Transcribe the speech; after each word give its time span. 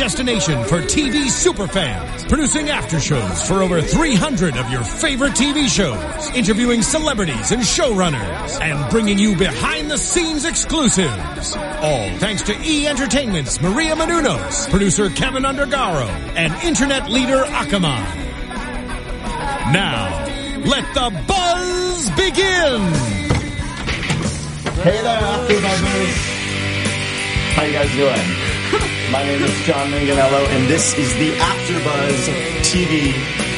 destination 0.00 0.64
for 0.64 0.80
TV 0.80 1.26
superfans, 1.26 2.26
producing 2.26 2.68
aftershows 2.68 3.46
for 3.46 3.62
over 3.62 3.82
300 3.82 4.56
of 4.56 4.70
your 4.70 4.82
favorite 4.82 5.34
TV 5.34 5.68
shows, 5.68 6.34
interviewing 6.34 6.80
celebrities 6.80 7.52
and 7.52 7.60
showrunners, 7.60 8.58
and 8.62 8.90
bringing 8.90 9.18
you 9.18 9.36
behind-the-scenes 9.36 10.46
exclusives. 10.46 11.54
All 11.54 12.08
thanks 12.16 12.40
to 12.44 12.58
E 12.64 12.86
Entertainment's 12.86 13.60
Maria 13.60 13.94
Menounos, 13.94 14.70
producer 14.70 15.10
Kevin 15.10 15.42
Undergaro, 15.42 16.08
and 16.34 16.54
internet 16.64 17.10
leader 17.10 17.42
Akamai. 17.44 18.02
Now, 19.70 20.24
let 20.64 20.94
the 20.94 21.10
buzz 21.28 22.08
begin! 22.12 22.80
Hey 24.80 25.02
there, 25.02 25.20
AfterBuzzers! 25.20 26.40
How 27.52 27.64
you 27.64 27.72
guys 27.74 27.94
doing? 27.94 28.59
My 29.10 29.24
name 29.24 29.42
is 29.42 29.52
John 29.64 29.90
Manganello, 29.90 30.46
and 30.48 30.68
this 30.68 30.96
is 30.96 31.12
the 31.14 31.32
AfterBuzz 31.32 32.28
TV 32.62 33.50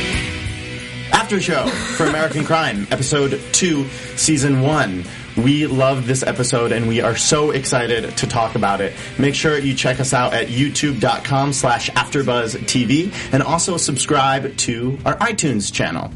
after 1.13 1.39
show 1.41 1.67
for 1.67 2.07
American 2.07 2.45
Crime, 2.45 2.87
episode 2.91 3.41
two, 3.53 3.87
season 4.17 4.63
one. 4.63 5.05
We 5.37 5.67
love 5.67 6.07
this 6.07 6.23
episode 6.23 6.73
and 6.73 6.89
we 6.89 7.01
are 7.01 7.17
so 7.17 7.51
excited 7.51 8.17
to 8.19 8.27
talk 8.27 8.55
about 8.55 8.81
it. 8.81 8.95
Make 9.19 9.35
sure 9.35 9.59
you 9.59 9.75
check 9.75 10.01
us 10.01 10.13
out 10.13 10.35
at 10.35 10.49
youtube.com 10.49 11.53
slash 11.53 11.91
afterbuzztv 11.91 13.33
and 13.33 13.43
also 13.43 13.77
subscribe 13.77 14.57
to 14.59 14.99
our 15.05 15.17
iTunes 15.19 15.73
channel. 15.73 16.11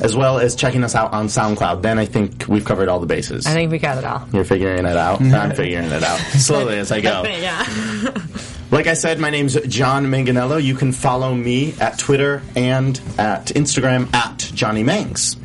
As 0.00 0.16
well 0.16 0.38
as 0.38 0.56
checking 0.56 0.82
us 0.84 0.94
out 0.94 1.12
on 1.12 1.26
SoundCloud. 1.26 1.82
Then 1.82 1.98
I 1.98 2.04
think 2.04 2.46
we've 2.48 2.64
covered 2.64 2.88
all 2.88 3.00
the 3.00 3.06
bases. 3.06 3.46
I 3.46 3.52
think 3.52 3.70
we 3.70 3.78
got 3.78 3.98
it 3.98 4.04
all. 4.04 4.26
You're 4.32 4.44
figuring 4.44 4.86
it 4.86 4.96
out. 4.96 5.20
I'm 5.20 5.54
figuring 5.54 5.90
it 5.90 6.02
out 6.02 6.18
slowly 6.18 6.78
as 6.78 6.90
I 6.92 7.00
go. 7.00 7.22
yeah. 7.28 7.64
Like 8.70 8.88
I 8.88 8.94
said, 8.94 9.20
my 9.20 9.30
name's 9.30 9.54
John 9.68 10.06
Manganello. 10.06 10.60
You 10.60 10.74
can 10.74 10.90
follow 10.90 11.32
me 11.32 11.74
at 11.78 11.96
Twitter 11.96 12.42
and 12.56 13.00
at 13.18 13.46
Instagram 13.48 14.12
at 14.12 14.38
Johnny 14.38 14.82
Mangs. 14.82 15.36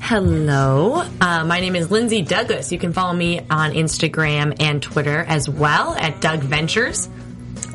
Hello. 0.00 1.04
Uh, 1.20 1.44
my 1.44 1.60
name 1.60 1.76
is 1.76 1.92
Lindsay 1.92 2.22
Douglas. 2.22 2.72
You 2.72 2.78
can 2.78 2.92
follow 2.92 3.12
me 3.12 3.40
on 3.50 3.72
Instagram 3.72 4.60
and 4.60 4.82
Twitter 4.82 5.18
as 5.28 5.48
well 5.48 5.94
at 5.94 6.20
Doug 6.20 6.40
Ventures. 6.40 7.08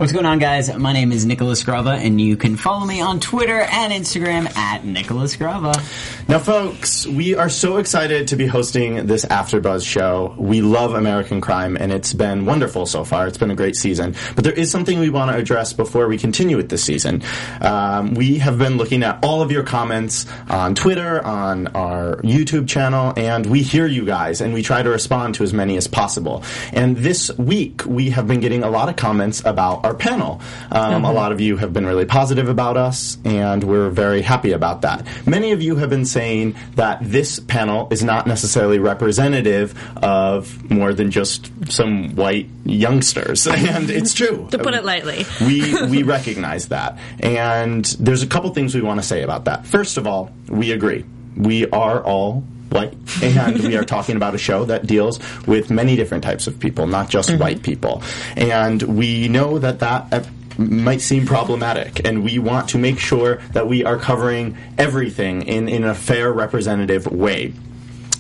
What's 0.01 0.13
going 0.13 0.25
on, 0.25 0.39
guys? 0.39 0.75
My 0.75 0.93
name 0.93 1.11
is 1.11 1.27
Nicholas 1.27 1.63
Grava, 1.63 1.95
and 1.95 2.19
you 2.19 2.35
can 2.35 2.57
follow 2.57 2.87
me 2.87 3.01
on 3.01 3.19
Twitter 3.19 3.61
and 3.61 3.93
Instagram 3.93 4.51
at 4.57 4.83
Nicholas 4.83 5.37
Grava. 5.37 5.75
Now, 6.27 6.39
folks, 6.39 7.05
we 7.05 7.35
are 7.35 7.49
so 7.49 7.77
excited 7.77 8.29
to 8.29 8.35
be 8.35 8.47
hosting 8.47 9.05
this 9.05 9.25
AfterBuzz 9.25 9.85
show. 9.85 10.33
We 10.39 10.63
love 10.63 10.95
American 10.95 11.39
crime, 11.39 11.77
and 11.79 11.91
it's 11.91 12.13
been 12.13 12.47
wonderful 12.47 12.87
so 12.87 13.03
far. 13.03 13.27
It's 13.27 13.37
been 13.37 13.51
a 13.51 13.55
great 13.55 13.75
season. 13.75 14.15
But 14.33 14.43
there 14.43 14.53
is 14.53 14.71
something 14.71 14.97
we 14.97 15.11
want 15.11 15.29
to 15.29 15.37
address 15.37 15.71
before 15.71 16.07
we 16.07 16.17
continue 16.17 16.57
with 16.57 16.69
this 16.69 16.83
season. 16.83 17.21
Um, 17.61 18.15
we 18.15 18.39
have 18.39 18.57
been 18.57 18.77
looking 18.77 19.03
at 19.03 19.23
all 19.23 19.43
of 19.43 19.51
your 19.51 19.61
comments 19.61 20.25
on 20.49 20.73
Twitter, 20.73 21.23
on 21.23 21.67
our 21.75 22.15
YouTube 22.23 22.67
channel, 22.67 23.13
and 23.17 23.45
we 23.45 23.61
hear 23.61 23.85
you 23.85 24.03
guys, 24.03 24.41
and 24.41 24.51
we 24.51 24.63
try 24.63 24.81
to 24.81 24.89
respond 24.89 25.35
to 25.35 25.43
as 25.43 25.53
many 25.53 25.77
as 25.77 25.85
possible. 25.85 26.43
And 26.73 26.97
this 26.97 27.29
week, 27.37 27.85
we 27.85 28.09
have 28.09 28.25
been 28.25 28.39
getting 28.39 28.63
a 28.63 28.69
lot 28.71 28.89
of 28.89 28.95
comments 28.95 29.43
about 29.45 29.85
our 29.85 29.90
panel. 29.93 30.41
Um, 30.71 31.05
A 31.05 31.11
lot 31.11 31.31
of 31.31 31.41
you 31.41 31.57
have 31.57 31.73
been 31.73 31.85
really 31.85 32.05
positive 32.05 32.47
about 32.49 32.77
us, 32.77 33.17
and 33.25 33.63
we're 33.63 33.89
very 33.89 34.21
happy 34.21 34.51
about 34.51 34.81
that. 34.81 35.05
Many 35.25 35.51
of 35.51 35.61
you 35.61 35.75
have 35.77 35.89
been 35.89 36.05
saying 36.05 36.55
that 36.75 36.99
this 37.01 37.39
panel 37.39 37.87
is 37.91 38.03
not 38.03 38.27
necessarily 38.27 38.79
representative 38.79 39.73
of 40.01 40.69
more 40.69 40.93
than 40.93 41.11
just 41.11 41.51
some 41.71 42.15
white 42.15 42.47
youngsters, 42.65 43.47
and 43.47 43.89
it's 43.89 44.13
true. 44.13 44.47
To 44.51 44.57
put 44.57 44.73
it 44.73 44.85
lightly. 44.85 45.25
we 45.41 45.73
we 45.85 46.03
recognize 46.17 46.67
that, 46.69 46.97
and 47.19 47.85
there's 47.99 48.23
a 48.23 48.27
couple 48.27 48.49
things 48.51 48.73
we 48.75 48.81
want 48.81 48.99
to 48.99 49.05
say 49.05 49.21
about 49.23 49.45
that. 49.45 49.65
First 49.65 49.97
of 49.97 50.07
all, 50.07 50.31
we 50.49 50.71
agree. 50.71 51.05
We 51.35 51.67
are 51.69 52.03
all 52.03 52.43
white, 52.71 52.93
and 53.21 53.59
we 53.59 53.77
are 53.77 53.83
talking 53.83 54.15
about 54.15 54.35
a 54.35 54.37
show 54.37 54.65
that 54.65 54.87
deals 54.87 55.19
with 55.45 55.69
many 55.69 55.95
different 55.95 56.23
types 56.23 56.47
of 56.47 56.59
people, 56.59 56.87
not 56.87 57.09
just 57.09 57.31
white 57.37 57.63
people. 57.63 58.01
And 58.35 58.81
we 58.81 59.27
know 59.27 59.59
that 59.59 59.79
that. 59.79 60.13
Uh, 60.13 60.23
might 60.57 60.99
seem 60.99 61.25
problematic, 61.25 62.05
and 62.05 62.25
we 62.25 62.37
want 62.37 62.69
to 62.69 62.77
make 62.77 62.99
sure 62.99 63.37
that 63.53 63.67
we 63.67 63.85
are 63.85 63.97
covering 63.97 64.57
everything 64.77 65.43
in, 65.43 65.69
in 65.69 65.85
a 65.85 65.95
fair, 65.95 66.31
representative 66.31 67.07
way. 67.07 67.53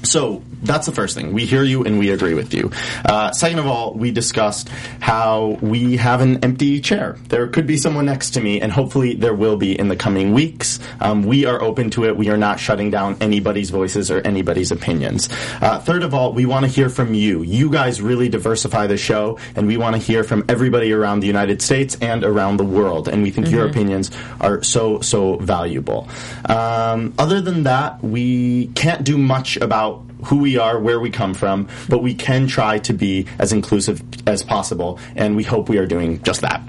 So 0.03 0.41
that's 0.61 0.85
the 0.85 0.91
first 0.91 1.15
thing. 1.15 1.33
We 1.33 1.45
hear 1.45 1.63
you 1.63 1.83
and 1.83 1.99
we 1.99 2.11
agree 2.11 2.33
with 2.33 2.53
you. 2.53 2.71
Uh, 3.05 3.31
second 3.31 3.59
of 3.59 3.67
all, 3.67 3.93
we 3.93 4.11
discussed 4.11 4.69
how 4.99 5.57
we 5.61 5.97
have 5.97 6.21
an 6.21 6.43
empty 6.43 6.79
chair. 6.81 7.17
There 7.29 7.47
could 7.47 7.67
be 7.67 7.77
someone 7.77 8.05
next 8.05 8.31
to 8.31 8.41
me, 8.41 8.61
and 8.61 8.71
hopefully 8.71 9.15
there 9.15 9.33
will 9.33 9.57
be 9.57 9.77
in 9.77 9.87
the 9.87 9.95
coming 9.95 10.33
weeks. 10.33 10.79
Um, 10.99 11.23
we 11.23 11.45
are 11.45 11.61
open 11.61 11.89
to 11.91 12.05
it. 12.05 12.15
We 12.15 12.29
are 12.29 12.37
not 12.37 12.59
shutting 12.59 12.91
down 12.91 13.17
anybody's 13.21 13.69
voices 13.69 14.11
or 14.11 14.21
anybody's 14.21 14.71
opinions. 14.71 15.29
Uh, 15.61 15.79
third 15.79 16.03
of 16.03 16.13
all, 16.13 16.33
we 16.33 16.45
want 16.45 16.65
to 16.65 16.71
hear 16.71 16.89
from 16.89 17.13
you. 17.13 17.41
You 17.41 17.69
guys 17.69 18.01
really 18.01 18.29
diversify 18.29 18.87
the 18.87 18.97
show, 18.97 19.39
and 19.55 19.67
we 19.67 19.77
want 19.77 19.95
to 19.95 20.01
hear 20.01 20.23
from 20.23 20.45
everybody 20.47 20.91
around 20.93 21.21
the 21.21 21.27
United 21.27 21.61
States 21.61 21.97
and 22.01 22.23
around 22.23 22.57
the 22.57 22.65
world. 22.65 23.07
And 23.07 23.23
we 23.23 23.31
think 23.31 23.49
your 23.49 23.67
opinions 23.67 24.11
are 24.39 24.63
so, 24.63 25.01
so 25.01 25.37
valuable. 25.37 26.07
Um, 26.45 27.13
other 27.17 27.41
than 27.41 27.63
that, 27.63 28.03
we 28.03 28.67
can't 28.67 29.03
do 29.03 29.17
much 29.17 29.57
about 29.57 30.03
who 30.25 30.37
we 30.37 30.57
are, 30.57 30.79
where 30.79 30.99
we 30.99 31.09
come 31.09 31.33
from, 31.33 31.67
but 31.89 31.99
we 31.99 32.13
can 32.13 32.47
try 32.47 32.79
to 32.79 32.93
be 32.93 33.27
as 33.39 33.51
inclusive 33.51 34.01
as 34.27 34.43
possible, 34.43 34.99
and 35.15 35.35
we 35.35 35.43
hope 35.43 35.69
we 35.69 35.77
are 35.77 35.85
doing 35.85 36.21
just 36.23 36.41
that. 36.41 36.61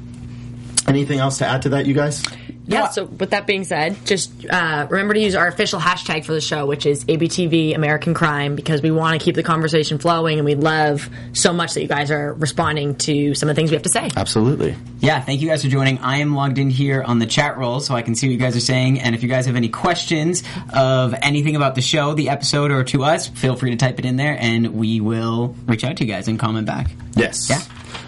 Anything 0.88 1.20
else 1.20 1.38
to 1.38 1.46
add 1.46 1.62
to 1.62 1.68
that, 1.70 1.86
you 1.86 1.94
guys? 1.94 2.22
Yeah, 2.66 2.88
so 2.90 3.04
with 3.04 3.30
that 3.30 3.46
being 3.46 3.64
said, 3.64 3.96
just 4.06 4.30
uh, 4.48 4.86
remember 4.88 5.14
to 5.14 5.20
use 5.20 5.34
our 5.34 5.48
official 5.48 5.80
hashtag 5.80 6.24
for 6.24 6.32
the 6.32 6.40
show, 6.40 6.66
which 6.66 6.86
is 6.86 7.04
ABTV 7.04 7.74
American 7.74 8.14
Crime, 8.14 8.54
because 8.54 8.82
we 8.82 8.90
want 8.90 9.18
to 9.18 9.24
keep 9.24 9.34
the 9.34 9.42
conversation 9.42 9.98
flowing 9.98 10.38
and 10.38 10.44
we 10.44 10.54
love 10.54 11.10
so 11.32 11.52
much 11.52 11.74
that 11.74 11.82
you 11.82 11.88
guys 11.88 12.10
are 12.10 12.34
responding 12.34 12.94
to 12.96 13.34
some 13.34 13.48
of 13.48 13.56
the 13.56 13.60
things 13.60 13.70
we 13.70 13.74
have 13.74 13.82
to 13.82 13.88
say. 13.88 14.08
Absolutely. 14.16 14.76
Yeah, 15.00 15.20
thank 15.20 15.40
you 15.40 15.48
guys 15.48 15.62
for 15.62 15.68
joining. 15.68 15.98
I 15.98 16.18
am 16.18 16.34
logged 16.34 16.58
in 16.58 16.70
here 16.70 17.02
on 17.02 17.18
the 17.18 17.26
chat 17.26 17.58
roll 17.58 17.80
so 17.80 17.94
I 17.94 18.02
can 18.02 18.14
see 18.14 18.28
what 18.28 18.32
you 18.32 18.38
guys 18.38 18.56
are 18.56 18.60
saying. 18.60 19.00
And 19.00 19.14
if 19.14 19.22
you 19.22 19.28
guys 19.28 19.46
have 19.46 19.56
any 19.56 19.68
questions 19.68 20.44
of 20.72 21.14
anything 21.20 21.56
about 21.56 21.74
the 21.74 21.82
show, 21.82 22.14
the 22.14 22.28
episode, 22.28 22.70
or 22.70 22.84
to 22.84 23.02
us, 23.02 23.28
feel 23.28 23.56
free 23.56 23.70
to 23.70 23.76
type 23.76 23.98
it 23.98 24.04
in 24.04 24.16
there 24.16 24.36
and 24.38 24.74
we 24.74 25.00
will 25.00 25.56
reach 25.66 25.82
out 25.84 25.96
to 25.96 26.04
you 26.04 26.12
guys 26.12 26.28
and 26.28 26.38
comment 26.38 26.66
back. 26.66 26.90
Yes. 27.16 27.50
Yeah. 27.50 27.60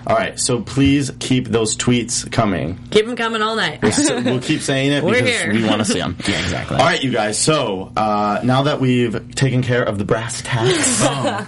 All 0.06 0.16
right. 0.16 0.38
So 0.38 0.60
please 0.60 1.10
keep 1.18 1.48
those 1.48 1.76
tweets 1.76 2.30
coming. 2.30 2.78
Keep 2.90 3.06
them 3.06 3.16
coming 3.16 3.42
all 3.42 3.56
night. 3.56 3.80
So 3.92 4.20
we'll 4.20 4.40
keep 4.40 4.60
saying 4.60 4.92
it 4.92 5.02
We're 5.04 5.14
because 5.22 5.28
here. 5.42 5.52
we 5.52 5.64
want 5.64 5.78
to 5.78 5.84
see 5.84 5.98
them. 5.98 6.16
Yeah, 6.28 6.40
exactly. 6.40 6.76
All 6.78 6.84
right, 6.84 7.02
you 7.02 7.10
guys. 7.10 7.38
So 7.38 7.92
uh, 7.96 8.40
now 8.44 8.62
that 8.64 8.80
we've 8.80 9.34
taken 9.34 9.62
care 9.62 9.82
of 9.82 9.98
the 9.98 10.04
brass 10.04 10.42
tacks, 10.42 11.02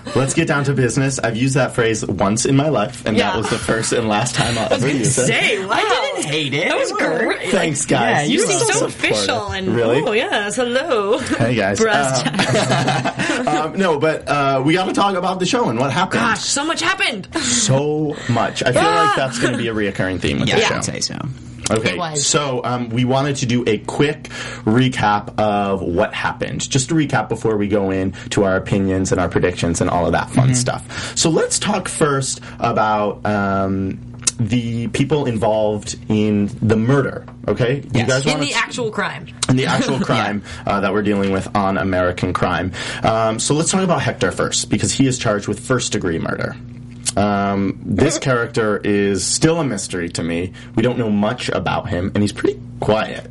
let's 0.16 0.34
get 0.34 0.48
down 0.48 0.64
to 0.64 0.72
business. 0.74 1.18
I've 1.18 1.36
used 1.36 1.54
that 1.54 1.74
phrase 1.74 2.04
once 2.06 2.44
in 2.46 2.56
my 2.56 2.68
life, 2.68 3.04
and 3.06 3.16
that 3.18 3.34
Yeah. 3.34 3.36
was 3.36 3.48
the 3.50 3.58
first 3.58 3.92
and 3.92 4.08
last 4.08 4.34
time 4.34 4.56
I'll 4.58 4.72
ever 4.72 4.88
use 4.88 5.16
it. 5.18 5.26
Say, 5.26 5.64
wow. 5.64 5.72
I 5.74 6.12
didn't 6.14 6.30
hate 6.30 6.54
it. 6.54 6.68
That 6.68 6.76
was 6.78 6.92
great. 6.92 7.50
Thanks, 7.50 7.84
guys. 7.86 8.28
Yeah, 8.28 8.32
You 8.34 8.38
seem 8.40 8.58
so 8.60 8.66
supportive. 8.88 8.96
official 8.96 9.48
and 9.52 9.68
really. 9.74 10.02
oh 10.02 10.12
yes, 10.12 10.56
hello. 10.56 11.18
Hey 11.18 11.54
guys. 11.54 11.78
Brass 11.80 12.26
Um, 13.46 13.46
um, 13.48 13.72
no, 13.78 13.98
but 13.98 14.26
uh, 14.28 14.62
we 14.64 14.72
got 14.74 14.86
to 14.86 14.92
talk 14.92 15.14
about 15.14 15.38
the 15.40 15.46
show 15.46 15.68
and 15.68 15.78
what 15.78 15.90
happened. 15.92 16.20
Gosh, 16.20 16.40
so 16.44 16.64
much 16.64 16.80
happened. 16.80 17.28
So 17.42 18.14
much. 18.48 18.62
I 18.62 18.72
feel 18.72 18.82
like 18.82 19.16
that's 19.16 19.38
going 19.38 19.52
to 19.52 19.58
be 19.58 19.68
a 19.68 19.74
reoccurring 19.74 20.20
theme 20.20 20.40
with 20.40 20.48
Yeah, 20.48 20.56
the 20.56 20.64
I 20.64 20.68
show. 20.68 20.74
would 20.76 20.84
say 20.84 21.00
so. 21.00 21.18
Okay, 21.68 21.94
It 21.94 21.98
was. 21.98 22.24
so 22.24 22.60
um, 22.64 22.90
we 22.90 23.04
wanted 23.04 23.36
to 23.36 23.46
do 23.46 23.64
a 23.66 23.78
quick 23.78 24.24
recap 24.64 25.36
of 25.40 25.82
what 25.82 26.14
happened. 26.14 26.68
Just 26.70 26.92
a 26.92 26.94
recap 26.94 27.28
before 27.28 27.56
we 27.56 27.66
go 27.66 27.90
in 27.90 28.12
to 28.30 28.44
our 28.44 28.54
opinions 28.56 29.10
and 29.10 29.20
our 29.20 29.28
predictions 29.28 29.80
and 29.80 29.90
all 29.90 30.06
of 30.06 30.12
that 30.12 30.26
Mm-hmm. 30.28 30.34
fun 30.36 30.54
stuff. 30.54 31.16
So 31.18 31.28
let's 31.28 31.58
talk 31.58 31.88
first 31.88 32.40
about 32.60 33.26
um, 33.26 33.98
the 34.38 34.86
people 34.88 35.26
involved 35.26 35.96
in 36.08 36.46
the 36.62 36.76
murder. 36.76 37.26
Okay, 37.48 37.76
you 37.78 37.90
Yes. 37.94 38.08
guys 38.08 38.26
In 38.26 38.32
wanna 38.34 38.44
the 38.46 38.54
actual 38.54 38.90
crime. 38.92 39.26
in 39.48 39.56
the 39.56 39.66
actual 39.66 39.98
crime 40.08 40.42
uh, 40.66 40.80
that 40.80 40.92
we're 40.92 41.02
dealing 41.02 41.32
with 41.32 41.48
on 41.56 41.78
American 41.78 42.32
Crime. 42.32 42.70
Um, 43.02 43.40
so 43.40 43.54
let's 43.54 43.72
talk 43.72 43.82
about 43.82 44.02
Hector 44.02 44.30
first, 44.30 44.70
because 44.70 44.92
he 44.92 45.06
is 45.08 45.18
charged 45.18 45.48
with 45.48 45.58
first 45.58 45.90
degree 45.92 46.18
murder. 46.20 46.54
Um, 47.16 47.80
this 47.84 48.18
character 48.18 48.76
is 48.76 49.24
still 49.24 49.60
a 49.60 49.64
mystery 49.64 50.08
to 50.10 50.22
me. 50.22 50.52
We 50.74 50.82
don't 50.82 50.98
know 50.98 51.10
much 51.10 51.48
about 51.48 51.88
him, 51.88 52.12
and 52.14 52.22
he's 52.22 52.32
pretty 52.32 52.60
quiet. 52.80 53.30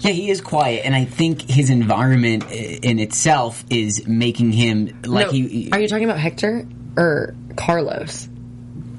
Yeah, 0.00 0.12
he 0.12 0.30
is 0.30 0.40
quiet, 0.40 0.82
and 0.86 0.94
I 0.94 1.04
think 1.04 1.42
his 1.42 1.68
environment 1.70 2.50
in 2.50 2.98
itself 2.98 3.64
is 3.68 4.06
making 4.06 4.52
him 4.52 5.00
like 5.04 5.26
No, 5.26 5.32
he. 5.32 5.68
are 5.72 5.80
you 5.80 5.88
talking 5.88 6.04
about 6.04 6.18
Hector 6.18 6.66
or 6.96 7.34
Carlos? 7.56 8.28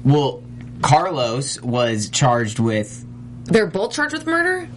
well, 0.04 0.42
Carlos 0.82 1.60
was 1.62 2.08
charged 2.10 2.58
with. 2.58 3.04
They're 3.44 3.66
both 3.66 3.92
charged 3.92 4.12
with 4.12 4.26
murder. 4.26 4.68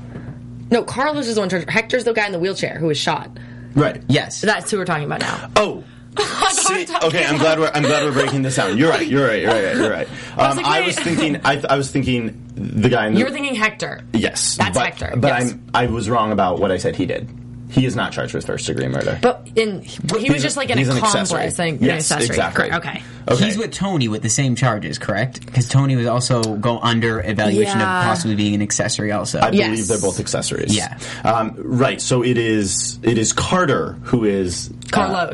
No, 0.71 0.83
Carlos 0.83 1.27
is 1.27 1.35
the 1.35 1.41
one 1.41 1.49
charged. 1.49 1.69
Hector's 1.69 2.03
the 2.05 2.13
guy 2.13 2.25
in 2.25 2.31
the 2.31 2.39
wheelchair 2.39 2.77
who 2.79 2.87
was 2.87 2.97
shot. 2.97 3.29
Right. 3.75 4.01
Yes. 4.07 4.41
That's 4.41 4.71
who 4.71 4.77
we're 4.77 4.85
talking 4.85 5.05
about 5.05 5.19
now. 5.19 5.49
Oh. 5.55 5.83
See, 6.49 6.87
okay, 7.03 7.25
I'm 7.25 7.37
glad 7.37 7.59
we're 7.59 7.71
I'm 7.73 7.83
glad 7.83 8.03
we're 8.03 8.11
breaking 8.13 8.41
this 8.41 8.55
down. 8.55 8.77
You're 8.77 8.89
right. 8.89 9.07
You're 9.07 9.27
right. 9.27 9.41
You're 9.41 9.51
right. 9.51 9.75
You're 9.75 9.89
right. 9.91 10.07
Um, 10.37 10.57
like, 10.57 10.65
I 10.65 10.81
was 10.81 10.97
thinking. 10.99 11.39
I, 11.45 11.63
I 11.69 11.77
was 11.77 11.89
thinking 11.91 12.43
the 12.55 12.89
guy 12.89 13.07
in 13.07 13.13
the. 13.13 13.19
You 13.19 13.25
were 13.25 13.31
thinking 13.31 13.55
Hector. 13.55 14.03
yes, 14.13 14.57
That's 14.57 14.77
but, 14.77 14.85
Hector, 14.93 15.13
But 15.17 15.27
yes. 15.29 15.51
I'm 15.53 15.63
I 15.73 15.85
was 15.87 16.09
wrong 16.09 16.31
about 16.33 16.59
what 16.59 16.71
I 16.71 16.77
said 16.77 16.95
he 16.97 17.05
did. 17.05 17.29
He 17.69 17.85
is 17.85 17.95
not 17.95 18.11
charged 18.13 18.33
with 18.33 18.45
first 18.45 18.67
degree 18.67 18.87
murder. 18.87 19.17
But 19.21 19.47
in 19.55 19.81
he 19.81 20.29
was 20.31 20.41
just 20.41 20.55
like 20.57 20.69
an 20.69 20.77
he's 20.77 20.87
an 20.89 20.97
accomplice, 20.97 21.31
accessory. 21.33 21.71
like 21.71 21.79
an 21.81 21.85
Yes, 21.85 22.11
accessory. 22.11 22.25
exactly. 22.35 22.69
Correct, 22.69 22.85
Okay. 22.87 23.03
okay. 23.29 23.45
He's 23.45 23.57
with 23.57 23.71
Tony 23.71 24.07
with 24.07 24.21
the 24.21 24.29
same 24.29 24.55
charges, 24.55 24.97
correct? 24.99 25.45
Because 25.45 25.67
Tony 25.69 25.95
was 25.95 26.05
also 26.07 26.41
go 26.57 26.79
under 26.79 27.19
evaluation 27.21 27.79
Yeah. 27.79 28.01
of 28.01 28.05
possibly 28.07 28.35
being 28.35 28.53
an 28.55 28.61
accessory. 28.61 29.11
Also, 29.13 29.39
I 29.39 29.49
Yes. 29.51 29.69
believe 29.69 29.87
they're 29.87 29.99
both 29.99 30.19
accessories. 30.19 30.75
Yeah. 30.75 30.97
Um, 31.23 31.53
right. 31.57 31.99
So 32.01 32.23
it 32.23 32.37
is 32.37 32.99
it 33.03 33.17
is 33.17 33.31
Carter 33.33 33.93
who 34.03 34.25
is 34.25 34.69
uh, 34.93 35.33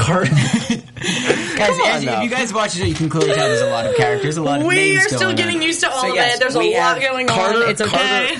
Carlos. 0.00 0.28
Carter. 0.30 0.76
guys, 1.56 1.70
on 1.80 1.86
as, 1.88 2.04
now. 2.04 2.18
if 2.18 2.24
you 2.24 2.30
guys 2.30 2.52
watch 2.52 2.78
it, 2.78 2.86
you 2.86 2.94
can 2.94 3.08
clearly 3.08 3.34
tell 3.34 3.48
there's 3.48 3.60
a 3.62 3.70
lot 3.70 3.86
of 3.86 3.96
characters, 3.96 4.36
a 4.36 4.42
lot 4.42 4.60
of 4.60 4.66
we 4.66 4.74
names 4.74 5.06
are 5.06 5.08
still 5.08 5.20
going 5.20 5.36
getting 5.36 5.56
on. 5.56 5.62
used 5.62 5.80
to 5.80 5.90
all 5.90 6.02
So, 6.02 6.10
of 6.10 6.14
yes, 6.14 6.36
it. 6.36 6.40
There's 6.40 6.54
a 6.54 6.60
lot 6.60 6.72
have 6.74 7.02
going 7.02 7.26
Carter- 7.26 7.64
on. 7.64 7.70
It's 7.70 7.80
okay. 7.80 8.36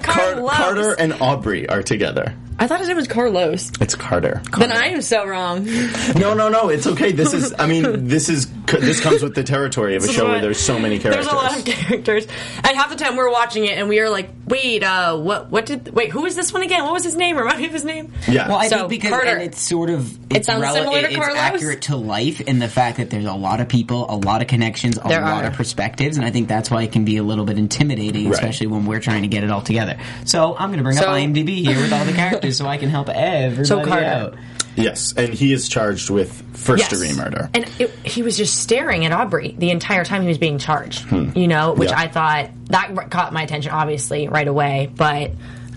Carlos. 0.02 0.52
Carter 0.52 0.92
and 0.98 1.12
Aubrey 1.14 1.68
are 1.68 1.82
together. 1.82 2.34
I 2.58 2.66
thought 2.68 2.78
his 2.78 2.88
name 2.88 2.96
was 2.96 3.08
Carlos. 3.08 3.72
It's 3.80 3.94
Carter. 3.96 4.40
Then 4.56 4.70
I 4.70 4.86
am 4.88 5.02
so 5.02 5.26
wrong. 5.26 5.66
No, 6.16 6.32
no, 6.34 6.48
no. 6.48 6.68
It's 6.68 6.86
okay. 6.86 7.10
This 7.12 7.34
is. 7.34 7.52
I 7.58 7.66
mean, 7.66 8.06
this 8.08 8.28
is. 8.28 8.46
This 8.66 9.00
comes 9.00 9.22
with 9.22 9.34
the 9.34 9.42
territory 9.44 9.96
of 9.96 10.04
a 10.04 10.08
show 10.08 10.26
where 10.28 10.40
there's 10.40 10.58
so 10.60 10.78
many 10.78 10.98
characters. 10.98 11.26
There's 11.26 11.34
a 11.34 11.36
lot 11.36 11.58
of 11.58 11.64
characters, 11.64 12.26
and 12.56 12.76
half 12.76 12.88
the 12.90 12.96
time 12.96 13.16
we're 13.16 13.30
watching 13.30 13.64
it, 13.64 13.76
and 13.78 13.88
we 13.88 14.00
are 14.00 14.08
like, 14.08 14.30
"Wait, 14.46 14.82
uh, 14.82 15.16
what? 15.18 15.50
What 15.50 15.66
did? 15.66 15.92
Wait, 15.94 16.10
who 16.10 16.24
is 16.24 16.34
this 16.36 16.52
one 16.52 16.62
again? 16.62 16.84
What 16.84 16.92
was 16.92 17.04
his 17.04 17.16
name? 17.16 17.36
Remind 17.36 17.58
me 17.58 17.66
of 17.66 17.72
his 17.72 17.84
name." 17.84 18.12
Yeah. 18.28 18.48
Well, 18.48 18.56
I 18.58 18.68
So, 18.68 18.76
think 18.78 18.90
because 18.90 19.10
Carter. 19.10 19.26
and 19.28 19.42
it's 19.42 19.60
sort 19.60 19.90
of 19.90 20.16
it's 20.32 20.46
sounds 20.46 20.72
similar 20.72 21.00
to 21.02 21.06
it's 21.08 21.16
Carlos? 21.16 21.36
accurate 21.36 21.82
to 21.82 21.96
life 21.96 22.40
in 22.40 22.58
the 22.58 22.68
fact 22.68 22.98
that 22.98 23.10
there's 23.10 23.26
a 23.26 23.32
lot 23.34 23.60
of 23.60 23.68
people, 23.68 24.06
a 24.08 24.16
lot 24.16 24.40
of 24.42 24.48
connections, 24.48 24.98
a 25.02 25.08
There 25.08 25.20
lot 25.20 25.44
are. 25.44 25.48
of 25.48 25.54
perspectives, 25.54 26.16
and 26.16 26.24
I 26.24 26.30
think 26.30 26.48
that's 26.48 26.70
why 26.70 26.82
it 26.82 26.92
can 26.92 27.04
be 27.04 27.16
a 27.18 27.22
little 27.22 27.44
bit 27.44 27.58
intimidating, 27.58 28.26
Right. 28.26 28.34
especially 28.34 28.68
when 28.68 28.86
we're 28.86 29.00
trying 29.00 29.22
to 29.22 29.28
get 29.28 29.44
it 29.44 29.50
all 29.50 29.62
together. 29.62 29.96
So 30.24 30.54
I'm 30.58 30.68
going 30.68 30.78
to 30.78 30.84
bring 30.84 30.96
So- 30.96 31.04
up 31.06 31.10
IMDb 31.16 31.64
here 31.64 31.76
with 31.80 31.92
all 31.92 32.04
the 32.04 32.12
characters, 32.12 32.43
so 32.52 32.66
I 32.66 32.76
can 32.78 32.90
help 32.90 33.08
everybody 33.08 33.64
So 33.66 33.84
Carter. 33.84 34.04
out. 34.06 34.34
Yes, 34.76 35.14
and 35.16 35.32
he 35.32 35.52
is 35.52 35.68
charged 35.68 36.10
with 36.10 36.32
first 36.56 36.80
Yes. 36.80 36.90
degree 36.90 37.12
murder. 37.16 37.48
And 37.54 37.70
it, 37.78 37.90
he 38.04 38.22
was 38.22 38.36
just 38.36 38.58
staring 38.60 39.04
at 39.06 39.12
Aubrey 39.12 39.54
the 39.56 39.70
entire 39.70 40.04
time 40.04 40.22
he 40.22 40.28
was 40.28 40.38
being 40.38 40.58
charged. 40.58 41.06
You 41.12 41.46
know, 41.46 41.74
which 41.74 41.90
Hmm. 41.90 41.96
Yeah. 41.96 42.02
I 42.02 42.08
thought 42.08 42.50
that 42.70 43.10
caught 43.10 43.32
my 43.32 43.42
attention 43.42 43.70
obviously 43.70 44.26
right 44.26 44.48
away. 44.48 44.90
But 44.96 45.30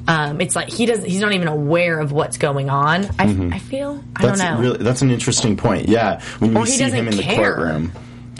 um, 0.07 0.41
it's 0.41 0.55
like 0.55 0.69
he 0.69 0.87
doesn't. 0.87 1.05
He's 1.05 1.19
not 1.21 1.33
even 1.33 1.47
aware 1.47 1.99
of 1.99 2.11
what's 2.11 2.37
going 2.39 2.71
on. 2.71 3.05
I, 3.19 3.55
I 3.55 3.59
feel. 3.59 4.03
I 4.15 4.23
Mm-hmm. 4.23 4.25
that's 4.25 4.39
don't 4.39 4.55
know. 4.55 4.61
really 4.61 4.77
that's 4.83 5.01
an 5.03 5.11
interesting 5.11 5.57
point. 5.57 5.89
Yeah, 5.89 6.21
when 6.39 6.55
you 6.55 6.65
see 6.65 6.81
him 6.83 6.89
doesn't 7.05 7.07
in 7.09 7.17
the 7.17 7.35
courtroom. 7.35 7.91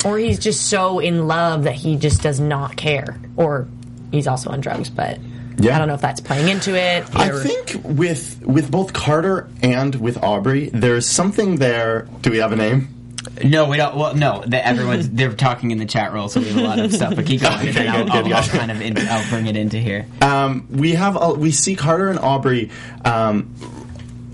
or 0.05 0.17
he's 0.17 0.39
just 0.39 0.67
so 0.69 0.97
in 0.97 1.27
love 1.27 1.65
that 1.65 1.75
he 1.75 1.97
just 1.97 2.23
does 2.23 2.39
not 2.39 2.75
care. 2.75 3.19
Or 3.35 3.67
he's 4.11 4.25
also 4.27 4.49
on 4.49 4.61
drugs, 4.61 4.89
but 4.89 5.19
Yeah. 5.59 5.75
I 5.75 5.79
don't 5.79 5.87
know 5.87 5.95
if 5.95 6.01
that's 6.01 6.21
playing 6.21 6.49
into 6.49 6.75
it. 6.75 7.03
I 7.15 7.29
think 7.41 7.81
with 7.83 8.41
with 8.45 8.69
both 8.71 8.93
Carter 8.93 9.49
and 9.61 9.95
with 9.95 10.23
Aubrey, 10.23 10.69
there's 10.69 11.07
something 11.07 11.55
there. 11.55 12.07
Do 12.21 12.29
we 12.31 12.37
have 12.37 12.51
a 12.51 12.55
name? 12.55 12.93
No, 13.43 13.65
we 13.65 13.77
don't. 13.77 13.95
Well, 13.95 14.15
no, 14.15 14.43
the, 14.45 14.65
everyone's 14.65 15.09
they're 15.11 15.33
talking 15.33 15.71
in 15.71 15.79
the 15.79 15.85
chat 15.85 16.13
roll, 16.13 16.29
so 16.29 16.39
we 16.39 16.47
have 16.49 16.57
a 16.57 16.61
lot 16.61 16.79
of 16.79 16.93
stuff. 16.93 17.15
But 17.15 17.25
keep 17.25 17.41
going, 17.41 17.55
Okay, 17.55 17.67
and 17.69 17.75
then 17.75 17.87
I'll, 17.89 18.03
good, 18.03 18.11
I'll, 18.11 18.23
good, 18.23 18.31
I'll 18.33 18.47
kind 18.47 18.71
of 18.71 18.81
in, 18.81 18.97
I'll 18.97 19.29
bring 19.29 19.47
it 19.47 19.55
into 19.57 19.77
here. 19.77 20.05
Um, 20.21 20.67
we 20.71 20.93
have 20.93 21.17
a, 21.19 21.33
we 21.33 21.51
see 21.51 21.75
Carter 21.75 22.09
and 22.09 22.19
Aubrey 22.19 22.69
um, 23.03 23.53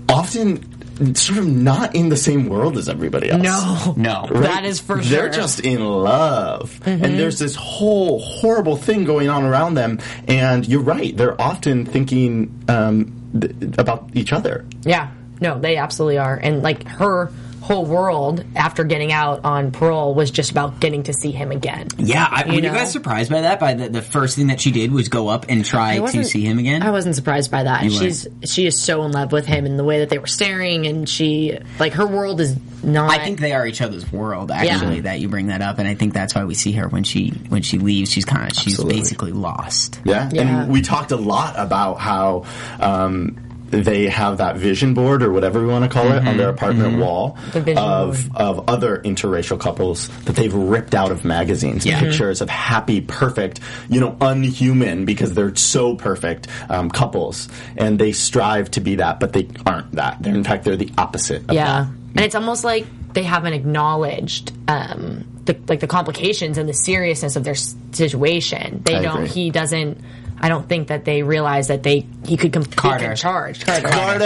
often 0.08 0.73
sort 1.14 1.38
of 1.38 1.46
not 1.46 1.94
in 1.94 2.08
the 2.08 2.16
same 2.16 2.48
world 2.48 2.76
as 2.76 2.88
everybody 2.88 3.30
else. 3.30 3.42
no, 3.42 3.94
No, 3.96 4.26
that 4.40 4.64
is 4.64 4.80
for 4.80 5.02
sure. 5.02 5.10
They're 5.10 5.30
just 5.30 5.60
in 5.60 5.84
love. 5.84 6.80
Mm-hmm. 6.84 7.04
And 7.04 7.18
there's 7.18 7.38
this 7.38 7.54
whole 7.54 8.20
horrible 8.20 8.76
thing 8.76 9.04
going 9.04 9.28
on 9.28 9.44
around 9.44 9.74
them. 9.74 9.98
And 10.28 10.66
you're 10.66 10.82
right, 10.82 11.16
they're 11.16 11.40
often 11.40 11.84
thinking 11.86 12.64
um, 12.68 13.30
th- 13.40 13.54
about 13.78 14.10
each 14.14 14.32
other. 14.32 14.64
Yeah, 14.82 15.10
no, 15.40 15.58
they 15.58 15.76
absolutely 15.76 16.18
are. 16.18 16.36
And 16.36 16.62
like 16.62 16.86
her 16.86 17.30
whole 17.64 17.86
world 17.86 18.44
after 18.54 18.84
getting 18.84 19.10
out 19.10 19.42
on 19.42 19.72
parole 19.72 20.14
was 20.14 20.30
just 20.30 20.50
about 20.50 20.80
getting 20.80 21.02
to 21.04 21.14
see 21.14 21.30
him 21.30 21.50
again. 21.50 21.88
Yeah, 21.96 22.28
I, 22.30 22.44
were 22.46 22.52
you 22.52 22.60
know? 22.60 22.74
guys 22.74 22.92
surprised 22.92 23.30
by 23.30 23.40
that? 23.40 23.58
By 23.58 23.72
the, 23.72 23.88
the 23.88 24.02
first 24.02 24.36
thing 24.36 24.48
that 24.48 24.60
she 24.60 24.70
did 24.70 24.92
was 24.92 25.08
go 25.08 25.28
up 25.28 25.46
and 25.48 25.64
try 25.64 25.98
to 25.98 26.24
see 26.24 26.44
him 26.44 26.58
again. 26.58 26.82
I 26.82 26.90
wasn't 26.90 27.14
surprised 27.14 27.50
by 27.50 27.62
that. 27.62 27.82
You 27.82 27.90
She's 27.90 28.28
she 28.44 28.66
is 28.66 28.78
so 28.78 29.04
in 29.04 29.12
love 29.12 29.32
with 29.32 29.46
him 29.46 29.64
and 29.64 29.78
the 29.78 29.84
way 29.84 30.00
that 30.00 30.10
they 30.10 30.18
were 30.18 30.26
staring 30.26 30.86
and 30.86 31.08
she 31.08 31.58
like 31.78 31.94
her 31.94 32.06
world 32.06 32.42
is 32.42 32.54
not 32.82 33.10
I 33.10 33.24
think 33.24 33.40
they 33.40 33.52
are 33.52 33.66
each 33.66 33.80
other's 33.80 34.12
world. 34.12 34.50
Actually, 34.50 34.96
Yeah. 34.96 35.02
that 35.02 35.20
you 35.20 35.30
bring 35.30 35.46
that 35.46 35.62
up, 35.62 35.78
and 35.78 35.88
I 35.88 35.94
think 35.94 36.12
that's 36.12 36.34
why 36.34 36.44
we 36.44 36.54
see 36.54 36.72
her 36.72 36.86
when 36.86 37.02
she 37.02 37.30
when 37.48 37.62
she 37.62 37.78
leaves. 37.78 38.12
She's 38.12 38.26
kind 38.26 38.50
of 38.50 38.54
she's 38.58 38.74
Absolutely. 38.74 38.98
basically 39.00 39.32
lost. 39.32 40.00
Yeah. 40.04 40.28
Yeah. 40.30 40.42
And 40.42 40.70
we 40.70 40.82
talked 40.82 41.10
a 41.10 41.16
lot 41.16 41.54
about 41.56 41.94
how. 41.98 42.44
Um, 42.78 43.38
they 43.82 44.06
have 44.08 44.38
that 44.38 44.56
vision 44.56 44.94
board 44.94 45.22
or 45.22 45.32
whatever 45.32 45.60
we 45.60 45.66
want 45.66 45.84
to 45.84 45.90
call 45.90 46.10
it 46.12 46.26
on 46.26 46.36
their 46.36 46.48
apartment 46.50 46.98
wall 46.98 47.36
The 47.52 47.60
vision 47.60 47.78
of 47.82 48.34
of 48.36 48.68
other 48.68 48.98
interracial 49.00 49.58
couples 49.58 50.08
that 50.24 50.36
they've 50.36 50.52
ripped 50.54 50.94
out 50.94 51.10
of 51.10 51.24
magazines. 51.24 51.84
Yeah. 51.86 52.00
Pictures 52.00 52.40
of 52.40 52.48
happy, 52.50 53.00
perfect, 53.00 53.60
you 53.88 54.00
know, 54.00 54.16
unhuman 54.20 55.04
because 55.04 55.34
they're 55.34 55.54
so 55.56 55.94
perfect 55.96 56.48
um, 56.68 56.90
couples, 56.90 57.48
and 57.76 57.98
they 57.98 58.12
strive 58.12 58.70
to 58.72 58.80
be 58.80 58.96
that, 58.96 59.20
but 59.20 59.32
they 59.32 59.48
aren't 59.66 59.92
that. 59.92 60.22
They're 60.22 60.34
in 60.34 60.44
fact 60.44 60.64
they're 60.64 60.76
the 60.76 60.92
opposite. 60.98 61.42
Of 61.48 61.52
Yeah. 61.54 61.64
that. 61.82 61.88
And 62.16 62.20
it's 62.20 62.34
almost 62.34 62.64
like 62.64 62.86
they 63.12 63.22
haven't 63.24 63.52
acknowledged 63.54 64.52
um 64.68 65.24
the 65.44 65.56
like 65.68 65.80
the 65.80 65.86
complications 65.86 66.58
and 66.58 66.68
the 66.68 66.72
seriousness 66.74 67.36
of 67.36 67.44
their 67.44 67.54
situation. 67.92 68.82
They 68.84 68.96
I 68.96 69.02
don't 69.02 69.16
agree. 69.24 69.28
he 69.28 69.50
doesn't 69.50 69.98
I 70.44 70.48
don't 70.50 70.68
think 70.68 70.88
that 70.88 71.06
they 71.06 71.22
realize 71.22 71.68
that 71.68 71.82
they 71.82 72.04
he 72.26 72.36
could 72.36 72.52
com- 72.52 72.64
Carter. 72.66 73.08
get 73.08 73.16
charged. 73.16 73.64
Carter. 73.64 73.88
Carter. 73.88 74.24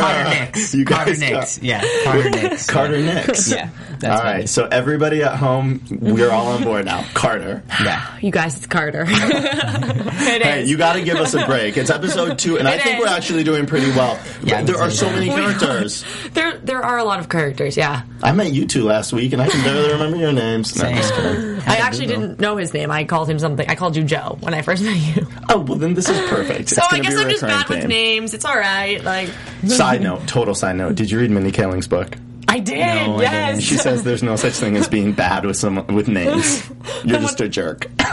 Carter 0.00 0.30
Nix. 0.30 0.72
You 0.74 0.84
Carter 0.84 1.16
Nix. 1.16 1.60
Yeah, 1.60 1.82
Carter 2.04 2.30
Nix. 2.30 2.66
Carter 2.70 2.98
Nix. 3.02 3.50
Yeah, 3.50 3.70
that's 3.98 4.04
all 4.04 4.18
funny. 4.18 4.38
right. 4.38 4.48
So 4.48 4.66
everybody 4.66 5.22
at 5.24 5.34
home, 5.36 5.82
we're 5.90 6.30
all 6.30 6.46
on 6.48 6.62
board 6.62 6.84
now. 6.84 7.04
Carter. 7.12 7.64
Yeah. 7.82 8.18
You 8.20 8.30
guys, 8.30 8.56
it's 8.56 8.66
Carter. 8.66 9.04
it 9.08 10.42
Hey, 10.42 10.62
is. 10.62 10.70
you 10.70 10.76
got 10.76 10.92
to 10.94 11.02
give 11.02 11.16
us 11.16 11.34
a 11.34 11.44
break. 11.46 11.76
It's 11.76 11.90
episode 11.90 12.38
two, 12.38 12.58
and 12.58 12.68
I 12.68 12.78
think 12.78 12.96
is. 12.96 13.00
we're 13.00 13.08
actually 13.08 13.42
doing 13.44 13.66
pretty 13.66 13.90
well. 13.90 14.18
Yeah, 14.44 14.62
there 14.62 14.78
are 14.78 14.90
so 14.90 15.06
bad. 15.06 15.14
many 15.18 15.28
We 15.28 15.34
are. 15.40 15.54
characters. 15.58 16.04
there 16.34 16.58
there 16.58 16.82
are 16.84 16.98
a 16.98 17.04
lot 17.04 17.18
of 17.20 17.28
characters. 17.28 17.76
Yeah. 17.76 18.02
I 18.22 18.32
met 18.32 18.52
you 18.52 18.66
two 18.66 18.84
last 18.84 19.12
week, 19.12 19.32
and 19.32 19.42
I 19.42 19.48
can 19.48 19.62
barely 19.64 19.92
remember 19.92 20.16
your 20.18 20.32
names. 20.32 20.76
No, 20.76 20.88
I'm 20.88 20.96
just 20.96 21.08
Same. 21.14 21.22
kidding. 21.34 21.60
I 21.68 21.76
actually 21.78 22.06
didn't 22.06 22.40
know 22.40 22.56
his 22.56 22.72
name. 22.72 22.90
I 22.90 23.04
called 23.04 23.28
him 23.28 23.38
something. 23.38 23.68
I 23.68 23.74
called 23.74 23.96
you 23.96 24.04
Joe 24.04 24.36
when 24.40 24.54
I 24.54 24.62
first 24.62 24.82
met 24.82 24.96
you. 24.96 25.26
Oh 25.50 25.60
well, 25.60 25.78
then 25.78 25.94
this 25.94 26.08
is 26.08 26.18
perfect. 26.28 26.68
So 26.68 26.82
I 26.90 26.98
guess 27.00 27.16
I'm 27.16 27.28
just 27.30 27.42
bad 27.42 27.68
with 27.68 27.86
names. 27.86 28.34
It's 28.34 28.44
all 28.44 28.56
right. 28.56 29.02
Like 29.02 29.30
Side 29.66 30.02
note, 30.02 30.26
total 30.26 30.54
side 30.54 30.76
note. 30.76 30.94
Did 30.94 31.10
you 31.10 31.18
read 31.18 31.30
Mindy 31.30 31.52
Kaling's 31.52 31.88
book? 31.88 32.16
I 32.58 32.60
did. 32.60 32.78
No, 32.78 33.16
I 33.18 33.22
yes. 33.22 33.50
didn't. 33.50 33.62
She 33.62 33.76
says 33.76 34.02
there's 34.02 34.22
no 34.22 34.34
such 34.36 34.54
thing 34.54 34.76
as 34.76 34.88
being 34.88 35.12
bad 35.12 35.44
with 35.46 35.56
someone 35.56 35.86
with 35.94 36.08
names. 36.08 36.68
You're 37.04 37.20
just 37.20 37.40
a 37.40 37.48
jerk. 37.48 37.86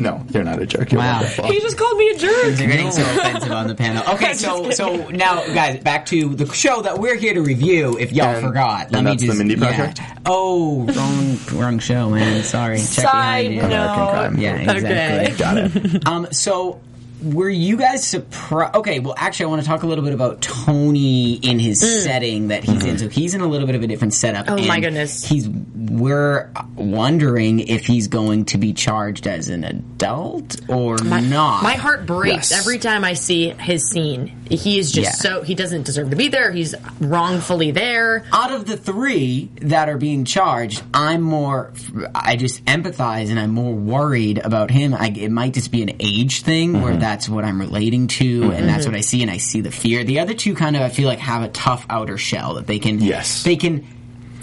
no, 0.00 0.24
you're 0.30 0.44
not 0.44 0.60
a 0.60 0.66
jerk. 0.66 0.92
You're 0.92 1.00
Wow. 1.00 1.14
wonderful. 1.20 1.46
he 1.50 1.60
just 1.60 1.78
called 1.78 1.96
me 1.96 2.10
a 2.10 2.18
jerk. 2.18 2.54
They're 2.56 2.66
getting 2.68 2.90
so 2.90 3.02
offensive 3.02 3.52
on 3.52 3.68
the 3.68 3.74
panel. 3.74 4.02
Okay, 4.16 4.34
so 4.34 4.70
so 4.70 5.08
now, 5.10 5.44
guys, 5.54 5.82
back 5.82 6.06
to 6.06 6.34
the 6.34 6.46
show 6.52 6.82
that 6.82 6.98
we're 6.98 7.16
here 7.16 7.34
to 7.34 7.40
review. 7.42 7.96
If 7.98 8.12
y'all 8.12 8.26
And- 8.34 8.46
forgot, 8.46 8.94
and 8.94 9.06
that's 9.06 9.26
the 9.26 9.34
Mindy 9.34 9.56
Project? 9.56 10.00
Oh, 10.26 10.82
wrong, 10.84 11.38
wrong 11.60 11.78
show, 11.78 12.10
man. 12.10 12.42
Sorry. 12.44 12.76
Check 12.78 12.86
Side 12.86 13.48
behind 13.50 13.70
note. 13.70 13.76
American 13.76 14.08
Crime. 14.08 14.38
Yeah, 14.38 14.52
Okay. 14.70 15.30
exactly. 15.30 15.38
Got 15.38 15.58
it. 15.94 16.06
Um, 16.06 16.26
so 16.32 16.80
were 17.22 17.48
you 17.48 17.76
guys 17.76 18.06
surprised? 18.06 18.74
Okay, 18.76 19.00
well, 19.00 19.14
actually, 19.16 19.46
I 19.46 19.48
want 19.48 19.62
to 19.62 19.66
talk 19.68 19.82
a 19.82 19.86
little 19.86 20.04
bit 20.04 20.12
about 20.12 20.40
Tony 20.42 21.34
in 21.34 21.58
his 21.58 21.80
setting 22.04 22.48
that 22.48 22.64
he's 22.64 22.84
in. 22.84 22.98
So 22.98 23.08
he's 23.08 23.34
in 23.34 23.40
a 23.40 23.46
little 23.46 23.66
bit 23.66 23.76
of 23.76 23.82
a 23.82 23.86
different 23.86 24.14
setup. 24.14 24.46
Mm. 24.46 24.62
Oh, 24.64 24.66
my 24.66 24.80
goodness. 24.80 25.24
He's 25.24 25.48
we're 25.48 26.50
wondering 26.74 27.60
if 27.60 27.86
he's 27.86 28.08
going 28.08 28.44
to 28.46 28.58
be 28.58 28.72
charged 28.72 29.26
as 29.26 29.48
an 29.48 29.64
adult 29.64 30.60
or 30.68 30.96
not. 30.98 31.62
My 31.62 31.74
heart 31.74 32.06
breaks 32.06 32.50
Yes. 32.50 32.60
every 32.60 32.78
time 32.78 33.04
I 33.04 33.14
see 33.14 33.50
his 33.50 33.88
scene. 33.88 34.32
He 34.50 34.78
is 34.78 34.92
just 34.92 35.04
Yeah. 35.24 35.30
so 35.30 35.42
he 35.42 35.54
doesn't 35.54 35.84
deserve 35.84 36.10
to 36.10 36.16
be 36.16 36.28
there. 36.28 36.52
He's 36.52 36.74
wrongfully 37.00 37.70
there. 37.70 38.24
out 38.32 38.52
of 38.52 38.66
the 38.66 38.76
three 38.76 39.50
that 39.62 39.88
are 39.88 39.96
being 39.96 40.24
charged, 40.24 40.82
I'm 40.92 41.22
more. 41.22 41.72
I 42.14 42.36
just 42.36 42.64
empathize 42.66 43.30
and 43.30 43.38
I'm 43.40 43.50
more 43.52 43.72
worried 43.74 44.38
about 44.38 44.70
him. 44.70 44.94
I, 44.94 45.08
it 45.08 45.30
might 45.30 45.54
just 45.54 45.70
be 45.70 45.82
an 45.82 45.92
age 46.00 46.42
thing 46.42 46.56
Mm-hmm. 46.72 46.82
where 46.82 46.96
that's 47.06 47.28
what 47.28 47.44
I'm 47.44 47.60
relating 47.60 48.08
to, 48.08 48.50
and 48.52 48.68
that's 48.68 48.84
what 48.86 48.94
I 48.96 49.00
see, 49.00 49.22
and 49.22 49.30
I 49.30 49.36
see 49.36 49.60
the 49.60 49.70
fear. 49.70 50.02
The 50.02 50.18
other 50.18 50.34
two 50.34 50.54
kind 50.54 50.74
of 50.74 50.82
I 50.82 50.88
feel 50.88 51.06
like 51.08 51.20
have 51.20 51.42
a 51.42 51.48
tough 51.48 51.86
outer 51.88 52.18
shell 52.18 52.54
that 52.54 52.66
they 52.66 52.78
can. 52.80 53.00
Yes. 53.00 53.42
They 53.44 53.56
can. 53.56 53.86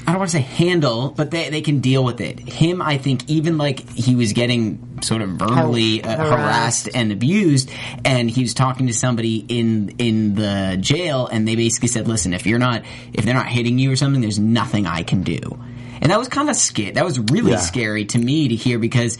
I 0.06 0.12
don't 0.12 0.20
want 0.20 0.32
to 0.32 0.38
say 0.38 0.42
handle, 0.42 1.12
but 1.16 1.32
they, 1.32 1.50
they 1.50 1.62
can 1.62 1.80
deal 1.80 2.04
with 2.04 2.20
it. 2.20 2.38
Him, 2.40 2.82
I 2.82 2.98
think, 2.98 3.30
even 3.30 3.58
like 3.58 3.88
he 3.90 4.16
was 4.16 4.34
getting 4.34 5.00
sort 5.02 5.22
of 5.22 5.30
verbally 5.30 6.04
uh, 6.04 6.18
Harassed. 6.18 6.30
harassed 6.88 6.90
and 6.94 7.12
abused, 7.14 7.70
and 8.04 8.30
he 8.30 8.42
was 8.42 8.54
talking 8.54 8.88
to 8.88 8.94
somebody 8.94 9.38
in 9.48 9.96
in 9.98 10.36
the 10.36 10.78
jail, 10.80 11.28
and 11.28 11.46
they 11.48 11.56
basically 11.56 11.88
said, 11.90 12.08
"Listen, 12.08 12.34
if 12.34 12.46
you're 12.46 12.60
not 12.60 12.84
if 13.14 13.24
they're 13.26 13.34
not 13.34 13.48
hitting 13.48 13.78
you 13.80 13.92
or 13.92 13.96
something, 13.98 14.22
there's 14.22 14.40
nothing 14.40 14.88
I 14.88 15.04
can 15.04 15.24
do." 15.24 15.40
And 16.02 16.12
that 16.12 16.20
was 16.20 16.28
kind 16.28 16.50
of 16.50 16.56
scary. 16.58 16.92
That 16.92 17.06
was 17.06 17.20
really 17.20 17.52
Yeah. 17.52 17.58
scary 17.60 18.04
to 18.06 18.18
me 18.20 18.50
to 18.50 18.56
hear 18.56 18.78
because 18.80 19.18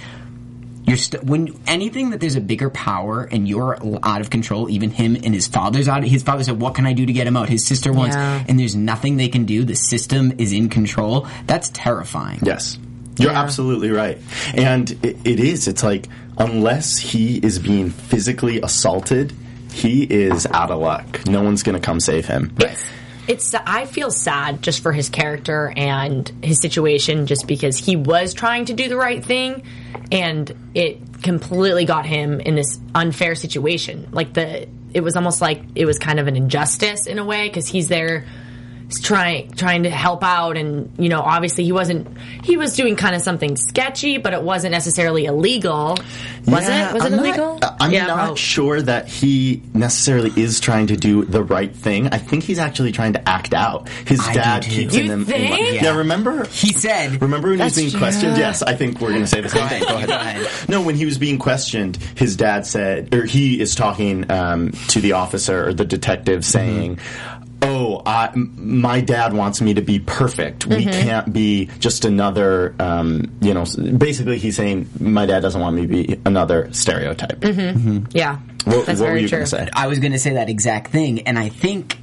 you're 0.86 0.98
st- 0.98 1.24
when 1.24 1.58
anything 1.68 2.10
that 2.12 2.20
there's 2.20 2.36
a 2.36 2.42
bigger 2.42 2.70
power 2.70 3.24
and 3.24 3.48
you're 3.48 3.78
out 4.04 4.22
of 4.22 4.30
control. 4.30 4.70
Even 4.70 4.90
him 4.92 5.16
and 5.16 5.34
his 5.34 5.48
father's 5.48 5.88
out. 5.88 6.04
His 6.04 6.24
father 6.24 6.44
said, 6.44 6.60
"What 6.60 6.76
can 6.76 6.86
I 6.86 6.94
do 6.94 7.06
to 7.06 7.14
get 7.14 7.26
him 7.28 7.38
out?" 7.38 7.50
His 7.50 7.66
sister 7.66 7.92
wants, 7.94 8.16
Yeah. 8.16 8.44
and 8.48 8.60
there's 8.60 8.76
nothing 8.76 9.18
they 9.18 9.30
can 9.30 9.46
do. 9.46 9.64
The 9.64 9.76
system 9.76 10.34
is 10.38 10.52
in 10.52 10.70
control. 10.70 11.28
That's 11.48 11.70
terrifying. 11.74 12.40
Yes. 12.44 12.78
You're 13.18 13.32
Yeah. 13.32 13.42
absolutely 13.42 13.92
right. 13.92 14.18
And 14.56 14.90
it, 15.04 15.18
it 15.24 15.40
is. 15.40 15.68
It's 15.68 15.84
like, 15.84 16.10
unless 16.38 16.98
he 16.98 17.38
is 17.38 17.60
being 17.60 17.90
physically 17.92 18.60
assaulted, 18.62 19.34
he 19.72 20.04
is 20.04 20.46
out 20.48 20.72
of 20.72 20.80
luck. 20.82 21.26
No 21.28 21.44
one's 21.44 21.64
going 21.64 21.80
to 21.80 21.86
come 21.86 22.00
save 22.00 22.26
him. 22.26 22.52
It's, 22.60 22.84
it's 23.28 23.54
I 23.54 23.86
feel 23.86 24.12
sad 24.12 24.62
just 24.62 24.82
for 24.82 24.92
his 24.92 25.10
character 25.10 25.74
and 25.76 26.30
his 26.42 26.60
situation, 26.60 27.26
just 27.28 27.48
because 27.48 27.78
he 27.78 27.96
was 27.96 28.34
trying 28.34 28.66
to 28.66 28.74
do 28.74 28.90
the 28.90 28.98
right 28.98 29.24
thing, 29.24 29.64
and 30.12 30.52
it 30.74 31.22
completely 31.24 31.86
got 31.86 32.06
him 32.06 32.40
in 32.40 32.56
this 32.56 32.80
unfair 32.94 33.36
situation. 33.36 34.10
Like 34.12 34.34
the, 34.34 34.68
it 34.94 35.02
was 35.02 35.16
almost 35.16 35.42
like 35.42 35.64
it 35.76 35.86
was 35.86 36.00
kind 36.00 36.20
of 36.20 36.28
an 36.28 36.36
injustice 36.36 37.08
in 37.08 37.18
a 37.20 37.26
way 37.26 37.48
because 37.48 37.68
he's 37.68 37.88
there 37.88 38.26
trying 39.00 39.52
trying 39.52 39.84
to 39.84 39.90
help 39.90 40.24
out 40.24 40.58
and 40.58 40.92
you 40.98 41.10
know 41.10 41.22
obviously 41.22 41.64
he 41.64 41.72
wasn't 41.72 42.08
he 42.44 42.58
was 42.58 42.76
doing 42.76 42.96
kind 42.96 43.16
of 43.16 43.22
something 43.22 43.56
sketchy 43.58 44.18
but 44.18 44.34
it 44.34 44.42
wasn't 44.44 44.72
necessarily 44.72 45.26
illegal 45.26 45.98
was 46.46 46.68
Yeah, 46.68 46.90
it 46.90 46.94
was 46.94 47.04
I'm 47.04 47.14
it 47.14 47.16
not- 47.16 47.26
illegal 47.26 47.60
I'm 47.80 47.92
Yeah, 47.92 48.06
not 48.08 48.26
prob- 48.26 48.38
sure 48.38 48.82
that 48.82 49.08
he 49.08 49.62
necessarily 49.74 50.32
is 50.42 50.60
trying 50.60 50.88
to 50.88 50.98
do 50.98 51.24
the 51.26 51.44
right 51.44 51.74
thing. 51.76 52.08
I 52.10 52.18
think 52.18 52.44
he's 52.44 52.60
actually 52.60 52.92
trying 52.92 53.14
to 53.14 53.30
act 53.30 53.54
out. 53.54 53.88
His 54.06 54.20
I 54.20 54.34
dad 54.34 54.64
too. 54.64 54.70
keeps 54.72 54.96
You 54.96 55.04
him. 55.04 55.22
in- 55.22 55.26
think? 55.26 55.82
yeah. 55.82 55.96
remember 55.98 56.46
He 56.48 56.74
said, 56.74 57.22
Remember 57.22 57.50
when 57.50 57.60
he 57.60 57.64
was 57.64 57.76
That's 57.76 57.90
being 57.92 57.98
questioned? 58.02 58.38
Yes, 58.38 58.62
I 58.62 58.76
think 58.76 59.00
we're 59.00 59.10
going 59.10 59.22
to 59.22 59.28
say 59.28 59.42
the 59.42 59.50
same 59.50 59.68
thing. 59.70 59.84
Go 59.84 59.96
ahead. 59.96 60.08
Go 60.10 60.16
ahead. 60.16 60.70
No, 60.70 60.82
when 60.82 60.96
he 60.96 61.06
was 61.06 61.18
being 61.18 61.40
questioned, 61.40 61.98
his 62.16 62.36
dad 62.36 62.66
said, 62.66 63.14
or 63.14 63.24
he 63.26 63.60
is 63.62 63.76
talking 63.76 64.30
um, 64.32 64.72
to 64.90 65.00
the 65.02 65.14
officer 65.14 65.68
or 65.68 65.74
the 65.74 65.86
detective 65.86 66.44
saying, 66.46 67.00
Oh, 67.64 68.02
I, 68.06 68.28
m- 68.28 68.82
my 68.82 69.02
dad 69.02 69.34
wants 69.34 69.62
me 69.62 69.74
to 69.76 69.82
be 69.82 70.00
perfect. 70.00 70.66
We 70.66 70.86
mm-hmm. 70.86 70.90
can't 70.92 71.34
be 71.34 71.70
just 71.80 72.06
another, 72.06 72.76
um, 72.80 73.36
you 73.42 73.54
know, 73.54 73.66
basically 73.98 74.38
he's 74.38 74.56
saying, 74.56 74.90
my 75.00 75.26
dad 75.26 75.40
doesn't 75.42 75.60
want 75.60 75.76
me 75.76 75.82
to 75.84 75.88
be 75.88 76.22
another 76.26 76.72
stereotype. 76.74 77.40
Mm-hmm. 77.40 77.90
Mm-hmm. 77.90 78.06
yeah 78.12 78.38
What, 78.66 78.86
that's 78.86 79.00
what 79.00 79.08
were 79.08 79.14
very 79.14 79.22
you 79.22 79.28
true 79.28 79.38
going 79.40 79.46
to 79.46 79.50
say? 79.50 79.70
I 79.74 79.88
was 79.88 80.00
going 80.00 80.12
to 80.12 80.20
say 80.20 80.34
that 80.34 80.50
exact 80.50 80.92
thing, 80.92 81.22
and 81.22 81.40
I 81.40 81.50
think 81.50 81.98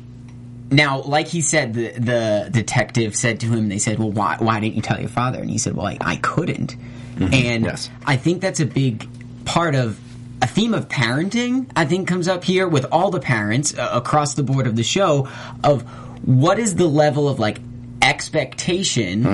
now, 0.72 1.02
like 1.02 1.26
he 1.26 1.40
said, 1.40 1.74
the 1.74 1.90
the 1.98 2.48
detective 2.50 3.16
said 3.16 3.40
to 3.40 3.46
him, 3.46 3.68
they 3.68 3.78
said, 3.78 3.98
"Well, 3.98 4.12
why 4.12 4.36
why 4.38 4.60
didn't 4.60 4.76
you 4.76 4.82
tell 4.82 5.00
your 5.00 5.08
father?" 5.08 5.40
And 5.40 5.50
he 5.50 5.58
said, 5.58 5.74
"Well, 5.74 5.86
I, 5.86 5.98
I 6.00 6.16
couldn't." 6.16 6.76
And 7.18 7.64
Yes. 7.64 7.90
I 8.06 8.16
think 8.16 8.40
that's 8.40 8.60
a 8.60 8.66
big 8.66 9.06
part 9.44 9.74
of 9.74 9.98
a 10.42 10.46
theme 10.46 10.74
of 10.74 10.88
parenting. 10.88 11.70
I 11.76 11.84
think 11.84 12.08
comes 12.08 12.28
up 12.28 12.44
here 12.44 12.66
with 12.68 12.86
all 12.92 13.10
the 13.10 13.20
parents 13.20 13.76
uh, 13.76 13.90
across 13.92 14.34
the 14.34 14.42
board 14.42 14.66
of 14.66 14.76
the 14.76 14.82
show 14.82 15.28
of 15.62 15.82
what 16.26 16.58
is 16.58 16.74
the 16.74 16.86
level 16.86 17.28
of 17.28 17.38
like 17.38 17.58
expectation. 18.02 19.24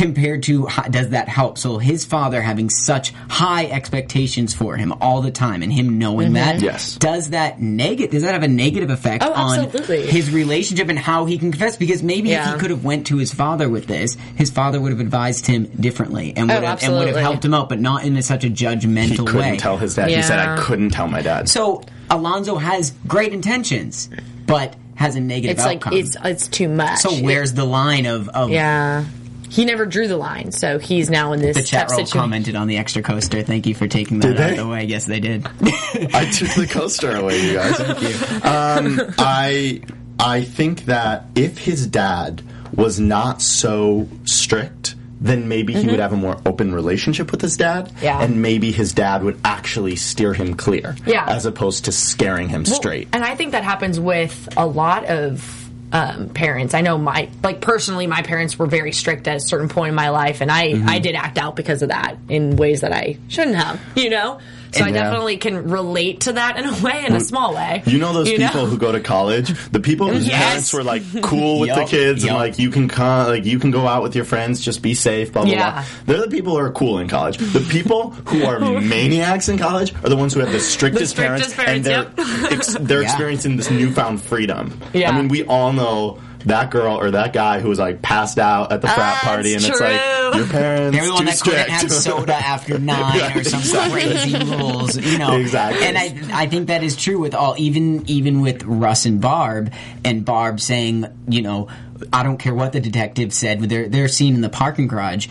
Compared 0.00 0.42
to 0.44 0.66
does 0.88 1.10
that 1.10 1.28
help? 1.28 1.58
So 1.58 1.76
his 1.76 2.06
father 2.06 2.40
having 2.40 2.70
such 2.70 3.12
high 3.28 3.66
expectations 3.66 4.54
for 4.54 4.74
him 4.78 4.94
all 5.02 5.20
the 5.20 5.30
time, 5.30 5.62
and 5.62 5.70
him 5.70 5.98
knowing 5.98 6.32
that, 6.32 6.56
mm-hmm. 6.56 6.64
Yes. 6.64 6.94
does 6.96 7.30
that 7.30 7.60
negative? 7.60 8.10
Does 8.12 8.22
that 8.22 8.32
have 8.32 8.42
a 8.42 8.48
negative 8.48 8.88
effect 8.88 9.22
Oh, 9.22 9.30
on 9.30 9.58
absolutely. 9.60 10.06
his 10.06 10.30
relationship 10.30 10.88
and 10.88 10.98
how 10.98 11.26
he 11.26 11.36
can 11.36 11.50
confess? 11.50 11.76
Because 11.76 12.02
maybe 12.02 12.32
if 12.32 12.42
he 12.46 12.58
could 12.58 12.70
have 12.70 12.82
went 12.82 13.08
to 13.08 13.18
his 13.18 13.34
father 13.34 13.68
with 13.68 13.86
this, 13.88 14.14
his 14.36 14.48
father 14.50 14.80
would 14.80 14.90
have 14.90 15.00
advised 15.00 15.44
him 15.44 15.64
differently 15.78 16.32
and 16.34 16.50
Oh, 16.50 16.54
would 16.54 16.64
have 16.64 16.82
and 16.82 16.94
would 16.94 17.08
have 17.08 17.16
helped 17.16 17.44
him 17.44 17.52
out, 17.52 17.68
but 17.68 17.78
not 17.78 18.02
in 18.02 18.16
a, 18.16 18.22
such 18.22 18.42
a 18.44 18.48
He 18.48 18.54
judgmental 18.54 19.26
couldn't 19.26 19.36
way. 19.52 19.56
tell 19.58 19.76
his 19.76 19.96
dad. 19.96 20.08
He 20.08 20.22
said, 20.22 20.38
I 20.38 20.56
couldn't 20.62 20.90
tell 20.90 21.08
my 21.08 21.20
dad. 21.20 21.46
so 21.50 21.82
Alonzo 22.08 22.56
has 22.56 22.92
great 23.06 23.34
intentions, 23.34 24.08
but 24.46 24.74
has 24.94 25.14
a 25.16 25.20
negative 25.20 25.58
it's 25.58 25.64
like 25.66 25.78
outcome. 25.78 25.92
it's 25.94 26.16
it's 26.24 26.48
too 26.48 26.68
much 26.68 26.98
so 26.98 27.10
where's 27.24 27.54
the 27.54 27.64
line 27.64 28.04
of, 28.04 28.28
of 28.28 28.50
yeah 28.50 29.04
he 29.50 29.64
never 29.64 29.84
drew 29.84 30.08
the 30.08 30.16
line 30.16 30.52
so 30.52 30.78
he's 30.78 31.10
now 31.10 31.32
in 31.32 31.40
this 31.40 31.56
the 31.56 31.62
chat 31.62 31.88
tough 31.88 31.90
roll 31.90 31.98
situation 32.06 32.20
commented 32.20 32.56
on 32.56 32.66
the 32.68 32.78
extra 32.78 33.02
coaster. 33.02 33.42
Thank 33.42 33.66
you 33.66 33.74
for 33.74 33.86
taking 33.88 34.20
that 34.20 34.28
Did 34.28 34.40
out 34.40 34.46
they? 34.46 34.50
of 34.52 34.56
the 34.58 34.68
way. 34.68 34.84
Yes, 34.84 35.04
they 35.06 35.20
did. 35.20 35.44
I 35.62 36.30
took 36.30 36.48
the 36.54 36.68
coaster 36.70 37.14
away, 37.14 37.40
you 37.46 37.54
guys. 37.54 37.76
Thank 37.76 38.00
you. 38.02 39.00
Um, 39.00 39.14
I 39.18 39.82
I 40.18 40.42
think 40.44 40.84
that 40.86 41.26
if 41.34 41.58
his 41.58 41.86
dad 41.86 42.42
was 42.74 43.00
not 43.00 43.42
so 43.42 44.08
strict, 44.24 44.94
then 45.20 45.48
maybe 45.48 45.72
he 45.74 45.86
would 45.86 45.98
have 46.00 46.12
a 46.12 46.16
more 46.16 46.40
open 46.46 46.72
relationship 46.72 47.30
with 47.30 47.42
his 47.42 47.56
dad, 47.56 47.86
Mm-hmm. 47.88 48.04
Yeah. 48.04 48.22
and 48.22 48.40
maybe 48.40 48.70
his 48.72 48.92
dad 48.94 49.22
would 49.22 49.38
actually 49.44 49.96
steer 49.96 50.32
him 50.32 50.54
clear, 50.54 50.96
Yeah. 51.04 51.24
as 51.26 51.44
opposed 51.44 51.86
to 51.86 51.92
scaring 51.92 52.48
him 52.48 52.62
Well, 52.64 52.74
straight. 52.74 53.08
And 53.12 53.24
I 53.24 53.34
think 53.34 53.52
that 53.52 53.64
happens 53.64 53.98
with 54.00 54.48
a 54.56 54.64
lot 54.66 55.04
of 55.06 55.59
um, 55.92 56.28
parents. 56.28 56.74
I 56.74 56.80
know 56.80 56.98
my 56.98 57.28
like 57.42 57.60
personally, 57.60 58.06
my 58.06 58.22
parents 58.22 58.58
were 58.58 58.66
very 58.66 58.92
strict 58.92 59.26
at 59.28 59.36
a 59.36 59.40
certain 59.40 59.68
point 59.68 59.90
in 59.90 59.94
my 59.94 60.10
life, 60.10 60.40
and 60.40 60.50
I 60.50 60.70
Mm-hmm. 60.70 60.88
I 60.88 60.98
did 61.00 61.14
act 61.16 61.36
out 61.38 61.56
because 61.56 61.82
of 61.82 61.88
that 61.88 62.16
in 62.28 62.56
ways 62.56 62.82
that 62.82 62.92
I 62.92 63.18
shouldn't 63.28 63.56
have. 63.56 63.80
You 63.96 64.10
know, 64.10 64.38
so 64.72 64.84
I 64.84 64.86
And, 64.88 64.96
yeah. 64.96 65.02
definitely 65.04 65.36
can 65.38 65.68
relate 65.70 66.20
to 66.22 66.32
that 66.34 66.58
in 66.58 66.64
a 66.66 66.72
way, 66.82 67.04
in 67.06 67.12
a 67.12 67.18
mm. 67.18 67.22
small 67.22 67.54
way. 67.54 67.82
You 67.86 67.98
know 67.98 68.12
those 68.12 68.30
You 68.30 68.38
people 68.38 68.62
know? 68.62 68.66
who 68.66 68.78
go 68.78 68.92
to 68.92 69.00
college, 69.00 69.48
the 69.70 69.80
people 69.80 70.08
whose 70.08 70.26
Yes. 70.26 70.42
parents 70.42 70.72
were 70.72 70.82
like 70.84 71.02
cool 71.22 71.60
with 71.60 71.70
the 71.74 71.80
Yup, 71.80 71.88
kids 71.88 72.24
and 72.24 72.34
like 72.34 72.58
you 72.58 72.70
can 72.70 72.88
come, 72.88 73.26
like 73.28 73.44
you 73.44 73.58
can 73.58 73.70
go 73.70 73.86
out 73.86 74.02
with 74.02 74.14
your 74.14 74.24
friends, 74.24 74.60
just 74.60 74.82
be 74.82 74.94
safe, 74.94 75.32
blah 75.32 75.42
blah 75.42 75.50
Yeah. 75.52 75.70
blah. 75.72 75.84
They're 76.06 76.20
the 76.26 76.30
people 76.30 76.52
who 76.52 76.58
are 76.58 76.70
cool 76.72 76.98
in 76.98 77.08
college. 77.08 77.38
The 77.38 77.60
people 77.60 78.10
who 78.26 78.44
are 78.44 78.58
maniacs 78.80 79.48
in 79.48 79.58
college 79.58 79.92
are 80.04 80.08
the 80.08 80.16
ones 80.16 80.34
who 80.34 80.40
have 80.40 80.52
the 80.52 80.60
strictest, 80.60 81.12
strictest 81.12 81.54
parents, 81.56 81.58
and 81.58 81.84
they're 81.84 82.06
ex- 82.50 82.76
they're 82.80 83.02
Yeah. 83.02 83.08
experiencing 83.08 83.56
this 83.56 83.70
newfound 83.70 84.22
freedom. 84.22 84.78
Yeah. 84.92 85.10
I 85.10 85.16
mean, 85.16 85.28
we 85.28 85.44
all 85.44 85.72
know 85.72 86.18
that 86.46 86.70
girl 86.70 86.96
or 86.98 87.10
that 87.12 87.32
guy 87.32 87.60
who 87.60 87.68
was 87.68 87.78
like 87.78 88.02
passed 88.02 88.38
out 88.38 88.72
at 88.72 88.80
the 88.80 88.88
frat 88.88 89.18
Ah, 89.22 89.26
party, 89.26 89.54
and 89.54 89.62
it's 89.64 89.68
it's 89.70 89.80
like 89.80 90.34
your 90.36 90.46
parents 90.46 90.96
Everyone 90.96 91.18
too 91.20 91.24
that 91.26 91.40
couldn't 91.40 91.68
have 91.70 91.92
soda 91.92 92.34
after 92.34 92.78
nine 92.78 93.16
Yeah, 93.18 93.38
or 93.38 93.44
some 93.44 93.60
exactly. 93.60 94.02
crazy 94.02 94.44
rules, 94.44 94.96
you 94.96 95.18
know. 95.18 95.36
Exactly. 95.36 95.84
And 95.86 95.98
I, 95.98 96.42
I 96.42 96.46
think 96.46 96.68
that 96.68 96.82
is 96.82 96.96
true 96.96 97.18
with 97.18 97.34
all, 97.34 97.54
even 97.58 98.08
even 98.08 98.40
with 98.40 98.62
Russ 98.64 99.04
and 99.06 99.20
Barb, 99.20 99.72
and 100.04 100.24
Barb 100.24 100.60
saying, 100.60 101.06
you 101.28 101.42
know, 101.42 101.68
I 102.12 102.22
don't 102.22 102.38
care 102.38 102.54
what 102.54 102.72
the 102.72 102.80
detective 102.80 103.32
said. 103.32 103.60
They're 103.60 103.88
they're 103.88 104.08
seen 104.08 104.34
in 104.34 104.40
the 104.40 104.48
parking 104.48 104.86
garage. 104.88 105.28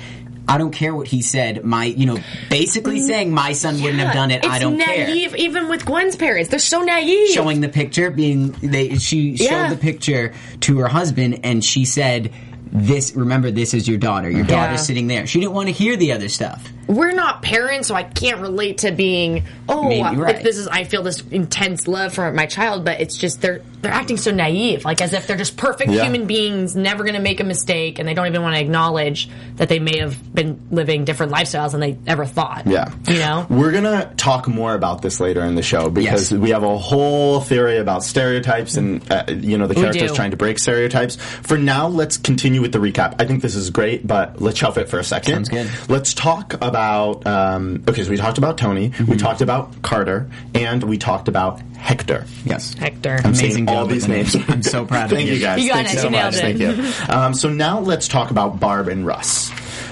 I 0.49 0.57
don't 0.57 0.71
care 0.71 0.95
what 0.95 1.07
he 1.07 1.21
said. 1.21 1.63
My, 1.63 1.85
you 1.85 2.05
know, 2.05 2.17
basically 2.49 2.99
mm, 2.99 3.05
saying 3.07 3.31
my 3.31 3.53
son 3.53 3.81
wouldn't 3.81 3.99
have 3.99 4.13
done 4.13 4.31
it. 4.31 4.45
I 4.45 4.59
don't 4.59 4.79
care. 4.79 5.07
naive, 5.07 5.35
even 5.35 5.69
with 5.69 5.85
Gwen's 5.85 6.15
parents. 6.15 6.49
They're 6.49 6.59
so 6.59 6.81
naive. 6.81 7.29
Showing 7.29 7.61
the 7.61 7.69
picture, 7.69 8.09
being 8.11 8.51
they, 8.61 8.97
she 8.97 9.37
showed 9.37 9.45
Yeah. 9.45 9.69
the 9.69 9.77
picture 9.77 10.33
to 10.61 10.79
her 10.79 10.87
husband, 10.87 11.41
and 11.43 11.63
she 11.63 11.85
said, 11.85 12.31
"This, 12.71 13.15
remember, 13.15 13.51
this 13.51 13.73
is 13.73 13.87
your 13.87 13.97
daughter. 13.97 14.29
Your 14.29 14.41
Yeah. 14.41 14.67
daughter's 14.67 14.81
sitting 14.85 15.07
there." 15.07 15.27
She 15.27 15.39
didn't 15.39 15.53
want 15.53 15.67
to 15.67 15.73
hear 15.73 15.95
the 15.95 16.11
other 16.13 16.29
stuff. 16.29 16.67
We're 16.89 17.13
not 17.13 17.41
parents, 17.43 17.87
so 17.87 17.95
I 17.95 18.03
can't 18.03 18.41
relate 18.41 18.79
to 18.79 18.91
being 18.91 19.43
oh, 19.69 19.87
Maybe, 19.87 20.01
like, 20.01 20.17
right. 20.17 20.43
this 20.43 20.57
is 20.57 20.67
I 20.67 20.83
feel 20.83 21.03
this 21.03 21.21
intense 21.31 21.87
love 21.87 22.13
for 22.13 22.33
my 22.33 22.47
child, 22.47 22.83
but 22.83 22.99
it's 22.99 23.15
just 23.15 23.41
they're 23.41 23.61
they're 23.81 23.91
acting 23.93 24.17
so 24.17 24.31
naive, 24.31 24.83
like 24.83 25.01
as 25.01 25.13
if 25.13 25.25
they're 25.27 25.37
just 25.37 25.55
perfect 25.55 25.91
Yeah. 25.91 26.03
human 26.03 26.25
beings, 26.25 26.75
never 26.75 27.03
going 27.03 27.13
to 27.15 27.21
make 27.21 27.39
a 27.39 27.43
mistake, 27.45 27.99
and 27.99 28.09
they 28.09 28.13
don't 28.13 28.27
even 28.27 28.41
want 28.41 28.55
to 28.55 28.59
acknowledge 28.61 29.29
that 29.55 29.69
they 29.69 29.79
may 29.79 29.99
have 29.99 30.33
been 30.35 30.59
living 30.71 31.05
different 31.05 31.31
lifestyles 31.31 31.71
than 31.71 31.79
they 31.79 31.97
ever 32.07 32.25
thought. 32.25 32.65
Yeah. 32.67 32.91
you 33.07 33.19
know. 33.19 33.45
We're 33.49 33.71
going 33.71 33.83
to 33.85 34.11
talk 34.17 34.47
more 34.49 34.73
about 34.73 35.01
this 35.01 35.19
later 35.21 35.41
in 35.45 35.55
the 35.55 35.61
show 35.61 35.89
because 35.89 36.31
Yes. 36.31 36.39
we 36.41 36.49
have 36.49 36.63
a 36.63 36.77
whole 36.77 37.39
theory 37.39 37.77
about 37.77 38.03
stereotypes 38.03 38.75
and, 38.75 39.09
uh, 39.11 39.25
you 39.29 39.57
know, 39.57 39.67
the 39.67 39.75
characters 39.75 40.11
trying 40.13 40.31
to 40.31 40.37
break 40.37 40.59
stereotypes. 40.59 41.15
For 41.15 41.57
now, 41.57 41.87
let's 41.87 42.17
continue 42.17 42.61
with 42.61 42.71
the 42.73 42.79
recap. 42.79 43.15
I 43.19 43.25
think 43.25 43.41
this 43.41 43.55
is 43.55 43.69
great, 43.69 44.05
but 44.05 44.41
let's 44.41 44.57
shelf 44.57 44.77
it 44.77 44.89
for 44.89 44.99
a 44.99 45.03
second. 45.03 45.45
Sounds 45.45 45.49
good. 45.49 45.69
Let's 45.87 46.13
talk 46.13 46.53
about, 46.55 46.78
um, 46.79 47.83
okay, 47.87 48.03
so 48.03 48.09
we 48.09 48.17
talked 48.17 48.37
about 48.37 48.57
Tony, 48.57 48.91
we 49.07 49.17
talked 49.17 49.41
about 49.41 49.81
Carter, 49.81 50.29
and 50.53 50.83
we 50.83 50.97
talked 50.97 51.27
about 51.27 51.61
Hector. 51.77 52.25
Yes. 52.45 52.73
Hector. 52.73 53.15
I'm 53.19 53.25
Amazing 53.31 53.51
saying 53.51 53.69
all 53.69 53.85
these 53.85 54.07
names. 54.07 54.35
names. 54.35 54.49
I'm 54.49 54.63
so 54.63 54.85
proud 54.85 55.05
of 55.05 55.17
Thank 55.17 55.29
you. 55.29 55.35
you 55.35 55.39
guys. 55.41 55.61
You 55.63 55.69
got 55.69 55.75
Thank 55.85 55.87
it. 55.89 55.93
you 55.93 55.99
so 55.99 56.05
You 56.07 56.11
much. 56.11 56.35
it. 56.35 56.39
Thank 56.41 56.59
you. 56.59 57.13
Um, 57.13 57.33
so 57.33 57.49
now 57.49 57.79
let's 57.79 58.07
talk 58.07 58.31
about 58.31 58.59
Barb 58.59 58.87
and 58.89 59.05
Russ. 59.05 59.51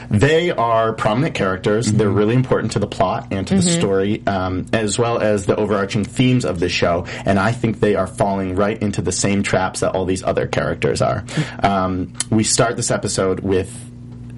They 0.10 0.52
are 0.52 0.94
prominent 0.94 1.36
characters. 1.36 1.92
They're 1.92 2.10
really 2.10 2.36
important 2.36 2.74
to 2.74 2.80
the 2.80 2.88
plot 2.88 3.28
and 3.32 3.46
to 3.48 3.56
the 3.56 3.62
story, 3.62 4.26
um, 4.26 4.66
as 4.72 4.98
well 4.98 5.20
as 5.20 5.46
the 5.46 5.56
overarching 5.58 6.06
themes 6.06 6.46
of 6.46 6.60
the 6.62 6.70
show. 6.70 7.06
And 7.26 7.38
I 7.38 7.52
think 7.52 7.82
they 7.82 7.96
are 7.96 8.08
falling 8.08 8.56
right 8.56 8.82
into 8.82 9.02
the 9.02 9.12
same 9.12 9.44
traps 9.44 9.82
that 9.82 9.96
all 9.96 10.06
these 10.06 10.24
other 10.24 10.48
characters 10.48 11.02
are. 11.02 11.26
Um, 11.62 12.14
we 12.30 12.44
start 12.46 12.78
this 12.78 12.90
episode 12.90 13.42
with 13.42 13.70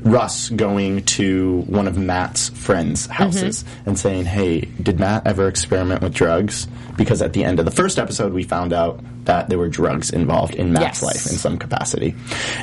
Russ 0.02 0.50
going 0.50 1.04
to 1.04 1.62
one 1.68 1.88
of 1.88 1.98
Matt's 1.98 2.50
friends' 2.50 3.06
houses 3.08 3.66
and 3.86 3.98
saying, 4.00 4.26
"Hey, 4.26 4.62
did 4.62 5.00
Matt 5.00 5.28
ever 5.28 5.48
experiment 5.48 6.02
with 6.02 6.14
drugs?" 6.14 6.68
Because 6.98 7.22
at 7.22 7.34
the 7.34 7.44
end 7.44 7.60
of 7.60 7.66
the 7.66 7.72
first 7.72 7.98
episode, 8.00 8.34
we 8.34 8.44
found 8.44 8.74
out 8.74 9.02
that 9.26 9.50
there 9.50 9.58
were 9.58 9.70
drugs 9.70 10.10
involved 10.10 10.56
in 10.56 10.74
Matt's 10.74 11.02
Yes. 11.02 11.04
life 11.04 11.26
in 11.32 11.38
some 11.38 11.58
capacity. 11.58 12.16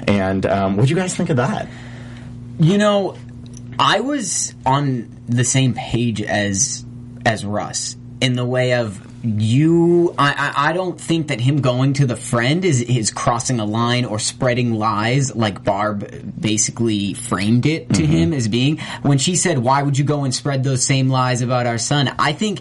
And 0.06 0.44
um, 0.46 0.76
what 0.76 0.84
do 0.86 0.90
you 0.90 0.96
guys 0.96 1.14
think 1.14 1.30
of 1.30 1.36
that? 1.36 1.68
You 2.58 2.78
know, 2.78 3.16
I 3.78 4.00
was 4.00 4.54
on 4.64 5.08
the 5.28 5.44
same 5.44 5.74
page 5.74 6.22
as 6.22 6.84
as 7.24 7.44
Russ 7.44 7.96
in 8.20 8.34
the 8.34 8.44
way 8.44 8.74
of 8.74 9.15
you. 9.40 10.14
I, 10.18 10.52
I 10.56 10.71
I 10.71 10.73
don't 10.73 11.00
think 11.00 11.28
that 11.28 11.40
him 11.40 11.61
going 11.61 11.95
to 11.95 12.06
the 12.06 12.16
friend 12.16 12.64
is 12.64 12.80
is 12.80 13.11
crossing 13.11 13.61
a 13.61 13.64
line 13.64 14.04
or 14.04 14.18
spreading 14.18 14.75
lies 14.75 15.35
like 15.35 15.64
Barb 15.64 16.09
basically 16.40 17.14
framed 17.14 17.66
it 17.66 17.88
to 17.95 18.02
mm-hmm. 18.02 18.12
him 18.12 18.33
as 18.33 18.49
being 18.49 18.78
when 19.02 19.18
she 19.18 19.37
said, 19.37 19.59
"Why 19.59 19.83
would 19.83 19.99
you 19.99 20.04
go 20.04 20.25
and 20.25 20.35
spread 20.35 20.64
those 20.64 20.85
same 20.85 21.09
lies 21.09 21.42
about 21.42 21.66
our 21.66 21.78
son?" 21.78 22.14
I 22.18 22.33
think. 22.33 22.61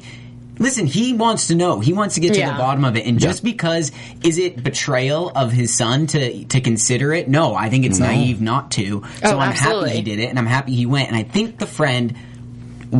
Listen, 0.57 0.87
he 0.87 1.11
wants 1.11 1.47
to 1.47 1.55
know. 1.55 1.81
He 1.81 1.91
wants 1.91 2.15
to 2.15 2.21
get 2.21 2.33
to 2.35 2.39
Yeah. 2.39 2.53
the 2.53 2.57
bottom 2.57 2.85
of 2.85 2.95
it. 2.95 3.05
And 3.05 3.19
just 3.19 3.43
because 3.43 3.91
is 4.23 4.37
it 4.37 4.63
betrayal 4.63 5.29
of 5.35 5.51
his 5.51 5.75
son 5.75 6.07
to 6.07 6.45
to 6.45 6.61
consider 6.61 7.11
it? 7.13 7.27
No, 7.27 7.53
I 7.55 7.69
think 7.69 7.83
it's 7.83 7.99
naive 7.99 8.39
not 8.39 8.71
to. 8.71 9.03
So 9.21 9.35
Oh, 9.35 9.39
I'm 9.39 9.49
absolutely. 9.49 9.89
happy 9.89 9.97
he 9.97 10.03
did 10.03 10.19
it, 10.19 10.29
and 10.29 10.39
I'm 10.39 10.45
happy 10.45 10.73
he 10.73 10.85
went. 10.85 11.09
And 11.09 11.17
I 11.17 11.23
think 11.23 11.57
the 11.57 11.67
friend 11.67 12.15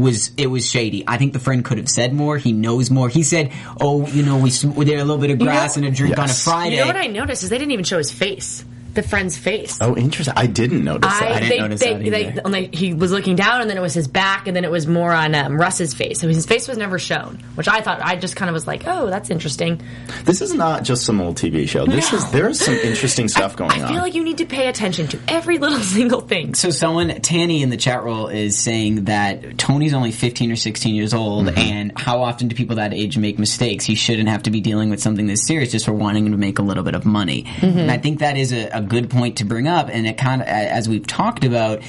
was 0.02 0.32
it 0.38 0.48
was 0.48 0.70
shady. 0.70 1.04
I 1.08 1.18
think 1.18 1.34
the 1.34 1.40
friend 1.40 1.64
could 1.64 1.78
have 1.78 1.90
said 1.90 2.14
more. 2.14 2.38
He 2.38 2.54
knows 2.54 2.90
more. 2.92 3.10
He 3.10 3.24
said, 3.24 3.52
"Oh, 3.80 4.08
you 4.08 4.24
know, 4.24 4.38
we 4.38 4.50
sm- 4.50 4.72
there 4.84 5.00
a 5.00 5.04
little 5.04 5.18
bit 5.18 5.32
of 5.32 5.40
grass 5.40 5.78
and 5.78 5.86
a 5.86 5.92
drink 5.92 6.18
on 6.18 6.30
a 6.30 6.34
Friday." 6.34 6.76
You 6.76 6.82
know 6.82 6.88
what 6.88 6.98
I 6.98 7.08
noticed 7.08 7.44
is 7.44 7.50
they 7.50 7.58
didn't 7.58 7.72
even 7.72 7.86
show 7.86 7.98
his 7.98 8.12
face, 8.12 8.64
the 8.96 9.04
friend's 9.04 9.38
face. 9.38 9.78
Oh, 9.82 9.96
interesting. 9.96 10.34
I 10.38 10.48
didn't 10.48 10.84
notice 10.84 11.12
I, 11.14 11.20
that. 11.20 11.34
didn't 11.42 11.50
they, 11.50 11.60
notice 11.60 11.80
they, 11.80 11.94
that 11.94 12.04
they, 12.10 12.28
either. 12.30 12.42
on 12.46 12.52
the- 12.52 12.70
he 12.74 12.94
was 12.94 13.12
looking 13.12 13.36
down, 13.36 13.62
and 13.62 13.70
then 13.70 13.78
it 13.78 13.82
was 13.82 13.94
his 13.94 14.08
back, 14.08 14.48
and 14.48 14.56
then 14.56 14.64
it 14.64 14.72
was 14.72 14.88
more 14.88 15.12
on 15.14 15.36
um, 15.36 15.58
Russ's 15.60 15.94
face. 15.94 16.20
So 16.20 16.28
his 16.28 16.46
face 16.46 16.68
was 16.68 16.78
never 16.78 16.98
shown, 16.98 17.40
which 17.56 17.68
I 17.68 17.82
thought 17.82 18.02
I 18.04 18.16
just 18.16 18.36
kind 18.36 18.50
of 18.50 18.54
was 18.54 18.66
like, 18.68 18.84
"Oh, 18.88 19.08
that's 19.08 19.30
interesting." 19.30 19.82
This 20.24 20.42
is 20.42 20.54
not 20.54 20.84
just 20.84 21.06
some 21.06 21.22
old 21.22 21.38
TV 21.38 21.68
show. 21.68 21.86
This 21.86 22.12
is 22.14 22.32
there's 22.32 22.60
some 22.60 22.76
interesting 22.76 23.28
stuff 23.28 23.56
going 23.56 23.72
on. 23.72 23.80
I 23.80 23.84
on. 23.84 23.90
feel 23.90 24.02
like 24.02 24.16
you 24.16 24.24
need 24.24 24.40
to 24.40 24.46
pay 24.46 24.68
attention 24.68 25.08
to 25.10 25.20
every 25.28 25.58
little 25.58 25.80
single 25.96 26.22
thing. 26.22 26.56
So 26.56 26.70
someone 26.70 27.10
Tanny 27.22 27.62
in 27.62 27.70
the 27.70 27.78
chat 27.78 28.04
roll 28.04 28.28
is 28.28 28.58
saying 28.58 29.06
that 29.06 29.58
Tony's 29.58 29.94
only 29.94 30.12
15 30.12 30.52
or 30.52 30.56
16 30.56 30.96
years 30.96 31.14
old 31.14 31.26
Mm-hmm. 31.46 31.58
and 31.58 31.98
how 31.98 32.24
often 32.24 32.48
do 32.48 32.56
people 32.56 32.78
that 32.78 32.94
age 32.94 33.18
make 33.18 33.38
mistakes? 33.38 33.84
He 33.84 33.96
shouldn't 33.96 34.30
have 34.30 34.44
to 34.44 34.52
be 34.52 34.62
dealing 34.62 34.90
with 34.90 35.02
something 35.02 35.26
this 35.28 35.46
serious 35.46 35.72
just 35.72 35.86
for 35.86 35.92
wanting 35.94 36.32
to 36.32 36.38
make 36.38 36.60
a 36.60 36.62
little 36.62 36.84
bit 36.84 36.96
of 36.96 37.06
money. 37.06 37.44
Mm-hmm. 37.44 37.78
And 37.80 37.92
I 37.92 37.98
think 37.98 38.20
that 38.20 38.38
is 38.38 38.54
a, 38.54 38.70
a 38.70 38.82
good 38.86 39.10
point 39.10 39.38
to 39.38 39.46
bring 39.46 39.68
up 39.68 39.90
and 39.92 40.08
it 40.08 40.18
kind 40.18 40.42
of 40.42 40.48
as 40.48 40.88
we've 40.88 41.06
talked 41.08 41.44
about 41.44 41.82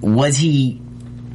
was 0.00 0.36
he 0.36 0.80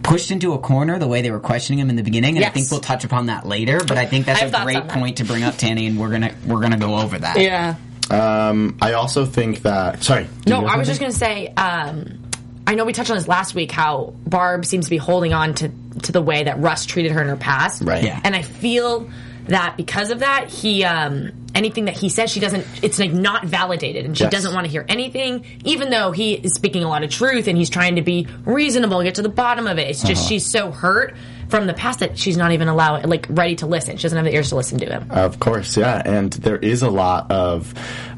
pushed 0.03 0.31
into 0.31 0.53
a 0.53 0.59
corner 0.59 0.99
the 0.99 1.07
way 1.07 1.21
they 1.21 1.31
were 1.31 1.39
questioning 1.39 1.79
him 1.79 1.89
in 1.89 1.95
the 1.95 2.03
beginning 2.03 2.37
and 2.37 2.45
I 2.45 2.49
think 2.49 2.69
we'll 2.71 2.79
touch 2.79 3.03
upon 3.03 3.25
that 3.25 3.45
later 3.45 3.79
but 3.83 3.97
I 3.97 4.05
think 4.05 4.25
that's 4.25 4.41
I 4.41 4.45
have 4.45 4.53
a 4.53 4.63
great 4.63 4.77
on 4.77 4.89
point 4.89 5.17
to 5.17 5.25
bring 5.25 5.43
up 5.43 5.55
Tanny 5.57 5.87
and 5.87 5.99
we're 5.99 6.09
going 6.09 6.21
to 6.21 6.33
we're 6.45 6.59
going 6.59 6.71
to 6.71 6.77
go 6.77 6.95
over 6.97 7.17
that. 7.17 7.39
Yeah. 7.39 7.75
um, 8.09 8.77
I 8.81 8.93
also 8.93 9.25
think 9.25 9.63
that. 9.63 10.03
Sorry. 10.03 10.27
No, 10.45 10.65
I 10.65 10.77
was 10.77 10.87
just 10.87 10.99
going 10.99 11.11
to 11.11 11.17
say. 11.17 11.47
Um, 11.47 12.19
I 12.65 12.75
know 12.75 12.83
we 12.83 12.93
touched 12.93 13.09
on 13.09 13.17
this 13.17 13.27
last 13.27 13.55
week. 13.55 13.71
How 13.71 14.13
Barb 14.25 14.65
seems 14.65 14.85
to 14.85 14.89
be 14.89 14.97
holding 14.97 15.33
on 15.33 15.53
to 15.55 15.71
to 16.03 16.11
the 16.11 16.21
way 16.21 16.43
that 16.43 16.59
Russ 16.59 16.85
treated 16.85 17.11
her 17.13 17.21
in 17.21 17.27
her 17.27 17.37
past. 17.37 17.81
Right. 17.81 18.03
Yeah. 18.03 18.19
And 18.23 18.35
I 18.35 18.41
feel 18.41 19.09
that 19.47 19.77
because 19.77 20.11
of 20.11 20.19
that, 20.19 20.49
he 20.49 20.83
um, 20.83 21.31
anything 21.55 21.85
that 21.85 21.95
he 21.97 22.09
says, 22.09 22.29
she 22.31 22.39
doesn't. 22.39 22.65
It's 22.83 22.99
like 22.99 23.11
not 23.13 23.45
validated, 23.45 24.05
and 24.05 24.17
she 24.17 24.23
Yes. 24.25 24.31
doesn't 24.31 24.53
want 24.53 24.65
to 24.65 24.71
hear 24.71 24.85
anything, 24.87 25.45
even 25.63 25.89
though 25.89 26.11
he 26.11 26.33
is 26.33 26.53
speaking 26.53 26.83
a 26.83 26.87
lot 26.89 27.03
of 27.03 27.09
truth 27.09 27.47
and 27.47 27.57
he's 27.57 27.69
trying 27.69 27.95
to 27.95 28.01
be 28.01 28.27
reasonable, 28.45 28.99
and 28.99 29.07
get 29.07 29.15
to 29.15 29.21
the 29.21 29.29
bottom 29.29 29.67
of 29.67 29.77
it. 29.79 29.87
It's 29.89 30.01
just 30.03 30.21
Uh-huh. 30.21 30.29
she's 30.29 30.45
so 30.45 30.71
hurt 30.71 31.15
from 31.49 31.67
the 31.67 31.73
past 31.73 31.99
that 31.99 32.17
she's 32.17 32.37
not 32.37 32.51
even 32.51 32.67
allowing, 32.67 33.03
like, 33.07 33.25
ready 33.29 33.55
to 33.57 33.65
listen. 33.67 33.97
She 33.97 34.03
doesn't 34.03 34.17
have 34.17 34.25
the 34.25 34.33
ears 34.33 34.49
to 34.49 34.55
listen 34.55 34.79
to 34.79 34.85
him. 34.85 35.09
Of 35.11 35.39
course, 35.39 35.77
yeah, 35.77 36.01
and 36.05 36.31
there 36.33 36.57
is 36.57 36.81
a 36.81 36.89
lot 36.89 37.31
of 37.31 37.73